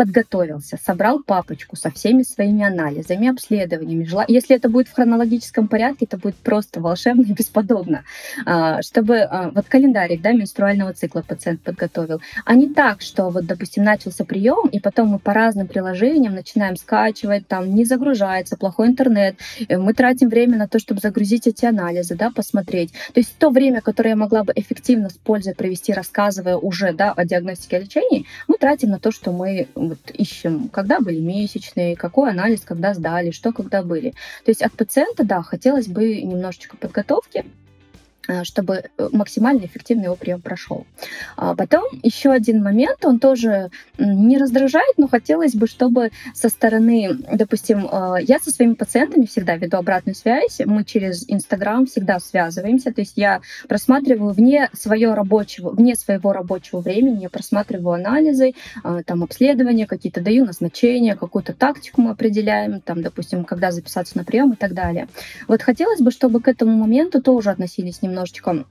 подготовился, 0.00 0.78
собрал 0.82 1.22
папочку 1.22 1.76
со 1.76 1.90
всеми 1.90 2.22
своими 2.22 2.64
анализами, 2.64 3.28
обследованиями. 3.28 4.08
Если 4.28 4.56
это 4.56 4.70
будет 4.70 4.88
в 4.88 4.94
хронологическом 4.94 5.68
порядке, 5.68 6.06
это 6.06 6.16
будет 6.16 6.36
просто 6.36 6.80
волшебно 6.80 7.20
и 7.20 7.34
бесподобно. 7.34 8.04
А, 8.46 8.80
чтобы 8.80 9.18
а, 9.18 9.50
вот 9.54 9.66
календарик 9.66 10.22
да, 10.22 10.32
менструального 10.32 10.94
цикла 10.94 11.20
пациент 11.20 11.60
подготовил. 11.60 12.22
А 12.46 12.54
не 12.54 12.72
так, 12.72 13.02
что 13.02 13.28
вот, 13.28 13.44
допустим, 13.44 13.84
начался 13.84 14.24
прием, 14.24 14.68
и 14.68 14.80
потом 14.80 15.08
мы 15.08 15.18
по 15.18 15.34
разным 15.34 15.66
приложениям 15.66 16.34
начинаем 16.34 16.76
скачивать, 16.76 17.46
там 17.46 17.74
не 17.74 17.84
загружается, 17.84 18.56
плохой 18.56 18.88
интернет. 18.88 19.36
Мы 19.68 19.92
тратим 19.92 20.30
время 20.30 20.56
на 20.56 20.66
то, 20.66 20.78
чтобы 20.78 21.00
загрузить 21.00 21.46
эти 21.46 21.66
анализы, 21.66 22.14
да, 22.14 22.30
посмотреть. 22.30 22.92
То 23.12 23.20
есть 23.20 23.36
то 23.36 23.50
время, 23.50 23.82
которое 23.82 24.10
я 24.10 24.16
могла 24.16 24.44
бы 24.44 24.54
эффективно 24.56 25.10
с 25.10 25.18
пользой 25.18 25.54
провести, 25.54 25.92
рассказывая 25.92 26.56
уже 26.56 26.94
да, 26.94 27.12
о 27.12 27.26
диагностике 27.26 27.76
и 27.76 27.80
лечении, 27.82 28.26
мы 28.48 28.56
тратим 28.56 28.88
на 28.88 28.98
то, 28.98 29.12
что 29.12 29.30
мы 29.30 29.68
вот 29.90 30.10
ищем, 30.12 30.68
когда 30.68 31.00
были 31.00 31.20
месячные, 31.20 31.96
какой 31.96 32.30
анализ, 32.30 32.62
когда 32.62 32.94
сдали, 32.94 33.30
что 33.30 33.52
когда 33.52 33.82
были. 33.82 34.10
То 34.44 34.50
есть 34.50 34.62
от 34.62 34.72
пациента, 34.72 35.24
да, 35.24 35.42
хотелось 35.42 35.88
бы 35.88 36.22
немножечко 36.22 36.76
подготовки, 36.76 37.44
чтобы 38.44 38.84
э, 38.96 39.08
максимально 39.12 39.64
эффективно 39.64 40.04
его 40.04 40.16
прием 40.16 40.40
прошел. 40.40 40.86
А 41.36 41.54
потом 41.54 41.84
еще 42.02 42.30
один 42.30 42.62
момент, 42.62 43.04
он 43.04 43.18
тоже 43.18 43.70
не 43.98 44.38
раздражает, 44.38 44.94
но 44.96 45.08
хотелось 45.08 45.54
бы, 45.54 45.66
чтобы 45.66 46.10
со 46.34 46.48
стороны, 46.48 47.18
допустим, 47.32 47.88
э, 47.90 48.16
я 48.22 48.38
со 48.38 48.50
своими 48.50 48.74
пациентами 48.74 49.26
всегда 49.26 49.56
веду 49.56 49.76
обратную 49.76 50.14
связь, 50.14 50.60
мы 50.64 50.84
через 50.84 51.24
Инстаграм 51.28 51.86
всегда 51.86 52.20
связываемся, 52.20 52.92
то 52.92 53.00
есть 53.00 53.14
я 53.16 53.40
просматриваю 53.68 54.32
вне, 54.32 54.68
свое 54.72 55.14
рабочего, 55.14 55.70
вне 55.70 55.94
своего 55.96 56.32
рабочего 56.32 56.80
времени, 56.80 57.22
я 57.22 57.30
просматриваю 57.30 57.94
анализы, 57.94 58.54
там 59.06 59.22
обследования 59.22 59.86
какие-то, 59.86 60.20
даю 60.20 60.44
назначения, 60.44 61.16
какую-то 61.16 61.52
тактику 61.52 62.00
мы 62.02 62.10
определяем, 62.10 62.80
там, 62.80 63.02
допустим, 63.02 63.44
когда 63.44 63.72
записаться 63.72 64.16
на 64.16 64.24
прием 64.24 64.52
и 64.52 64.56
так 64.56 64.74
далее. 64.74 65.08
Вот 65.48 65.62
хотелось 65.62 66.00
бы, 66.00 66.10
чтобы 66.10 66.40
к 66.40 66.48
этому 66.48 66.76
моменту 66.76 67.22
тоже 67.22 67.50
относились 67.50 68.02
немного 68.02 68.19
немножечко 68.20 68.64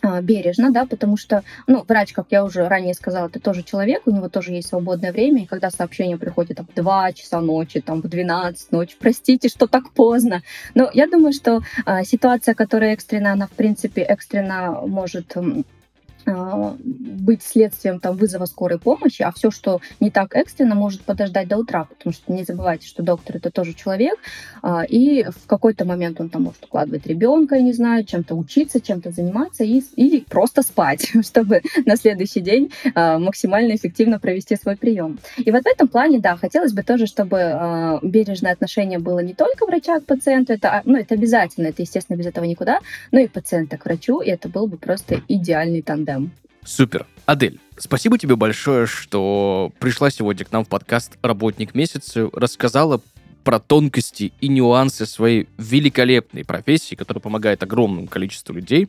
а, 0.00 0.20
бережно, 0.20 0.72
да, 0.72 0.84
потому 0.84 1.16
что, 1.16 1.44
ну, 1.66 1.84
врач, 1.86 2.12
как 2.12 2.26
я 2.30 2.44
уже 2.44 2.66
ранее 2.66 2.94
сказала, 2.94 3.28
это 3.28 3.38
тоже 3.40 3.62
человек, 3.62 4.02
у 4.06 4.10
него 4.10 4.28
тоже 4.28 4.52
есть 4.52 4.68
свободное 4.68 5.12
время, 5.12 5.42
и 5.42 5.46
когда 5.46 5.70
сообщение 5.70 6.16
приходит 6.16 6.56
там, 6.56 6.66
в 6.66 6.74
2 6.74 7.12
часа 7.12 7.40
ночи, 7.40 7.80
там, 7.80 8.00
в 8.00 8.08
12 8.08 8.72
ночи, 8.72 8.96
простите, 8.98 9.48
что 9.48 9.66
так 9.66 9.90
поздно, 9.92 10.42
но 10.74 10.90
я 10.92 11.06
думаю, 11.06 11.32
что 11.32 11.60
а, 11.84 12.04
ситуация, 12.04 12.54
которая 12.54 12.94
экстрена, 12.94 13.32
она, 13.32 13.46
в 13.46 13.52
принципе, 13.52 14.02
экстренно 14.02 14.82
может 14.86 15.36
быть 16.26 17.42
следствием 17.42 18.00
там, 18.00 18.16
вызова 18.16 18.46
скорой 18.46 18.78
помощи, 18.78 19.22
а 19.22 19.32
все, 19.32 19.50
что 19.50 19.80
не 20.00 20.10
так 20.10 20.34
экстренно, 20.36 20.74
может 20.74 21.02
подождать 21.02 21.48
до 21.48 21.58
утра, 21.58 21.84
потому 21.84 22.12
что 22.12 22.32
не 22.32 22.44
забывайте, 22.44 22.86
что 22.86 23.02
доктор 23.02 23.36
это 23.36 23.50
тоже 23.50 23.74
человек, 23.74 24.18
а, 24.62 24.84
и 24.84 25.24
в 25.24 25.46
какой-то 25.46 25.84
момент 25.84 26.20
он 26.20 26.28
там 26.28 26.42
может 26.42 26.64
укладывать 26.64 27.06
ребенка, 27.06 27.56
я 27.56 27.62
не 27.62 27.72
знаю, 27.72 28.04
чем-то 28.04 28.34
учиться, 28.34 28.80
чем-то 28.80 29.10
заниматься 29.10 29.64
и, 29.64 29.82
или 29.96 30.20
просто 30.20 30.62
спать, 30.62 31.10
чтобы 31.24 31.62
на 31.84 31.96
следующий 31.96 32.40
день 32.40 32.72
а, 32.94 33.18
максимально 33.18 33.74
эффективно 33.74 34.18
провести 34.18 34.56
свой 34.56 34.76
прием. 34.76 35.18
И 35.36 35.50
вот 35.50 35.62
в 35.62 35.66
этом 35.66 35.88
плане, 35.88 36.20
да, 36.20 36.36
хотелось 36.36 36.72
бы 36.72 36.82
тоже, 36.82 37.06
чтобы 37.06 38.00
бережное 38.02 38.52
отношение 38.52 38.98
было 38.98 39.20
не 39.20 39.34
только 39.34 39.66
врача 39.66 40.00
к 40.00 40.06
пациенту, 40.06 40.52
это, 40.52 40.82
ну, 40.84 40.98
это 40.98 41.14
обязательно, 41.14 41.68
это, 41.68 41.82
естественно, 41.82 42.16
без 42.16 42.26
этого 42.26 42.44
никуда, 42.44 42.80
но 43.10 43.18
и 43.18 43.28
пациента 43.28 43.76
к 43.76 43.84
врачу, 43.84 44.20
и 44.20 44.30
это 44.30 44.48
был 44.48 44.66
бы 44.66 44.76
просто 44.76 45.20
идеальный 45.28 45.82
тандем 45.82 46.11
Амстердам. 46.12 46.32
Супер. 46.64 47.06
Адель, 47.26 47.58
спасибо 47.76 48.18
тебе 48.18 48.36
большое, 48.36 48.86
что 48.86 49.72
пришла 49.78 50.10
сегодня 50.10 50.44
к 50.44 50.52
нам 50.52 50.64
в 50.64 50.68
подкаст 50.68 51.18
«Работник 51.22 51.74
месяца», 51.74 52.28
рассказала 52.32 53.00
про 53.42 53.58
тонкости 53.58 54.32
и 54.40 54.48
нюансы 54.48 55.06
своей 55.06 55.48
великолепной 55.58 56.44
профессии, 56.44 56.94
которая 56.94 57.20
помогает 57.20 57.62
огромному 57.62 58.06
количеству 58.06 58.54
людей. 58.54 58.88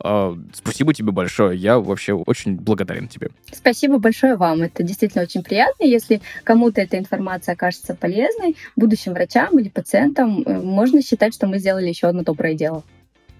А, 0.00 0.36
спасибо 0.54 0.94
тебе 0.94 1.12
большое. 1.12 1.58
Я 1.58 1.78
вообще 1.78 2.14
очень 2.14 2.56
благодарен 2.56 3.08
тебе. 3.08 3.28
Спасибо 3.52 3.98
большое 3.98 4.36
вам. 4.36 4.62
Это 4.62 4.82
действительно 4.82 5.22
очень 5.22 5.42
приятно. 5.42 5.84
Если 5.84 6.22
кому-то 6.44 6.80
эта 6.80 6.98
информация 6.98 7.52
окажется 7.52 7.94
полезной, 7.94 8.56
будущим 8.74 9.12
врачам 9.12 9.58
или 9.58 9.68
пациентам, 9.68 10.42
э, 10.42 10.60
можно 10.60 11.02
считать, 11.02 11.34
что 11.34 11.46
мы 11.46 11.58
сделали 11.58 11.88
еще 11.88 12.08
одно 12.08 12.22
доброе 12.22 12.54
дело. 12.54 12.82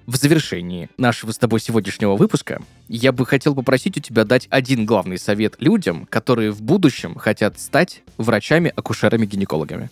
В 0.07 0.16
завершении 0.16 0.88
нашего 0.98 1.30
с 1.30 1.38
тобой 1.38 1.61
сегодняшнего 1.61 2.16
выпуска 2.16 2.61
я 2.88 3.12
бы 3.12 3.24
хотел 3.24 3.55
попросить 3.55 3.96
у 3.96 4.00
тебя 4.00 4.24
дать 4.24 4.48
один 4.50 4.84
главный 4.84 5.18
совет 5.18 5.57
людям, 5.61 6.07
которые 6.07 6.50
в 6.50 6.61
будущем 6.61 7.14
хотят 7.14 7.61
стать 7.61 8.03
врачами-акушерами-гинекологами. 8.18 9.90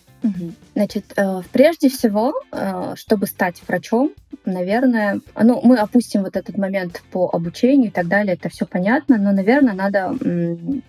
Значит, 0.75 1.13
э, 1.15 1.41
прежде 1.51 1.89
всего, 1.89 2.33
э, 2.51 2.93
чтобы 2.95 3.25
стать 3.25 3.61
врачом, 3.67 4.11
наверное, 4.45 5.19
ну, 5.41 5.59
мы 5.63 5.77
опустим 5.77 6.23
вот 6.23 6.35
этот 6.35 6.57
момент 6.57 7.01
по 7.11 7.29
обучению 7.31 7.87
и 7.87 7.91
так 7.91 8.07
далее, 8.07 8.35
это 8.35 8.49
все 8.49 8.65
понятно, 8.65 9.17
но, 9.17 9.31
наверное, 9.31 9.73
надо 9.73 10.15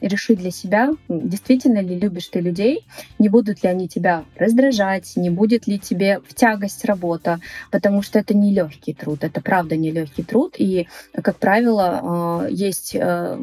решить 0.01 0.39
для 0.39 0.51
себя, 0.51 0.91
действительно 1.09 1.80
ли 1.80 1.99
любишь 1.99 2.28
ты 2.28 2.41
людей, 2.41 2.87
не 3.18 3.28
будут 3.28 3.62
ли 3.62 3.68
они 3.68 3.89
тебя 3.89 4.24
раздражать, 4.37 5.12
не 5.16 5.30
будет 5.30 5.66
ли 5.66 5.78
тебе 5.78 6.20
в 6.20 6.35
тягость 6.35 6.85
работа, 6.85 7.41
потому 7.70 8.03
что 8.03 8.18
это 8.18 8.35
не 8.35 8.53
легкий 8.53 8.95
труд, 8.95 9.24
это 9.24 9.41
правда 9.41 9.76
не 9.76 9.91
легкий 9.91 10.22
труд, 10.22 10.55
и, 10.59 10.89
как 11.14 11.39
правило, 11.39 12.45
э, 12.45 12.53
есть, 12.53 12.93
то 12.93 13.39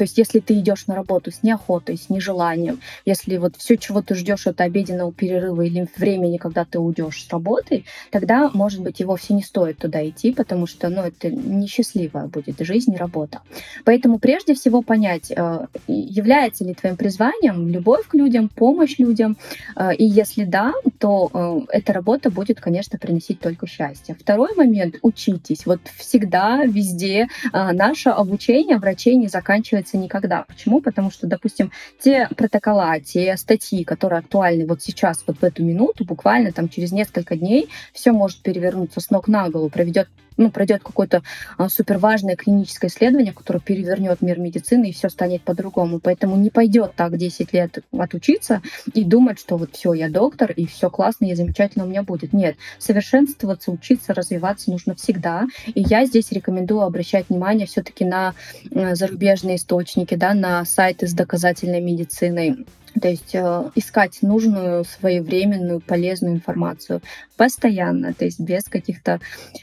есть 0.00 0.18
если 0.18 0.40
ты 0.40 0.54
идешь 0.54 0.86
на 0.86 0.94
работу 0.94 1.30
с 1.30 1.42
неохотой, 1.42 1.96
с 1.96 2.08
нежеланием, 2.08 2.80
если 3.04 3.36
вот 3.36 3.56
все, 3.56 3.76
чего 3.76 4.02
ты 4.02 4.14
ждешь 4.14 4.46
от 4.46 4.60
обеденного 4.60 5.12
перерыва 5.18 5.62
или 5.62 5.86
времени, 5.96 6.38
когда 6.38 6.64
ты 6.64 6.78
уйдешь 6.78 7.24
с 7.24 7.32
работы, 7.32 7.84
тогда, 8.10 8.50
может 8.54 8.80
быть, 8.82 9.00
и 9.00 9.04
вовсе 9.04 9.34
не 9.34 9.42
стоит 9.42 9.78
туда 9.78 10.08
идти, 10.08 10.32
потому 10.32 10.66
что, 10.66 10.88
ну, 10.88 11.02
это 11.02 11.30
несчастливая 11.30 12.26
будет 12.26 12.60
жизнь 12.60 12.94
и 12.94 12.96
работа. 12.96 13.40
Поэтому 13.84 14.18
прежде 14.18 14.54
всего 14.54 14.82
понять, 14.82 15.30
э, 15.30 15.66
является 15.88 16.64
ли 16.64 16.74
твоим 16.74 16.96
призванием 16.96 17.68
любовь 17.68 18.06
к 18.06 18.14
людям, 18.14 18.48
помощь 18.48 18.98
людям, 18.98 19.36
э, 19.76 19.94
и 19.94 20.04
если 20.04 20.44
да, 20.44 20.72
то 20.98 21.30
э, 21.32 21.78
эта 21.78 21.92
работа 21.92 22.30
будет, 22.30 22.60
конечно, 22.60 22.98
приносить 22.98 23.40
только 23.40 23.66
счастье. 23.66 24.14
Второй 24.18 24.54
момент— 24.54 24.96
учитесь. 25.02 25.66
Вот 25.66 25.80
всегда, 25.96 26.64
везде 26.64 27.28
наше 27.52 28.10
обучение 28.10 28.78
врачей 28.78 29.16
не 29.16 29.28
заканчивается 29.28 29.96
никогда. 29.98 30.44
Почему? 30.46 30.80
Потому 30.80 31.10
что, 31.10 31.26
допустим, 31.26 31.72
те 32.00 32.28
протокола, 32.36 33.00
те 33.00 33.36
статьи, 33.36 33.84
которые 33.84 34.20
актуальны 34.20 34.66
вот 34.66 34.82
сейчас, 34.82 35.07
сейчас, 35.08 35.24
вот 35.26 35.38
в 35.38 35.44
эту 35.44 35.64
минуту, 35.64 36.04
буквально 36.04 36.52
там 36.52 36.68
через 36.68 36.92
несколько 36.92 37.36
дней, 37.36 37.68
все 37.92 38.12
может 38.12 38.42
перевернуться 38.42 39.00
с 39.00 39.10
ног 39.10 39.28
на 39.28 39.48
голову, 39.48 39.68
проведет 39.68 40.08
ну, 40.40 40.52
пройдет 40.52 40.84
какое-то 40.84 41.24
а, 41.56 41.68
суперважное 41.68 42.36
клиническое 42.36 42.88
исследование, 42.88 43.32
которое 43.32 43.58
перевернет 43.58 44.22
мир 44.22 44.38
медицины, 44.38 44.90
и 44.90 44.92
все 44.92 45.08
станет 45.08 45.42
по-другому. 45.42 45.98
Поэтому 45.98 46.36
не 46.36 46.48
пойдет 46.48 46.92
так 46.94 47.16
10 47.16 47.52
лет 47.52 47.80
отучиться 47.90 48.62
и 48.94 49.02
думать, 49.02 49.40
что 49.40 49.56
вот 49.56 49.74
все, 49.74 49.94
я 49.94 50.08
доктор, 50.08 50.52
и 50.52 50.64
все 50.66 50.90
классно, 50.90 51.24
и 51.24 51.34
замечательно 51.34 51.86
у 51.86 51.88
меня 51.88 52.04
будет. 52.04 52.32
Нет, 52.32 52.54
совершенствоваться, 52.78 53.72
учиться, 53.72 54.14
развиваться 54.14 54.70
нужно 54.70 54.94
всегда. 54.94 55.48
И 55.66 55.80
я 55.80 56.06
здесь 56.06 56.30
рекомендую 56.30 56.82
обращать 56.82 57.30
внимание 57.30 57.66
все-таки 57.66 58.04
на 58.04 58.34
зарубежные 58.70 59.56
источники, 59.56 60.14
да, 60.14 60.34
на 60.34 60.64
сайты 60.64 61.08
с 61.08 61.14
доказательной 61.14 61.80
медициной 61.80 62.64
То 63.00 63.08
есть 63.08 63.34
э, 63.34 63.70
искать 63.74 64.18
нужную, 64.22 64.84
своевременную, 64.84 65.80
полезную 65.80 66.34
информацию 66.34 67.00
постоянно, 67.36 68.12
то 68.12 68.24
есть 68.24 68.40
без 68.40 68.64
каких-то 68.64 69.20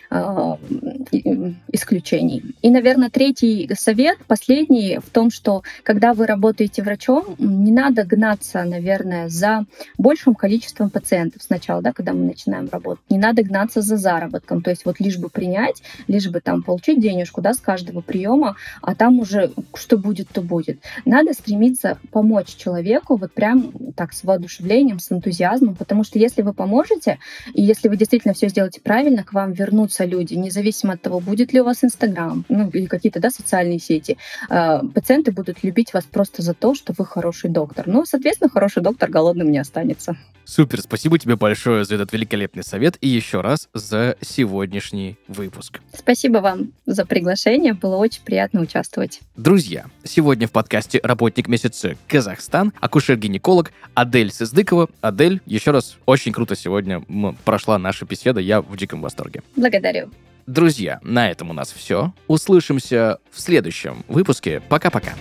э, 0.10 0.56
исключений. 1.72 2.56
И, 2.62 2.70
наверное, 2.70 3.10
третий 3.10 3.70
совет, 3.78 4.18
последний, 4.28 5.00
в 5.00 5.10
том, 5.10 5.30
что 5.30 5.64
когда 5.84 6.14
вы 6.14 6.26
работаете 6.26 6.82
врачом, 6.82 7.36
не 7.38 7.72
надо 7.72 8.04
гнаться, 8.04 8.64
наверное, 8.64 9.30
за 9.30 9.66
большим 9.98 10.36
количеством 10.36 10.90
пациентов 10.90 11.44
сначала, 11.44 11.82
да, 11.82 11.92
когда 11.92 12.14
мы 12.14 12.26
начинаем 12.26 12.70
работать. 12.72 13.04
Не 13.10 13.18
надо 13.18 13.44
гнаться 13.44 13.82
за 13.82 13.98
заработком, 13.98 14.62
то 14.62 14.70
есть 14.70 14.86
вот 14.86 15.00
лишь 15.00 15.18
бы 15.18 15.30
принять, 15.30 15.84
лишь 16.08 16.30
бы 16.30 16.40
там 16.40 16.64
получить 16.64 17.02
денежку, 17.02 17.42
да, 17.42 17.54
с 17.54 17.60
каждого 17.60 18.02
приема, 18.02 18.56
а 18.82 18.96
там 18.96 19.20
уже 19.20 19.52
что 19.74 19.98
будет, 19.98 20.30
то 20.30 20.42
будет. 20.42 20.80
Надо 21.04 21.34
стремиться 21.34 21.98
помочь 22.12 22.56
человеку 22.56 23.18
вот 23.26 23.34
прям 23.34 23.72
так 23.96 24.14
с 24.14 24.24
воодушевлением, 24.24 25.00
с 25.00 25.12
энтузиазмом, 25.12 25.76
потому 25.76 26.04
что 26.04 26.20
если 26.20 26.42
вы 26.42 26.54
поможете, 26.54 27.20
и 27.54 27.62
если 27.62 27.90
вы 27.90 27.98
действительно 27.98 28.34
все 28.34 28.50
сделаете 28.50 28.82
правильно, 28.82 29.24
к 29.24 29.34
вам 29.34 29.52
вернутся 29.52 30.06
люди, 30.06 30.36
независимо 30.36 30.94
от 30.94 31.02
того, 31.02 31.20
будет 31.20 31.54
ли 31.54 31.62
у 31.62 31.64
вас 31.64 31.84
Инстаграм, 31.84 32.46
ну 32.50 32.70
или 32.70 32.86
какие-то 32.86 33.20
да, 33.20 33.30
социальные 33.30 33.80
сети. 33.80 34.18
Э, 34.50 34.82
пациенты 34.94 35.32
будут 35.32 35.64
любить 35.64 35.94
вас 35.94 36.06
просто 36.06 36.42
за 36.42 36.54
то, 36.54 36.76
что 36.76 36.94
вы 36.98 37.06
хороший 37.06 37.50
доктор. 37.50 37.88
Ну, 37.88 38.06
соответственно, 38.06 38.50
хороший 38.50 38.84
доктор 38.84 39.10
голодным 39.10 39.52
не 39.52 39.58
останется. 39.58 40.16
Супер, 40.46 40.80
спасибо 40.82 41.18
тебе 41.18 41.36
большое 41.36 41.86
за 41.86 41.96
этот 41.96 42.14
великолепный 42.14 42.64
совет 42.64 42.98
и 43.02 43.08
еще 43.08 43.42
раз 43.42 43.68
за 43.74 44.16
сегодняшний 44.22 45.18
выпуск. 45.28 45.80
Спасибо 45.98 46.38
вам 46.38 46.72
за 46.86 47.04
приглашение, 47.06 47.74
было 47.74 47.96
очень 47.96 48.22
приятно 48.22 48.62
участвовать. 48.62 49.22
Друзья, 49.36 49.88
сегодня 50.04 50.48
в 50.48 50.52
подкасте 50.52 51.00
«Работник 51.02 51.48
месяца 51.48 51.98
Казахстан» 52.08 52.74
акушер-гинеколог 53.06 53.72
Адель 53.94 54.32
Сыздыкова. 54.32 54.90
Адель, 55.02 55.42
еще 55.46 55.72
раз, 55.72 55.98
очень 56.06 56.32
круто 56.32 56.56
сегодня 56.56 57.04
прошла 57.44 57.78
наша 57.78 58.06
беседа, 58.06 58.40
я 58.40 58.62
в 58.62 58.76
диком 58.78 59.02
восторге. 59.02 59.44
Благодарю. 59.56 60.10
Друзья, 60.48 61.00
на 61.02 61.30
этом 61.30 61.50
у 61.50 61.54
нас 61.54 61.72
все. 61.72 62.14
Услышимся 62.28 63.18
в 63.32 63.40
следующем 63.40 64.04
выпуске. 64.08 64.62
Пока-пока. 64.70 65.14